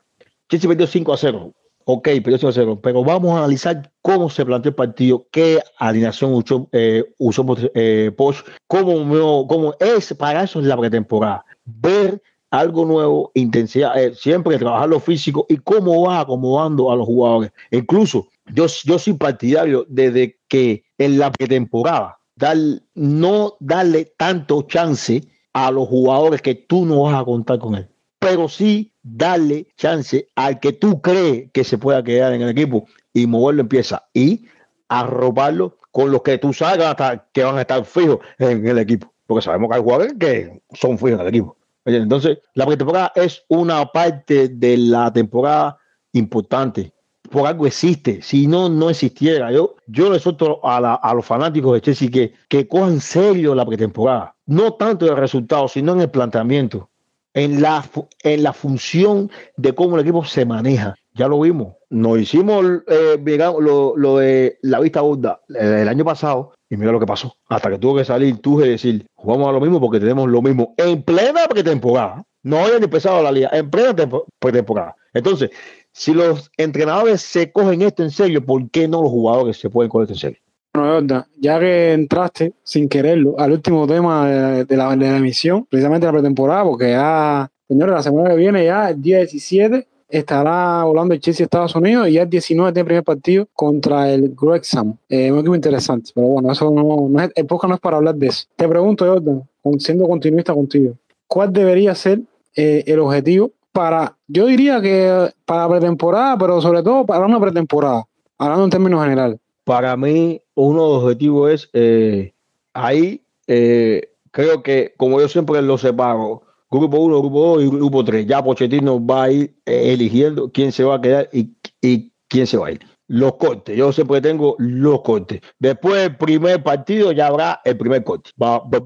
Chelsea 0.49 0.68
perdió 0.68 0.88
5 0.88 1.14
a 1.14 1.18
0. 1.18 1.53
Ok, 1.86 2.05
perdió 2.05 2.39
5 2.39 2.47
a 2.47 2.51
0. 2.53 2.80
Pero 2.82 3.03
vamos 3.03 3.32
a 3.36 3.38
analizar 3.38 3.91
cómo 4.01 4.28
se 4.28 4.43
planteó 4.43 4.70
el 4.70 4.76
partido, 4.76 5.28
qué 5.30 5.59
alineación 5.78 6.34
usó, 6.34 6.68
eh, 6.72 7.03
usó 7.20 7.45
eh, 7.76 8.11
Poch, 8.18 8.38
cómo, 8.66 9.45
cómo 9.47 9.76
es, 9.80 10.16
para 10.16 10.41
eso 10.41 10.61
es 10.61 10.66
la 10.66 10.76
pretemporada. 10.76 11.45
Ver 11.64 12.24
algo 12.49 12.86
nuevo, 12.86 13.32
intensidad, 13.36 13.99
eh, 14.01 14.16
siempre 14.16 14.57
trabajar 14.57 14.89
lo 14.89 14.99
físico 14.99 15.45
y 15.47 15.57
cómo 15.57 16.07
va 16.07 16.22
acomodando 16.22 16.91
a 16.91 16.95
los 16.95 17.05
jugadores. 17.05 17.51
Incluso 17.70 18.30
yo, 18.52 18.68
soy 18.68 19.14
partidario 19.14 19.86
desde 19.89 20.39
que 20.48 20.84
en 20.98 21.18
la 21.18 21.32
pretemporada, 21.32 22.18
dar, 22.36 22.58
no 22.94 23.56
darle 23.60 24.14
tanto 24.18 24.64
chance 24.64 25.24
a 25.54 25.72
los 25.72 25.88
jugadores 25.88 26.41
que 26.41 26.56
tú 26.56 26.86
no 26.86 27.04
vas 27.04 27.22
a 27.22 27.26
contar 27.26 27.60
con 27.60 27.76
él. 27.76 27.89
pero 28.20 28.48
sí 28.48 28.94
darle 29.04 29.68
chance 29.76 30.28
al 30.36 30.60
que 30.60 30.72
tú 30.72 31.02
crees 31.02 31.52
que 31.52 31.64
se 31.66 31.78
pueda 31.78 32.04
quedar 32.04 32.32
en 32.34 32.41
el 32.41 32.50
equipo 32.50 32.88
y 33.14 33.28
moverlo 33.28 33.62
empieza 33.62 34.08
y 34.14 34.46
arrobarlo 34.88 35.78
con 35.91 36.12
los 36.12 36.22
que 36.22 36.38
tú 36.38 36.54
sabes 36.54 36.86
que 37.34 37.44
van 37.44 37.58
a 37.58 37.62
estar 37.62 37.86
fijos 37.86 38.20
en 38.39 38.66
el 38.66 38.80
equipo, 38.80 39.14
porque 39.28 39.44
sabemos 39.44 39.70
que 39.70 39.76
hay 39.76 39.84
jugadores 39.84 40.14
que 40.20 40.62
son 40.74 40.98
fijos 40.98 41.14
en 41.14 41.20
el 41.20 41.28
equipo. 41.28 41.58
Entonces, 41.86 42.39
la 42.54 42.66
pretemporada 42.66 43.12
es 43.16 43.44
una 43.50 43.86
parte 43.88 44.48
de 44.48 44.78
la 44.78 45.12
temporada 45.12 45.78
importante. 46.14 46.93
Por 47.34 47.48
algo 47.48 47.66
existe. 47.66 48.22
Si 48.22 48.46
no, 48.46 48.70
no 48.70 48.92
existiera. 48.92 49.52
Yo, 49.52 49.74
yo 49.88 50.12
le 50.12 50.20
suelto 50.20 50.60
a, 50.64 51.14
los 51.16 51.26
fanáticos 51.26 51.74
de 51.74 51.82
Chelsea 51.82 52.12
que, 52.12 52.34
que 52.48 52.68
cojan 52.68 53.02
serio 53.02 53.56
la 53.56 53.66
pretemporada. 53.66 54.36
No 54.46 54.74
tanto 54.74 55.08
el 55.08 55.18
resultado, 55.18 55.68
sino 55.68 55.94
en 55.94 56.02
el 56.02 56.12
planteamiento, 56.12 56.92
en 57.34 57.60
la, 57.60 57.84
en 58.22 58.44
la 58.44 58.54
función 58.54 59.32
de 59.58 59.74
cómo 59.74 59.96
el 59.96 60.04
equipo 60.04 60.24
se 60.24 60.46
maneja. 60.46 60.94
Ya 61.16 61.28
lo 61.28 61.40
vimos. 61.40 61.74
Nos 61.90 62.20
hicimos 62.20 62.64
eh, 62.88 63.18
lo, 63.60 63.98
lo, 63.98 64.18
de 64.20 64.60
la 64.62 64.80
vista 64.80 65.02
gorda 65.02 65.42
el 65.50 65.90
año 65.90 66.06
pasado 66.06 66.54
y 66.70 66.78
mira 66.78 66.92
lo 66.92 67.00
que 67.00 67.08
pasó. 67.08 67.36
Hasta 67.50 67.72
que 67.72 67.80
tuvo 67.80 67.96
que 67.96 68.06
salir 68.06 68.38
tú 68.42 68.62
y 68.62 68.70
decir, 68.70 69.08
jugamos 69.16 69.50
a 69.50 69.54
lo 69.54 69.60
mismo 69.60 69.82
porque 69.82 70.00
tenemos 70.00 70.30
lo 70.30 70.44
mismo 70.44 70.76
en 70.78 71.02
plena 71.02 71.48
pretemporada. 71.50 72.24
No 72.44 72.60
había 72.60 72.78
ni 72.78 72.84
empezado 72.84 73.24
la 73.24 73.32
liga, 73.32 73.50
en 73.54 73.72
plena 73.72 73.96
pretemporada. 74.38 74.96
Entonces, 75.16 75.50
si 75.94 76.14
los 76.14 76.52
entrenadores 76.58 77.22
se 77.22 77.52
cogen 77.52 77.84
esto 77.84 78.04
en 78.04 78.12
serio, 78.12 78.44
¿por 78.44 78.70
qué 78.70 78.88
no 78.88 79.02
los 79.02 79.12
jugadores 79.12 79.58
se 79.58 79.70
pueden 79.70 79.89
coger 79.89 80.06
esto 80.06 80.14
en 80.14 80.20
serio? 80.20 80.39
Bueno, 80.74 81.26
ya 81.39 81.60
que 81.60 81.94
entraste 81.94 82.54
sin 82.64 82.89
quererlo 82.89 83.36
al 83.38 83.52
último 83.52 83.86
tema 83.86 84.28
de, 84.28 84.76
la, 84.76 84.91
emisión, 84.94 85.68
precisamente 85.70 86.08
la 86.08 86.12
pretemporada, 86.12 86.64
porque 86.64 86.89
ya, 86.89 87.52
señores, 87.68 87.94
la 87.94 88.02
semana 88.02 88.32
que 88.32 88.38
viene, 88.38 88.66
ya 88.66 88.89
el 88.89 89.00
día 89.00 89.20
17, 89.20 89.88
estará 90.10 90.84
volando 90.84 91.14
el 91.14 91.20
Chelsea 91.20 91.44
Estados 91.44 91.76
Unidos 91.76 92.08
y 92.08 92.14
ya 92.14 92.24
el 92.24 92.30
19 92.30 92.72
de 92.72 92.86
primer 92.86 93.04
partido 93.04 93.48
contra 93.54 94.12
el 94.12 94.34
Grexham. 94.36 94.98
Eh, 95.10 95.32
un 95.32 95.39
equipo 95.39 95.54
interesante, 95.54 96.12
pero 96.16 96.26
bueno, 96.26 96.52
eso 96.52 96.72
no, 96.72 97.08
no 97.08 97.22
es, 97.22 97.30
el 97.36 97.46
podcast 97.46 97.70
no 97.70 97.76
es 97.76 97.82
para 97.82 97.98
hablar 97.98 98.16
de 98.16 98.28
eso. 98.28 98.48
Te 98.56 98.68
pregunto, 98.68 99.06
Jordan, 99.06 99.44
siendo 99.78 100.08
continuista 100.08 100.56
contigo, 100.56 100.96
¿cuál 101.28 101.54
debería 101.54 101.94
ser 101.94 102.22
eh, 102.56 102.84
el 102.88 102.98
objetivo 102.98 103.52
para, 103.74 104.15
yo 104.28 104.45
diría 104.45 104.80
que 104.82 105.34
para 105.45 105.67
pretemporada, 105.67 106.38
pero 106.38 106.61
sobre 106.61 106.84
todo 106.84 107.05
para 107.05 107.26
una 107.26 107.39
pretemporada, 107.39 108.05
hablando 108.38 108.65
en 108.65 108.69
términos 108.69 109.03
generales? 109.03 109.39
Para 109.65 109.97
mí, 109.97 110.39
uno 110.55 110.84
de 110.84 110.89
los 110.93 111.03
objetivos 111.03 111.51
es 111.51 111.69
eh, 111.74 112.34
ahí, 112.74 113.21
eh, 113.47 114.09
creo 114.32 114.61
que 114.61 114.93
como 114.95 115.19
yo 115.19 115.28
siempre 115.28 115.61
lo 115.61 115.78
separo, 115.78 116.43
grupo 116.69 116.97
1, 116.99 117.19
grupo 117.19 117.57
2 117.57 117.63
y 117.63 117.67
grupo 117.67 118.03
3. 118.03 118.28
Ya 118.28 118.43
Pochettino 118.43 119.03
va 119.05 119.24
a 119.24 119.32
ir 119.32 119.55
eh, 119.65 119.93
eligiendo 119.93 120.51
quién 120.51 120.71
se 120.71 120.84
va 120.84 120.95
a 120.95 121.01
quedar 121.01 121.30
y, 121.34 121.51
y 121.82 122.11
quién 122.28 122.47
se 122.47 122.57
va 122.57 122.67
a 122.67 122.71
ir. 122.71 122.93
Los 123.08 123.36
cortes, 123.36 123.76
yo 123.76 123.91
siempre 123.91 124.22
tengo 124.22 124.56
los 124.60 125.01
cortes. 125.01 125.41
Después 125.60 126.01
del 126.01 126.16
primer 126.16 126.64
partido 126.64 127.12
ya 127.12 127.28
habrá 127.28 127.60
el 127.66 127.78
primer 127.78 128.04
corte. 128.04 128.32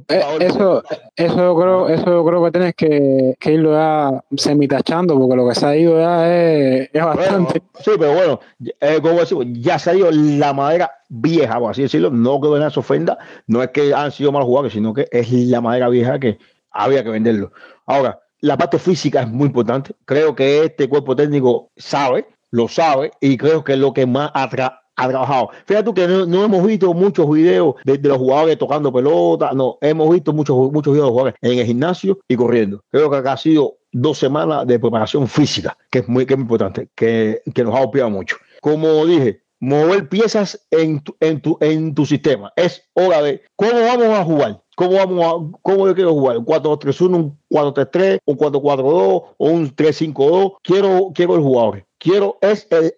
Eh, 0.09 0.23
eso, 0.39 0.83
eso 1.15 1.37
yo 1.37 1.55
creo, 1.55 1.89
eso 1.89 2.25
creo 2.25 2.43
que 2.43 2.51
tienes 2.51 2.75
que, 2.75 3.35
que 3.39 3.53
irlo 3.53 3.73
ya 3.73 4.23
semitachando, 4.35 5.17
porque 5.17 5.35
lo 5.35 5.47
que 5.47 5.55
se 5.55 5.65
ha 5.65 5.77
ido 5.77 5.99
ya 5.99 6.35
es, 6.35 6.89
es 6.91 7.05
bastante. 7.05 7.61
sí, 7.79 7.91
pero 7.99 8.13
bueno, 8.13 8.39
eh, 8.79 8.99
como 9.01 9.19
decimos, 9.19 9.45
ya 9.51 9.77
se 9.77 9.91
ha 9.91 9.95
ido 9.95 10.09
la 10.11 10.51
madera 10.51 10.91
vieja, 11.09 11.59
por 11.59 11.71
así 11.71 11.83
decirlo. 11.83 12.09
No 12.09 12.41
que 12.41 12.49
venga 12.49 12.69
se 12.71 12.79
ofenda, 12.79 13.17
no 13.45 13.61
es 13.61 13.69
que 13.69 13.93
han 13.93 14.11
sido 14.11 14.31
malos 14.31 14.47
jugadores, 14.47 14.73
sino 14.73 14.93
que 14.93 15.07
es 15.11 15.31
la 15.31 15.61
madera 15.61 15.89
vieja 15.89 16.19
que 16.19 16.39
había 16.71 17.03
que 17.03 17.11
venderlo. 17.11 17.51
Ahora, 17.85 18.19
la 18.39 18.57
parte 18.57 18.79
física 18.79 19.21
es 19.21 19.27
muy 19.29 19.47
importante. 19.47 19.93
Creo 20.05 20.35
que 20.35 20.63
este 20.63 20.87
cuerpo 20.87 21.15
técnico 21.15 21.71
sabe, 21.75 22.27
lo 22.51 22.67
sabe, 22.67 23.11
y 23.21 23.37
creo 23.37 23.63
que 23.63 23.73
es 23.73 23.79
lo 23.79 23.93
que 23.93 24.05
más 24.05 24.31
ha, 24.33 24.49
trabajado. 24.49 25.49
Fíjate 25.65 25.83
tú 25.83 25.93
que 25.93 26.07
no, 26.07 26.43
hemos 26.43 26.65
visto 26.65 26.93
muchos 26.93 27.29
videos 27.29 27.75
de, 27.83 27.99
los 27.99 28.17
jugadores 28.17 28.57
tocando 28.57 28.91
pelota, 28.91 29.51
no, 29.53 29.77
hemos 29.81 30.09
visto 30.11 30.33
muchos, 30.33 30.55
muchos 30.71 30.93
videos 30.93 31.07
de 31.07 31.11
jugadores 31.11 31.35
en 31.41 31.59
el 31.59 31.65
gimnasio 31.65 32.19
y 32.27 32.35
corriendo. 32.35 32.81
Creo 32.89 33.09
que 33.09 33.17
ha 33.17 33.37
sido 33.37 33.77
dos 33.91 34.17
semanas 34.17 34.65
de 34.65 34.79
preparación 34.79 35.27
física, 35.27 35.77
que 35.91 35.99
es 35.99 36.07
muy, 36.07 36.25
que 36.25 36.33
importante, 36.33 36.89
que, 36.95 37.41
que 37.53 37.63
nos 37.63 37.75
ha 37.75 37.79
golpeado 37.79 38.09
mucho. 38.09 38.37
Como 38.61 39.05
dije, 39.05 39.41
mover 39.59 40.07
piezas 40.09 40.65
en 40.71 41.01
tu, 41.01 41.15
en 41.19 41.41
tu, 41.41 41.57
en 41.61 41.93
tu 41.93 42.05
sistema. 42.05 42.51
Es 42.55 42.83
hora 42.93 43.21
de 43.21 43.41
cómo 43.55 43.73
vamos 43.73 44.07
a 44.07 44.23
jugar. 44.23 44.61
¿Cómo 44.75 44.93
vamos 44.93 45.25
a, 45.25 45.59
cómo 45.63 45.87
yo 45.87 45.95
quiero 45.95 46.13
jugar? 46.13 46.37
¿Un 46.37 46.45
4-3-1, 46.45 47.15
un 47.15 47.39
4-3-3, 47.49 48.19
un 48.25 48.37
4-4-2 48.37 48.83
o 48.83 49.33
un 49.39 49.75
3-5-2? 49.75 50.57
Quiero, 50.61 51.11
quiero 51.15 51.35
el 51.35 51.41
jugador. 51.41 51.86
Quiero, 51.99 52.37
es 52.41 52.67
el, 52.69 52.93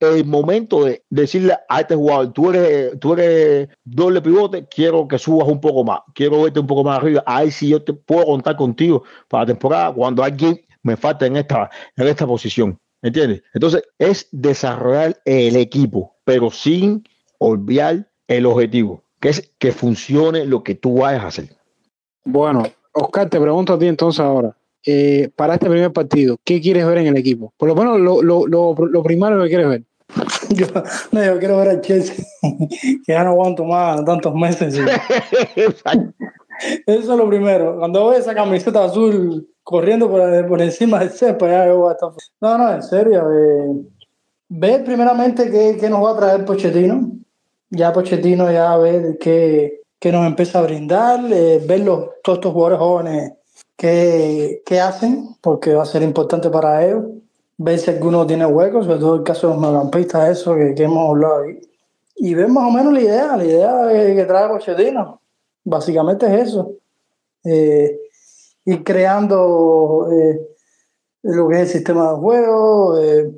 el, 0.00 0.24
momento 0.24 0.84
de 0.84 1.04
decirle 1.10 1.58
a 1.68 1.80
este 1.80 1.94
jugador, 1.94 2.32
tú 2.32 2.50
eres, 2.50 2.98
tú 2.98 3.12
eres 3.12 3.68
doble 3.84 4.22
pivote, 4.22 4.66
quiero 4.66 5.06
que 5.06 5.18
subas 5.18 5.46
un 5.46 5.60
poco 5.60 5.84
más, 5.84 6.00
quiero 6.14 6.42
verte 6.42 6.58
un 6.58 6.66
poco 6.66 6.82
más 6.82 6.98
arriba, 6.98 7.22
ahí 7.26 7.50
sí 7.50 7.68
yo 7.68 7.82
te 7.82 7.92
puedo 7.92 8.24
contar 8.24 8.56
contigo 8.56 9.04
para 9.28 9.42
la 9.42 9.46
temporada 9.48 9.92
cuando 9.92 10.22
alguien 10.22 10.58
me 10.82 10.96
falta 10.96 11.26
en 11.26 11.36
esta, 11.36 11.68
en 11.96 12.08
esta 12.08 12.26
posición. 12.26 12.78
¿Entiendes? 13.02 13.42
Entonces, 13.54 13.82
es 13.98 14.28
desarrollar 14.30 15.20
el 15.24 15.56
equipo, 15.56 16.16
pero 16.24 16.50
sin 16.50 17.04
olvidar 17.38 18.10
el 18.28 18.46
objetivo, 18.46 19.02
que 19.20 19.30
es 19.30 19.50
que 19.58 19.72
funcione 19.72 20.44
lo 20.44 20.62
que 20.62 20.74
tú 20.74 20.98
vayas 20.98 21.24
a 21.24 21.26
hacer. 21.28 21.56
Bueno, 22.24 22.64
Oscar, 22.92 23.30
te 23.30 23.40
pregunto 23.40 23.74
a 23.74 23.78
ti 23.78 23.86
entonces 23.86 24.20
ahora. 24.20 24.54
Eh, 24.86 25.28
para 25.36 25.54
este 25.54 25.68
primer 25.68 25.92
partido, 25.92 26.38
¿qué 26.44 26.60
quieres 26.60 26.86
ver 26.86 26.98
en 26.98 27.08
el 27.08 27.16
equipo? 27.16 27.52
Por 27.56 27.68
lo 27.68 27.74
menos 27.74 28.00
lo, 28.00 28.22
lo, 28.22 28.46
lo, 28.46 28.74
lo 28.74 29.02
primero 29.02 29.42
que 29.42 29.48
quieres 29.48 29.68
ver. 29.68 29.82
Yo, 30.50 30.66
no, 31.12 31.24
yo 31.24 31.38
quiero 31.38 31.56
ver 31.58 31.68
al 31.68 31.80
Chelsea, 31.80 32.24
que 32.42 33.12
ya 33.12 33.22
no 33.22 33.30
aguanto 33.30 33.64
más 33.64 34.04
tantos 34.04 34.34
meses. 34.34 34.76
Eso 36.86 37.12
es 37.12 37.18
lo 37.18 37.28
primero. 37.28 37.78
Cuando 37.78 38.08
veo 38.08 38.18
esa 38.18 38.34
camiseta 38.34 38.84
azul 38.84 39.48
corriendo 39.62 40.10
por, 40.10 40.48
por 40.48 40.60
encima 40.60 40.98
del 40.98 41.10
cepa, 41.10 41.48
ya 41.48 41.66
yo 41.66 41.78
voy 41.78 41.90
a 41.90 41.92
estar... 41.92 42.10
No, 42.40 42.58
no, 42.58 42.74
en 42.74 42.82
serio. 42.82 43.22
Eh, 43.32 43.86
ver 44.48 44.84
primeramente 44.84 45.48
qué, 45.50 45.76
qué, 45.80 45.88
nos 45.88 46.04
va 46.04 46.10
a 46.10 46.16
traer 46.16 46.44
Pochettino. 46.44 47.12
Ya 47.70 47.92
Pochettino 47.92 48.50
ya 48.50 48.76
ve 48.76 49.16
qué, 49.20 49.82
qué 50.00 50.10
nos 50.12 50.26
empieza 50.26 50.58
a 50.58 50.62
brindar, 50.62 51.20
eh, 51.32 51.62
ver 51.64 51.80
los, 51.80 52.08
todos 52.22 52.38
estos 52.38 52.52
jugadores 52.52 52.80
jóvenes 52.80 53.32
qué, 53.80 54.62
qué 54.66 54.78
hacen, 54.78 55.36
porque 55.40 55.72
va 55.72 55.84
a 55.84 55.86
ser 55.86 56.02
importante 56.02 56.50
para 56.50 56.84
ellos. 56.86 57.04
Ver 57.56 57.78
si 57.78 57.90
alguno 57.90 58.26
tiene 58.26 58.44
huecos, 58.44 58.84
sobre 58.84 58.98
todo 58.98 59.16
el 59.16 59.22
caso 59.22 59.46
de 59.48 59.54
los 59.54 59.62
mediocampistas, 59.62 60.38
eso 60.38 60.54
que, 60.54 60.74
que, 60.74 60.84
hemos 60.84 61.08
hablado 61.08 61.42
ahí. 61.44 61.60
Y 62.16 62.34
ver 62.34 62.48
más 62.48 62.68
o 62.68 62.70
menos 62.70 62.92
la 62.92 63.00
idea, 63.00 63.36
la 63.38 63.44
idea 63.44 63.88
que, 63.90 64.14
que 64.16 64.24
trae 64.26 64.48
Pochettino. 64.48 65.22
Básicamente 65.64 66.26
es 66.26 66.48
eso. 66.48 66.72
Eh, 67.42 67.98
ir 68.66 68.84
creando 68.84 70.08
eh, 70.12 70.46
lo 71.22 71.48
que 71.48 71.54
es 71.54 71.60
el 71.62 71.68
sistema 71.68 72.10
de 72.10 72.16
juego, 72.18 72.98
eh, 72.98 73.32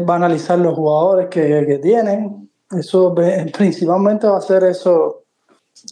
va 0.00 0.14
a 0.14 0.16
analizar 0.16 0.58
los 0.58 0.74
jugadores 0.74 1.28
que, 1.28 1.66
que, 1.66 1.78
tienen. 1.78 2.50
Eso 2.70 3.14
principalmente 3.54 4.26
va 4.26 4.38
a 4.38 4.42
ser 4.42 4.64
eso, 4.64 5.24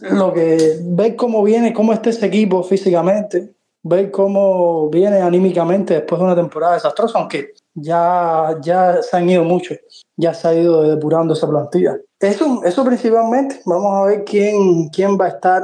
lo 0.00 0.32
que 0.32 0.78
ver 0.82 1.14
cómo 1.14 1.42
viene, 1.42 1.74
cómo 1.74 1.92
está 1.92 2.08
ese 2.08 2.24
equipo 2.24 2.62
físicamente, 2.62 3.55
ver 3.88 4.10
cómo 4.10 4.88
viene 4.90 5.20
anímicamente 5.20 5.94
después 5.94 6.18
de 6.18 6.24
una 6.24 6.34
temporada 6.34 6.74
desastrosa, 6.74 7.18
aunque 7.18 7.54
ya, 7.74 8.58
ya 8.60 9.00
se 9.02 9.16
han 9.16 9.30
ido 9.30 9.44
muchos, 9.44 9.78
ya 10.16 10.34
se 10.34 10.48
ha 10.48 10.54
ido 10.54 10.82
depurando 10.82 11.34
esa 11.34 11.48
plantilla. 11.48 11.96
Eso, 12.18 12.62
eso 12.64 12.84
principalmente, 12.84 13.60
vamos 13.64 13.92
a 13.94 14.06
ver 14.06 14.24
quién, 14.24 14.88
quién 14.88 15.16
va 15.18 15.26
a 15.26 15.28
estar 15.28 15.62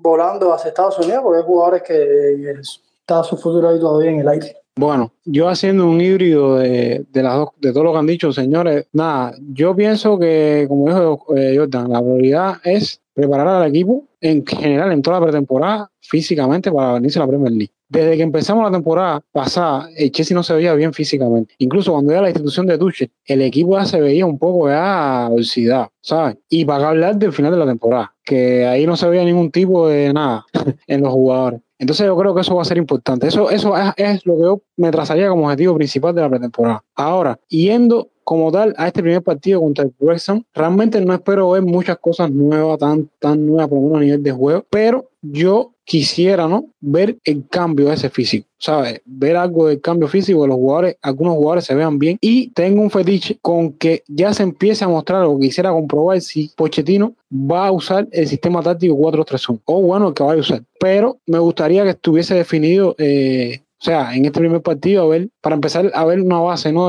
volando 0.00 0.52
hacia 0.52 0.68
Estados 0.68 0.98
Unidos, 0.98 1.22
porque 1.24 1.38
hay 1.38 1.44
jugadores 1.44 1.82
que 1.82 2.54
está 3.00 3.24
su 3.24 3.36
futuro 3.36 3.68
ahí 3.68 3.80
todavía 3.80 4.10
en 4.10 4.20
el 4.20 4.28
aire. 4.28 4.56
Bueno, 4.76 5.12
yo 5.24 5.48
haciendo 5.48 5.88
un 5.88 6.00
híbrido 6.00 6.56
de, 6.56 7.04
de, 7.08 7.22
las 7.22 7.36
dos, 7.36 7.50
de 7.60 7.72
todo 7.72 7.84
lo 7.84 7.92
que 7.92 7.98
han 7.98 8.06
dicho, 8.06 8.32
señores, 8.32 8.86
nada, 8.92 9.32
yo 9.52 9.76
pienso 9.76 10.18
que, 10.18 10.66
como 10.68 10.86
dijo 10.88 11.36
eh, 11.36 11.54
Jordan, 11.56 11.92
la 11.92 12.02
prioridad 12.02 12.56
es 12.64 13.00
preparar 13.14 13.46
al 13.46 13.68
equipo 13.68 14.08
en 14.20 14.44
general 14.44 14.90
en 14.90 15.00
toda 15.00 15.20
la 15.20 15.26
pretemporada 15.26 15.90
físicamente 16.00 16.72
para 16.72 16.94
venirse 16.94 17.20
a 17.20 17.22
la 17.22 17.28
Premier 17.28 17.52
League. 17.52 17.72
Desde 17.88 18.16
que 18.16 18.22
empezamos 18.24 18.64
la 18.64 18.72
temporada 18.72 19.22
pasada, 19.30 19.88
el 19.96 20.10
Chelsea 20.10 20.34
no 20.34 20.42
se 20.42 20.54
veía 20.54 20.74
bien 20.74 20.92
físicamente. 20.92 21.54
Incluso 21.58 21.92
cuando 21.92 22.10
era 22.10 22.22
la 22.22 22.30
institución 22.30 22.66
de 22.66 22.76
Tuchel, 22.76 23.12
el 23.26 23.42
equipo 23.42 23.78
ya 23.78 23.84
se 23.84 24.00
veía 24.00 24.26
un 24.26 24.38
poco 24.38 24.68
ya 24.68 25.28
oxidado, 25.30 25.92
¿sabes? 26.00 26.38
Y 26.48 26.64
para 26.64 26.88
hablar 26.88 27.16
del 27.16 27.32
final 27.32 27.52
de 27.52 27.58
la 27.58 27.66
temporada, 27.66 28.12
que 28.24 28.66
ahí 28.66 28.86
no 28.86 28.96
se 28.96 29.08
veía 29.08 29.22
ningún 29.22 29.52
tipo 29.52 29.86
de 29.86 30.12
nada 30.12 30.44
en 30.88 31.02
los 31.02 31.12
jugadores. 31.12 31.60
Entonces 31.84 32.06
yo 32.06 32.16
creo 32.16 32.34
que 32.34 32.40
eso 32.40 32.54
va 32.54 32.62
a 32.62 32.64
ser 32.64 32.78
importante. 32.78 33.28
Eso, 33.28 33.50
eso 33.50 33.76
es, 33.76 33.92
es, 33.98 34.24
lo 34.24 34.36
que 34.36 34.42
yo 34.42 34.62
me 34.78 34.90
trazaría 34.90 35.28
como 35.28 35.44
objetivo 35.44 35.74
principal 35.74 36.14
de 36.14 36.22
la 36.22 36.30
pretemporada. 36.30 36.82
Ahora, 36.94 37.38
yendo 37.48 38.08
como 38.24 38.50
tal, 38.50 38.74
a 38.76 38.88
este 38.88 39.02
primer 39.02 39.22
partido 39.22 39.60
contra 39.60 39.84
el 39.84 39.94
Wrexham, 40.00 40.42
realmente 40.54 41.00
no 41.00 41.14
espero 41.14 41.50
ver 41.50 41.62
muchas 41.62 41.98
cosas 41.98 42.30
nuevas, 42.30 42.78
tan, 42.78 43.08
tan 43.18 43.46
nuevas, 43.46 43.68
por 43.68 43.78
lo 43.78 43.84
menos 43.84 43.98
a 43.98 44.04
nivel 44.04 44.22
de 44.22 44.32
juego, 44.32 44.66
pero 44.70 45.10
yo 45.22 45.74
quisiera, 45.84 46.48
¿no? 46.48 46.66
Ver 46.80 47.18
el 47.24 47.46
cambio 47.48 47.92
ese 47.92 48.08
físico, 48.08 48.48
¿sabes? 48.58 49.00
Ver 49.04 49.36
algo 49.36 49.68
del 49.68 49.80
cambio 49.80 50.08
físico 50.08 50.42
de 50.42 50.48
los 50.48 50.56
jugadores, 50.56 50.96
algunos 51.02 51.34
jugadores 51.34 51.64
se 51.64 51.74
vean 51.74 51.98
bien 51.98 52.18
y 52.20 52.48
tengo 52.48 52.82
un 52.82 52.90
fetiche 52.90 53.38
con 53.40 53.72
que 53.74 54.02
ya 54.08 54.32
se 54.32 54.42
empiece 54.42 54.84
a 54.84 54.88
mostrar 54.88 55.24
o 55.24 55.38
quisiera 55.38 55.70
comprobar 55.70 56.20
si 56.20 56.50
Pochettino 56.56 57.14
va 57.32 57.66
a 57.66 57.72
usar 57.72 58.08
el 58.12 58.26
sistema 58.26 58.62
táctico 58.62 58.94
4-3-1 58.96 59.60
o 59.64 59.82
bueno, 59.82 60.08
el 60.08 60.14
que 60.14 60.22
vaya 60.22 60.38
a 60.38 60.40
usar. 60.40 60.62
Pero 60.80 61.18
me 61.26 61.38
gustaría 61.38 61.84
que 61.84 61.90
estuviese 61.90 62.34
definido 62.34 62.94
eh, 62.98 63.60
o 63.84 63.86
sea, 63.86 64.14
en 64.16 64.24
este 64.24 64.40
primer 64.40 64.62
partido, 64.62 65.04
a 65.04 65.08
ver, 65.08 65.28
para 65.42 65.56
empezar 65.56 65.90
a 65.92 66.06
ver 66.06 66.18
una 66.18 66.38
base, 66.38 66.72
¿no? 66.72 66.88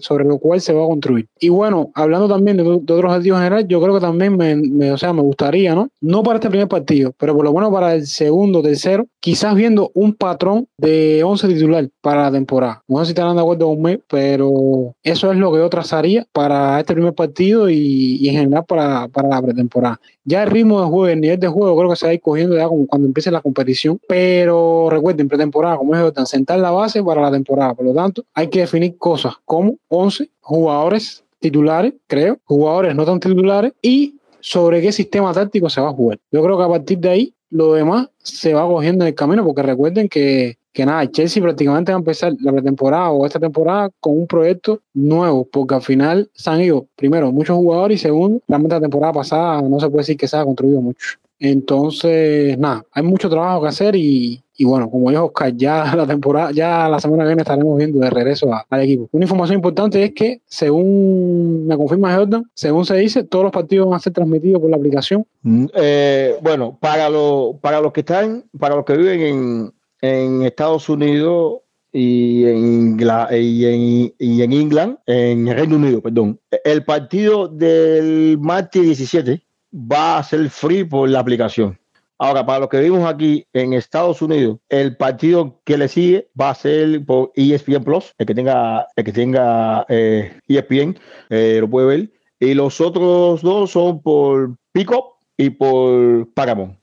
sobre 0.00 0.24
lo 0.24 0.38
cual 0.38 0.62
se 0.62 0.72
va 0.72 0.84
a 0.84 0.86
construir. 0.86 1.26
Y 1.38 1.50
bueno, 1.50 1.90
hablando 1.94 2.28
también 2.28 2.56
de, 2.56 2.62
otros 2.62 3.12
objetivos 3.12 3.40
generales, 3.40 3.66
yo 3.68 3.78
creo 3.78 3.92
que 3.92 4.00
también 4.00 4.38
me, 4.38 4.90
o 4.90 4.96
sea, 4.96 5.12
me 5.12 5.20
gustaría, 5.20 5.74
¿no? 5.74 5.90
No 6.00 6.22
para 6.22 6.36
este 6.36 6.48
primer 6.48 6.66
partido, 6.66 7.12
pero 7.18 7.36
por 7.36 7.44
lo 7.44 7.52
bueno 7.52 7.70
para 7.70 7.94
el 7.94 8.06
segundo, 8.06 8.62
tercero, 8.62 9.06
quizás 9.20 9.54
viendo 9.54 9.90
un 9.92 10.14
patrón 10.14 10.66
de 10.78 11.22
11 11.22 11.46
titular 11.48 11.90
para 12.00 12.22
la 12.22 12.32
temporada. 12.32 12.82
No 12.88 13.00
sé 13.00 13.06
si 13.06 13.10
estarán 13.10 13.36
de 13.36 13.42
acuerdo 13.42 13.66
conmigo, 13.66 14.00
pero 14.08 14.94
eso 15.02 15.30
es 15.30 15.36
lo 15.36 15.52
que 15.52 15.58
yo 15.58 15.68
trazaría 15.68 16.26
para 16.32 16.80
este 16.80 16.94
primer 16.94 17.12
partido 17.12 17.68
y, 17.68 18.26
en 18.26 18.34
general 18.34 18.64
para, 18.64 19.08
para 19.08 19.28
la 19.28 19.42
pretemporada. 19.42 20.00
Ya 20.24 20.42
el 20.42 20.50
ritmo 20.50 20.80
de 20.80 20.86
juego, 20.86 21.08
el 21.08 21.20
nivel 21.20 21.40
de 21.40 21.48
juego, 21.48 21.76
creo 21.76 21.90
que 21.90 21.96
se 21.96 22.06
va 22.06 22.10
a 22.10 22.14
ir 22.14 22.20
cogiendo 22.20 22.56
ya 22.56 22.68
como 22.68 22.86
cuando 22.86 23.08
empiece 23.08 23.30
la 23.30 23.40
competición. 23.40 24.00
Pero 24.08 24.88
recuerden, 24.90 25.28
pretemporada, 25.28 25.76
como 25.76 25.94
es 25.94 26.12
tan 26.14 26.26
sentar 26.30 26.58
la 26.58 26.70
base 26.70 27.02
para 27.02 27.20
la 27.20 27.30
temporada. 27.30 27.74
Por 27.74 27.86
lo 27.86 27.94
tanto, 27.94 28.24
hay 28.34 28.48
que 28.48 28.60
definir 28.60 28.96
cosas 28.96 29.34
como 29.44 29.76
11 29.88 30.30
jugadores 30.40 31.24
titulares, 31.40 31.94
creo, 32.06 32.38
jugadores 32.44 32.94
no 32.94 33.04
tan 33.04 33.20
titulares 33.20 33.72
y 33.82 34.14
sobre 34.40 34.80
qué 34.80 34.92
sistema 34.92 35.32
táctico 35.32 35.68
se 35.68 35.80
va 35.80 35.88
a 35.88 35.92
jugar. 35.92 36.18
Yo 36.30 36.42
creo 36.42 36.56
que 36.56 36.64
a 36.64 36.68
partir 36.68 36.98
de 36.98 37.08
ahí 37.08 37.34
lo 37.50 37.74
demás 37.74 38.08
se 38.18 38.54
va 38.54 38.66
cogiendo 38.66 39.04
en 39.04 39.08
el 39.08 39.14
camino, 39.14 39.44
porque 39.44 39.62
recuerden 39.62 40.08
que, 40.08 40.56
que 40.72 40.86
nada, 40.86 41.10
Chelsea 41.10 41.42
prácticamente 41.42 41.92
va 41.92 41.96
a 41.96 41.98
empezar 41.98 42.32
la 42.40 42.52
pretemporada 42.52 43.10
o 43.10 43.26
esta 43.26 43.40
temporada 43.40 43.90
con 43.98 44.18
un 44.18 44.26
proyecto 44.26 44.80
nuevo, 44.94 45.46
porque 45.50 45.74
al 45.74 45.82
final 45.82 46.30
se 46.32 46.50
han 46.50 46.60
ido, 46.60 46.86
primero, 46.96 47.32
muchos 47.32 47.56
jugadores 47.56 48.00
y 48.00 48.02
segundo, 48.02 48.40
realmente 48.46 48.76
la 48.76 48.80
temporada 48.80 49.12
pasada 49.12 49.62
no 49.62 49.80
se 49.80 49.88
puede 49.88 50.02
decir 50.02 50.16
que 50.16 50.28
se 50.28 50.36
ha 50.36 50.44
construido 50.44 50.80
mucho. 50.80 51.18
Entonces, 51.40 52.58
nada, 52.58 52.84
hay 52.92 53.02
mucho 53.02 53.30
trabajo 53.30 53.62
que 53.62 53.68
hacer 53.68 53.96
y, 53.96 54.42
y 54.60 54.64
bueno, 54.64 54.90
como 54.90 55.08
dijo 55.08 55.24
Oscar, 55.24 55.56
ya 55.56 55.90
la 55.96 56.06
temporada, 56.06 56.50
ya 56.52 56.86
la 56.86 57.00
semana 57.00 57.22
que 57.22 57.28
viene 57.28 57.40
estaremos 57.40 57.78
viendo 57.78 57.98
de 57.98 58.10
regreso 58.10 58.50
al 58.68 58.82
equipo. 58.82 59.08
Una 59.10 59.24
información 59.24 59.56
importante 59.56 60.04
es 60.04 60.12
que, 60.12 60.42
según 60.44 61.66
me 61.66 61.78
confirma 61.78 62.14
Jordan, 62.14 62.44
según 62.52 62.84
se 62.84 62.98
dice, 62.98 63.24
todos 63.24 63.44
los 63.44 63.52
partidos 63.52 63.88
van 63.88 63.96
a 63.96 64.00
ser 64.00 64.12
transmitidos 64.12 64.60
por 64.60 64.68
la 64.68 64.76
aplicación. 64.76 65.26
Mm, 65.40 65.64
eh, 65.72 66.36
bueno, 66.42 66.76
para, 66.78 67.08
lo, 67.08 67.58
para 67.58 67.80
los 67.80 67.90
que 67.94 68.00
están, 68.00 68.44
para 68.58 68.76
los 68.76 68.84
que 68.84 68.98
viven 68.98 69.20
en, 69.22 69.72
en 70.02 70.42
Estados 70.42 70.90
Unidos 70.90 71.60
y 71.90 72.44
en, 72.44 73.00
y 73.30 73.64
en, 73.64 74.14
y 74.18 74.42
en 74.42 75.46
Reino 75.56 75.76
Unido, 75.76 76.02
perdón, 76.02 76.38
el 76.64 76.84
partido 76.84 77.48
del 77.48 78.36
martes 78.38 78.82
17 78.82 79.42
va 79.72 80.18
a 80.18 80.22
ser 80.22 80.50
free 80.50 80.84
por 80.84 81.08
la 81.08 81.20
aplicación. 81.20 81.80
Ahora, 82.22 82.44
para 82.44 82.58
los 82.58 82.68
que 82.68 82.76
vivimos 82.76 83.10
aquí 83.10 83.46
en 83.54 83.72
Estados 83.72 84.20
Unidos, 84.20 84.58
el 84.68 84.94
partido 84.94 85.62
que 85.64 85.78
le 85.78 85.88
sigue 85.88 86.28
va 86.38 86.50
a 86.50 86.54
ser 86.54 87.02
por 87.06 87.32
ESPN 87.34 87.82
Plus, 87.82 88.12
el 88.18 88.26
que 88.26 88.34
tenga, 88.34 88.86
el 88.94 89.04
que 89.04 89.12
tenga 89.12 89.86
eh, 89.88 90.38
ESPN, 90.46 90.98
eh, 91.30 91.56
lo 91.62 91.70
puede 91.70 91.86
ver. 91.86 92.10
Y 92.38 92.52
los 92.52 92.78
otros 92.78 93.40
dos 93.40 93.70
son 93.70 94.02
por 94.02 94.54
Pickup 94.72 95.14
y 95.38 95.48
por 95.48 96.30
Paramount. 96.34 96.76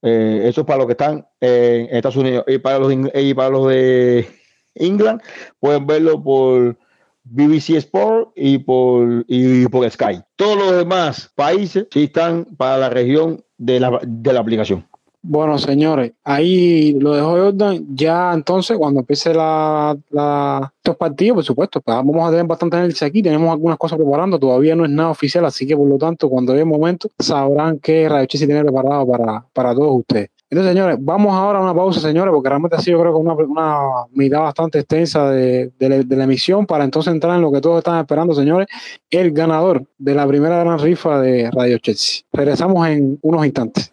Eh, 0.00 0.44
eso 0.44 0.62
es 0.62 0.66
para 0.66 0.78
los 0.78 0.86
que 0.86 0.92
están 0.92 1.26
en 1.42 1.94
Estados 1.94 2.16
Unidos. 2.16 2.44
Y 2.46 2.56
para 2.56 2.78
los, 2.78 2.90
y 2.90 3.34
para 3.34 3.50
los 3.50 3.68
de 3.68 4.26
England, 4.76 5.20
pueden 5.60 5.86
verlo 5.86 6.22
por 6.22 6.78
BBC 7.24 7.76
Sport 7.76 8.32
y 8.34 8.56
por, 8.56 9.26
y 9.28 9.66
por 9.66 9.90
Sky. 9.90 10.22
Todos 10.36 10.56
los 10.56 10.76
demás 10.78 11.30
países 11.34 11.86
sí 11.90 12.04
están 12.04 12.46
para 12.56 12.78
la 12.78 12.88
región 12.88 13.43
de 13.58 13.80
la, 13.80 14.00
de 14.02 14.32
la 14.32 14.40
aplicación. 14.40 14.84
Bueno, 15.26 15.56
señores, 15.56 16.12
ahí 16.22 16.92
lo 17.00 17.14
dejó 17.14 17.30
Jordan. 17.30 17.86
Ya 17.96 18.34
entonces, 18.34 18.76
cuando 18.76 19.00
empiece 19.00 19.32
la, 19.32 19.96
estos 20.76 20.96
partidos, 20.98 21.36
por 21.36 21.44
supuesto, 21.44 21.80
pues 21.80 21.96
vamos 21.96 22.28
a 22.28 22.30
tener 22.30 22.44
bastante 22.44 22.76
análisis 22.76 23.02
aquí. 23.04 23.22
Tenemos 23.22 23.50
algunas 23.50 23.78
cosas 23.78 23.96
preparando. 23.96 24.38
Todavía 24.38 24.76
no 24.76 24.84
es 24.84 24.90
nada 24.90 25.08
oficial, 25.08 25.46
así 25.46 25.66
que 25.66 25.74
por 25.74 25.88
lo 25.88 25.96
tanto, 25.96 26.28
cuando 26.28 26.52
llegue 26.52 26.64
el 26.64 26.68
momento, 26.68 27.08
sabrán 27.18 27.78
qué 27.78 28.06
Radio 28.06 28.26
tiene 28.26 28.62
preparado 28.62 29.06
para, 29.06 29.46
para 29.54 29.74
todos 29.74 30.00
ustedes. 30.00 30.28
Entonces, 30.54 30.72
señores, 30.72 30.98
vamos 31.00 31.34
ahora 31.34 31.58
a 31.58 31.62
una 31.62 31.74
pausa, 31.74 31.98
señores, 31.98 32.30
porque 32.32 32.48
realmente 32.48 32.76
ha 32.76 32.80
sido, 32.80 33.00
creo 33.00 33.12
que 33.12 33.18
una, 33.18 33.34
una 33.34 33.78
mitad 34.12 34.38
bastante 34.38 34.78
extensa 34.78 35.28
de, 35.28 35.72
de, 35.76 36.16
la, 36.16 36.22
emisión 36.22 36.64
para 36.64 36.84
entonces 36.84 37.12
entrar 37.12 37.34
en 37.34 37.42
lo 37.42 37.50
que 37.50 37.60
todos 37.60 37.78
están 37.78 37.98
esperando, 37.98 38.34
señores, 38.34 38.68
el 39.10 39.32
ganador 39.32 39.84
de 39.98 40.14
la 40.14 40.24
primera 40.28 40.60
gran 40.60 40.78
rifa 40.78 41.18
de 41.18 41.50
Radio 41.50 41.78
Chelsea. 41.78 42.22
Regresamos 42.32 42.86
en 42.86 43.18
unos 43.22 43.44
instantes. 43.44 43.92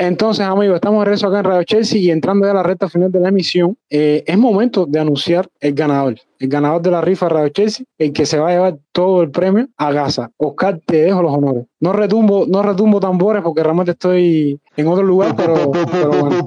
Entonces, 0.00 0.46
amigos, 0.46 0.76
estamos 0.76 1.00
de 1.00 1.06
regreso 1.06 1.26
acá 1.26 1.40
en 1.40 1.44
Radio 1.44 1.64
Chelsea 1.64 1.98
y 1.98 2.12
entrando 2.12 2.46
ya 2.46 2.52
a 2.52 2.54
la 2.54 2.62
recta 2.62 2.88
final 2.88 3.10
de 3.10 3.18
la 3.18 3.30
emisión, 3.30 3.76
eh, 3.90 4.22
es 4.24 4.38
momento 4.38 4.86
de 4.86 5.00
anunciar 5.00 5.48
el 5.58 5.74
ganador, 5.74 6.14
el 6.38 6.48
ganador 6.48 6.80
de 6.82 6.92
la 6.92 7.00
rifa 7.00 7.28
Radio 7.28 7.48
Chelsea, 7.48 7.84
el 7.98 8.12
que 8.12 8.24
se 8.24 8.38
va 8.38 8.50
a 8.50 8.52
llevar 8.52 8.78
todo 8.92 9.22
el 9.22 9.32
premio 9.32 9.66
a 9.76 9.90
Gaza. 9.90 10.30
Oscar, 10.36 10.80
te 10.86 11.02
dejo 11.02 11.20
los 11.20 11.34
honores. 11.34 11.64
No 11.80 11.92
retumbo, 11.92 12.46
no 12.46 12.62
retumbo 12.62 13.00
tambores 13.00 13.42
porque 13.42 13.64
realmente 13.64 13.90
estoy 13.90 14.60
en 14.76 14.86
otro 14.86 15.02
lugar, 15.02 15.34
pero, 15.34 15.66
bueno. 15.66 16.46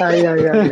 ay, 0.00 0.26
ay, 0.26 0.40
ay, 0.52 0.70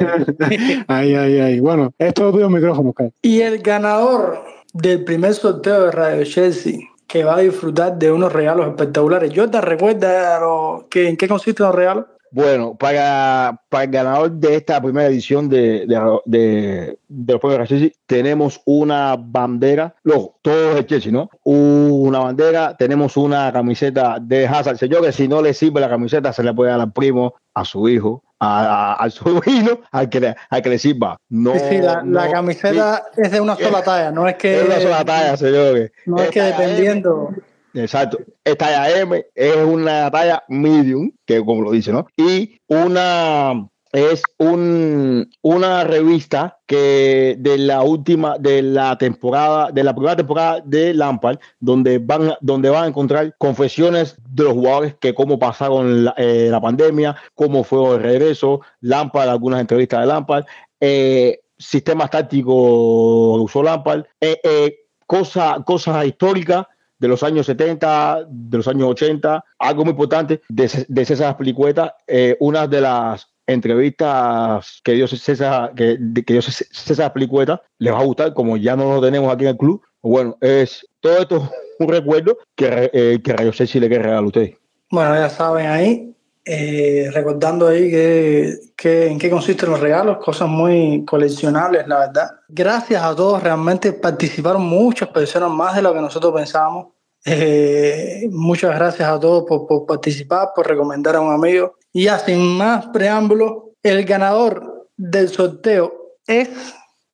ay. 0.89 1.15
ay, 1.15 1.41
ay, 1.41 1.61
Bueno, 1.61 1.95
esto 1.97 2.29
es 2.29 2.35
tuyo 2.35 2.51
micrófono, 2.51 2.91
Oscar. 2.91 3.11
Y 3.23 3.41
el 3.41 3.61
ganador 3.61 4.45
del 4.75 5.05
primer 5.05 5.33
sorteo 5.33 5.87
de 5.87 5.91
Radio 5.91 6.25
Chelsea 6.25 6.90
que 7.11 7.25
va 7.25 7.35
a 7.35 7.41
disfrutar 7.41 7.99
de 7.99 8.13
unos 8.13 8.33
regalos 8.33 8.69
espectaculares. 8.69 9.33
Yo 9.33 9.51
te 9.51 9.61
recuerda 9.61 10.41
que, 10.89 11.09
en 11.09 11.17
qué 11.17 11.27
consisten 11.27 11.67
los 11.67 11.75
regalos. 11.75 12.07
Bueno, 12.33 12.77
para, 12.77 13.61
para 13.69 13.85
el 13.85 13.91
ganador 13.91 14.31
de 14.31 14.57
esta 14.57 14.81
primera 14.81 15.09
edición 15.09 15.49
de, 15.49 15.87
de, 15.87 16.99
de, 17.09 17.33
los 17.33 17.41
premios 17.41 17.69
Chelsea, 17.69 17.91
tenemos 18.07 18.61
una 18.65 19.17
bandera, 19.19 19.97
luego, 20.05 20.39
todo 20.43 20.77
es 20.77 20.87
Chelsea, 20.87 21.11
¿no? 21.11 21.29
Una 21.43 22.21
bandera, 22.21 22.77
tenemos 22.77 23.17
una 23.17 23.53
camiseta 23.53 24.19
de 24.21 24.47
Hazard. 24.47 24.77
Señor, 24.77 25.03
que 25.03 25.13
si 25.13 25.27
no 25.27 25.43
le 25.43 25.55
sirve 25.55 25.81
la 25.81 25.89
camiseta, 25.89 26.33
se 26.33 26.45
le 26.45 26.55
puede 26.55 26.71
dar 26.71 26.81
al 26.81 26.93
primo, 26.93 27.35
a 27.55 27.65
su 27.65 27.89
hijo, 27.89 28.23
al 28.39 29.11
sobrino, 29.13 29.81
al 29.91 30.09
que, 30.09 30.35
al 30.49 30.63
que 30.63 30.69
le 30.69 30.79
sirva. 30.79 31.17
No, 31.29 31.55
sí, 31.55 31.79
la, 31.79 32.03
la, 32.05 32.31
camiseta 32.31 33.05
es 33.17 33.31
de 33.31 33.41
una 33.41 33.57
sola 33.57 33.83
talla, 33.83 34.11
no 34.11 34.29
es 34.29 34.37
que. 34.37 34.55
Es 34.55 34.61
de 34.61 34.67
una 34.67 34.81
sola 34.81 35.05
talla, 35.05 35.37
señores. 35.37 35.93
No 36.07 36.19
es, 36.23 36.31
que 36.31 36.43
dependiendo. 36.43 37.31
Exacto. 37.75 38.19
Esta 38.45 38.67
talla 38.67 39.01
M 39.01 39.27
es 39.35 39.57
una 39.57 40.11
talla 40.11 40.43
medium, 40.49 41.11
que 41.25 41.45
como 41.45 41.63
lo 41.63 41.71
dice, 41.73 41.93
¿no? 41.93 42.07
Y 42.17 42.59
una 42.69 43.69
es 43.93 44.23
un, 44.39 45.29
una 45.43 45.85
revista 45.85 46.59
que 46.67 47.37
de 47.39 47.59
la 47.59 47.83
última, 47.83 48.39
de 48.39 48.63
la 48.63 48.97
temporada, 48.97 49.73
de 49.73 49.83
la 49.83 49.95
primera 49.95 50.17
temporada 50.17 50.63
de 50.65 50.95
Lampard, 50.95 51.39
donde 51.59 51.99
van, 51.99 52.35
donde 52.41 52.71
van 52.71 52.85
a 52.85 52.87
encontrar 52.87 53.35
confesiones 53.39 54.17
de 54.29 54.45
los 54.45 54.53
jugadores 54.53 54.95
que 55.01 55.13
cómo 55.13 55.39
pasaron 55.39 56.05
la, 56.05 56.15
eh, 56.17 56.53
pandemia, 56.63 57.17
cómo 57.35 57.65
fue 57.65 57.97
el 57.97 58.03
regreso, 58.03 58.61
Lampard, 58.81 59.29
algunas 59.29 59.61
entrevistas 59.61 60.01
de 60.01 60.07
Lampard, 60.07 60.45
eh, 60.79 61.41
sistemas 61.59 62.11
tácticos 62.11 63.41
usó 63.41 63.63
Lampard, 63.63 64.05
eh, 64.21 64.41
eh, 64.45 64.77
cosas 65.07 65.59
cosa 65.65 66.05
históricas 66.05 66.67
de 67.01 67.09
los 67.09 67.23
años 67.23 67.47
70, 67.47 68.27
de 68.29 68.57
los 68.59 68.69
años 68.69 68.89
80, 68.91 69.45
algo 69.59 69.85
muy 69.85 69.93
importante 69.93 70.43
de, 70.49 70.71
de 70.87 71.05
César 71.05 71.37
Pelicueta, 71.37 71.97
eh, 72.07 72.37
una 72.39 72.67
de 72.67 72.83
las 72.83 73.27
entrevistas 73.47 74.81
que 74.85 74.93
dio 74.93 75.09
César, 75.09 75.73
que, 75.75 75.99
que 76.25 76.33
dio 76.35 76.43
César 76.43 77.13
Plicueta, 77.13 77.63
les 77.79 77.93
va 77.93 78.01
a 78.01 78.05
gustar, 78.05 78.35
como 78.35 78.57
ya 78.57 78.77
no 78.77 78.95
lo 78.95 79.01
tenemos 79.01 79.33
aquí 79.33 79.45
en 79.45 79.51
el 79.51 79.57
club. 79.57 79.83
Bueno, 80.03 80.37
es 80.41 80.87
todo 81.01 81.19
esto 81.19 81.51
un 81.79 81.89
recuerdo 81.89 82.39
que, 82.55 82.91
eh, 82.93 83.19
que 83.25 83.33
Rayo 83.33 83.51
le 83.51 83.67
quiere 83.67 83.99
regalar 83.99 84.23
a 84.23 84.27
ustedes. 84.27 84.57
Bueno, 84.91 85.15
ya 85.15 85.29
saben 85.29 85.67
ahí, 85.67 86.15
eh, 86.53 87.09
recordando 87.13 87.69
ahí 87.69 87.89
que, 87.89 88.59
que, 88.77 89.07
en 89.07 89.21
qué 89.21 89.31
consisten 89.31 89.71
los 89.71 89.79
regalos, 89.79 90.19
cosas 90.19 90.49
muy 90.49 91.05
coleccionables, 91.05 91.87
la 91.87 92.01
verdad. 92.01 92.29
Gracias 92.49 93.01
a 93.01 93.15
todos, 93.15 93.41
realmente 93.41 93.93
participaron 93.93 94.63
muchas 94.63 95.11
personas 95.11 95.49
más 95.49 95.77
de 95.77 95.83
lo 95.83 95.95
que 95.95 96.01
nosotros 96.01 96.35
pensábamos. 96.35 96.89
Eh, 97.25 98.29
muchas 98.33 98.75
gracias 98.75 99.09
a 99.09 99.21
todos 99.21 99.45
por, 99.47 99.69
por, 99.69 99.87
participar, 99.87 100.49
por 100.57 100.67
recomendar 100.67 101.15
a 101.15 101.21
un 101.21 101.33
amigo. 101.33 101.77
Y 101.93 102.07
ya 102.07 102.19
sin 102.19 102.41
más 102.41 102.89
preámbulos, 102.89 103.53
el 103.85 104.05
ganador 104.05 104.89
del 104.97 105.29
sorteo 105.29 106.17
es 106.27 106.49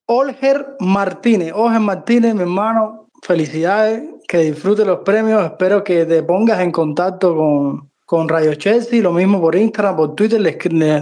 Olger 0.07 0.76
Martínez. 0.80 1.53
Olger 1.55 1.80
Martínez, 1.80 2.34
mi 2.34 2.41
hermano, 2.41 3.11
felicidades, 3.20 4.03
que 4.26 4.39
disfrute 4.39 4.87
los 4.87 5.01
premios. 5.01 5.45
Espero 5.45 5.84
que 5.84 6.07
te 6.07 6.22
pongas 6.22 6.61
en 6.61 6.72
contacto 6.72 7.37
con, 7.37 7.91
con 8.07 8.28
Radio 8.28 8.54
Chelsea, 8.54 9.02
lo 9.02 9.12
mismo 9.12 9.40
por 9.40 9.57
Instagram, 9.57 9.96
por 9.96 10.14
Twitter, 10.14 10.40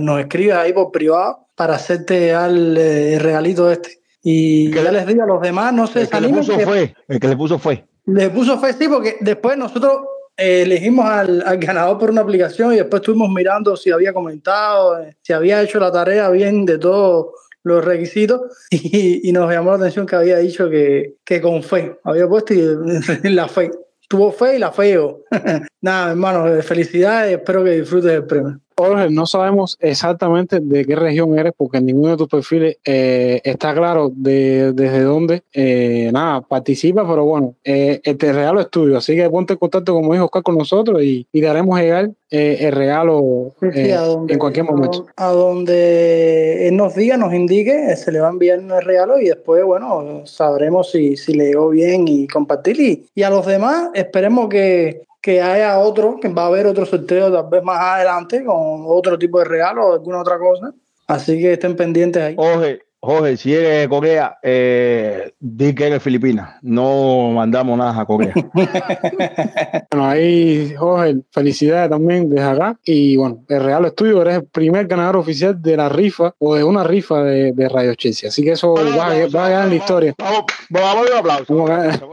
nos 0.00 0.20
escribes 0.20 0.56
ahí 0.56 0.72
por 0.72 0.90
privado 0.90 1.46
para 1.54 1.74
hacerte 1.74 2.32
al 2.32 2.76
eh, 2.76 3.18
regalito 3.18 3.70
este. 3.70 4.00
Y 4.22 4.72
ya 4.72 4.90
les 4.90 5.06
digo 5.06 5.22
a 5.22 5.26
los 5.26 5.42
demás, 5.42 5.72
no 5.74 5.86
se 5.86 6.00
el 6.00 6.08
que 6.08 6.20
le 6.22 6.28
puso 6.30 6.58
fue, 6.58 6.94
el 7.06 7.20
que 7.20 7.28
le 7.28 7.36
puso 7.36 7.58
fue. 7.58 7.84
Le 8.06 8.30
puso 8.30 8.58
fe, 8.58 8.72
sí, 8.72 8.88
porque 8.88 9.18
después 9.20 9.58
nosotros 9.58 9.98
eh, 10.34 10.62
elegimos 10.62 11.04
al, 11.04 11.42
ganador 11.58 11.98
por 11.98 12.10
una 12.10 12.22
aplicación 12.22 12.72
y 12.72 12.76
después 12.76 13.02
estuvimos 13.02 13.28
mirando 13.28 13.76
si 13.76 13.90
había 13.90 14.14
comentado, 14.14 14.98
eh, 14.98 15.16
si 15.20 15.34
había 15.34 15.62
hecho 15.62 15.78
la 15.78 15.92
tarea 15.92 16.30
bien 16.30 16.64
de 16.64 16.78
todos 16.78 17.26
los 17.62 17.84
requisitos 17.84 18.40
y, 18.70 19.30
nos 19.32 19.52
llamó 19.52 19.72
la 19.72 19.76
atención 19.76 20.06
que 20.06 20.16
había 20.16 20.38
dicho 20.38 20.70
que, 20.70 21.16
que 21.22 21.42
con 21.42 21.62
fe, 21.62 21.98
había 22.02 22.26
puesto 22.26 22.54
la 23.24 23.46
fe. 23.46 23.70
Tuvo 24.08 24.32
fe 24.32 24.56
y 24.56 24.58
la 24.58 24.72
feo. 24.72 25.22
Nada, 25.80 26.10
hermano, 26.10 26.62
felicidades, 26.62 27.38
espero 27.38 27.64
que 27.64 27.70
disfrutes 27.70 28.12
el 28.12 28.26
premio. 28.26 28.60
Jorge, 28.76 29.08
no 29.10 29.26
sabemos 29.26 29.76
exactamente 29.80 30.58
de 30.60 30.84
qué 30.84 30.96
región 30.96 31.38
eres 31.38 31.52
porque 31.56 31.78
en 31.78 31.86
ninguno 31.86 32.10
de 32.10 32.16
tus 32.16 32.28
perfiles 32.28 32.78
eh, 32.84 33.40
está 33.44 33.72
claro 33.72 34.10
de, 34.12 34.72
desde 34.72 35.02
dónde. 35.02 35.42
Eh, 35.52 36.10
nada, 36.12 36.40
participa, 36.40 37.06
pero 37.08 37.24
bueno, 37.24 37.54
eh, 37.62 38.00
este 38.02 38.32
regalo 38.32 38.60
es 38.60 38.70
tuyo. 38.70 38.96
Así 38.96 39.14
que 39.14 39.30
ponte 39.30 39.52
en 39.52 39.58
contacto, 39.60 39.94
como 39.94 40.12
dijo 40.12 40.24
Oscar, 40.24 40.42
con 40.42 40.58
nosotros 40.58 41.02
y, 41.02 41.26
y 41.32 41.40
daremos 41.40 41.78
llegar 41.78 42.10
eh, 42.30 42.56
el 42.60 42.72
regalo 42.72 43.54
en 43.60 44.38
cualquier 44.38 44.64
momento. 44.64 45.06
A, 45.16 45.28
donde 45.28 46.66
él 46.66 46.76
nos 46.76 46.96
diga, 46.96 47.16
nos 47.16 47.32
indique, 47.32 47.94
se 47.94 48.10
le 48.10 48.18
va 48.18 48.26
a 48.26 48.32
enviar 48.32 48.58
el 48.58 48.82
regalo 48.82 49.20
y 49.20 49.26
después, 49.26 49.62
bueno, 49.64 50.22
sabremos 50.24 50.90
si, 50.90 51.16
si 51.16 51.34
le 51.34 51.46
llegó 51.46 51.68
bien 51.68 52.08
y 52.08 52.26
compartir. 52.26 52.80
Y, 52.80 53.06
y 53.14 53.22
a 53.22 53.30
los 53.30 53.46
demás, 53.46 53.90
esperemos 53.94 54.48
que 54.48 55.04
que 55.24 55.40
haya 55.40 55.78
otro, 55.78 56.18
que 56.20 56.28
va 56.28 56.42
a 56.42 56.46
haber 56.48 56.66
otro 56.66 56.84
sorteo 56.84 57.32
tal 57.32 57.48
vez 57.48 57.62
más 57.62 57.80
adelante 57.80 58.44
con 58.44 58.84
otro 58.86 59.18
tipo 59.18 59.38
de 59.38 59.46
regalo 59.46 59.86
o 59.86 59.92
alguna 59.94 60.20
otra 60.20 60.38
cosa. 60.38 60.74
Así 61.06 61.40
que 61.40 61.54
estén 61.54 61.76
pendientes 61.76 62.22
ahí. 62.22 62.34
Oye, 62.36 62.82
Jorge, 63.04 63.36
si 63.36 63.52
eres 63.52 63.86
Corea, 63.88 64.38
eh, 64.42 65.34
di 65.38 65.74
que 65.74 65.88
eres 65.88 66.02
Filipina. 66.02 66.58
No 66.62 67.32
mandamos 67.32 67.76
nada 67.76 68.00
a 68.00 68.06
Corea. 68.06 68.32
bueno, 69.90 70.06
ahí, 70.06 70.74
Jorge, 70.74 71.16
felicidades 71.30 71.90
también 71.90 72.30
desde 72.30 72.46
acá. 72.46 72.78
Y 72.82 73.16
bueno, 73.16 73.44
el 73.48 73.62
regalo 73.62 73.88
es 73.88 73.94
tuyo. 73.94 74.22
Eres 74.22 74.36
el 74.36 74.44
primer 74.46 74.86
ganador 74.86 75.18
oficial 75.18 75.60
de 75.60 75.76
la 75.76 75.90
rifa 75.90 76.34
o 76.38 76.54
de 76.54 76.64
una 76.64 76.82
rifa 76.82 77.22
de, 77.22 77.52
de 77.52 77.68
Radio 77.68 77.94
Chelsea. 77.94 78.30
Así 78.30 78.42
que 78.42 78.52
eso 78.52 78.72
va, 78.74 78.80
a, 78.80 79.28
va, 79.28 79.46
a 79.46 79.48
quedar 79.48 79.64
en 79.64 79.70
la 79.70 79.76
historia. 79.76 80.14
Vamos, 80.18 80.44
vamos, 80.70 81.06
un 81.10 81.16
aplauso. 81.18 81.56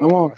Vamos, 0.02 0.34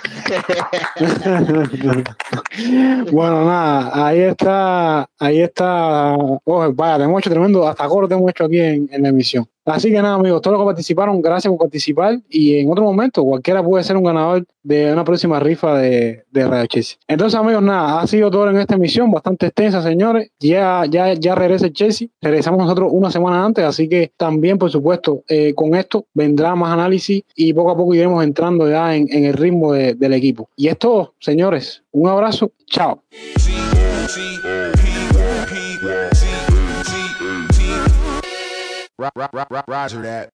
bueno, 3.12 3.46
nada, 3.46 4.08
ahí 4.08 4.20
está, 4.20 5.10
ahí 5.18 5.42
está. 5.42 6.16
Jorge, 6.46 6.74
vaya, 6.76 6.98
tenemos 6.98 7.20
hecho 7.22 7.32
tremendo, 7.32 7.68
hasta 7.68 7.88
coro 7.88 8.08
tenemos 8.08 8.30
hecho 8.30 8.46
aquí 8.46 8.60
en, 8.60 8.88
en 8.92 9.02
la 9.02 9.10
emisión. 9.10 9.48
Así 9.66 9.90
que 9.90 10.02
nada, 10.02 10.16
amigos, 10.16 10.42
todos 10.42 10.54
los 10.54 10.64
que 10.64 10.68
participaron, 10.68 11.22
gracias 11.22 11.50
por 11.52 11.60
participar. 11.60 12.20
Y 12.30 12.58
en 12.58 12.70
otro 12.72 12.84
momento, 12.84 13.24
cualquiera 13.24 13.64
puede 13.64 13.84
ser 13.84 13.98
un 13.98 14.04
ganador 14.04 14.46
de 14.62 14.92
una 14.92 15.04
próxima 15.04 15.40
rifa 15.40 15.78
de, 15.78 16.24
de 16.32 16.48
Radio 16.48 16.66
Chelsea. 16.68 16.98
Entonces, 17.08 17.40
amigos, 17.40 17.64
nada, 17.64 18.02
ha 18.02 18.08
sido 18.08 18.30
todo 18.30 18.50
en 18.50 18.58
esta 18.58 18.76
emisión, 18.76 19.12
bastante 19.12 19.48
extensa, 19.48 19.82
señores. 19.82 20.32
Ya, 20.40 20.84
ya, 20.90 21.14
ya 21.14 21.36
regresa 21.36 21.68
el 21.68 21.74
Chelsea. 21.74 22.08
Regresamos 22.22 22.60
nosotros 22.60 22.90
una 22.92 23.12
semana 23.12 23.46
antes, 23.46 23.64
así 23.64 23.88
que 23.88 24.12
también, 24.18 24.58
por 24.58 24.72
supuesto, 24.72 25.24
eh, 25.28 25.54
con 25.54 25.76
esto 25.76 26.06
vendrá 26.14 26.56
más 26.56 26.74
análisis 26.74 27.24
y 27.36 27.54
poco 27.54 27.72
a 27.72 27.78
poco 27.78 27.94
iremos 27.94 28.24
entrando 28.24 28.70
ya 28.70 28.96
en, 28.96 29.08
en 29.12 29.26
el 29.26 29.34
ritmo 29.34 29.74
de, 29.74 29.94
del 29.96 30.14
equipo. 30.14 30.50
Y 30.56 30.68
esto, 30.68 31.14
señores, 31.20 31.84
un 31.92 32.10
abrazo, 32.10 32.52
chao. 32.68 33.02
Roger 39.00 40.02
that. 40.04 40.32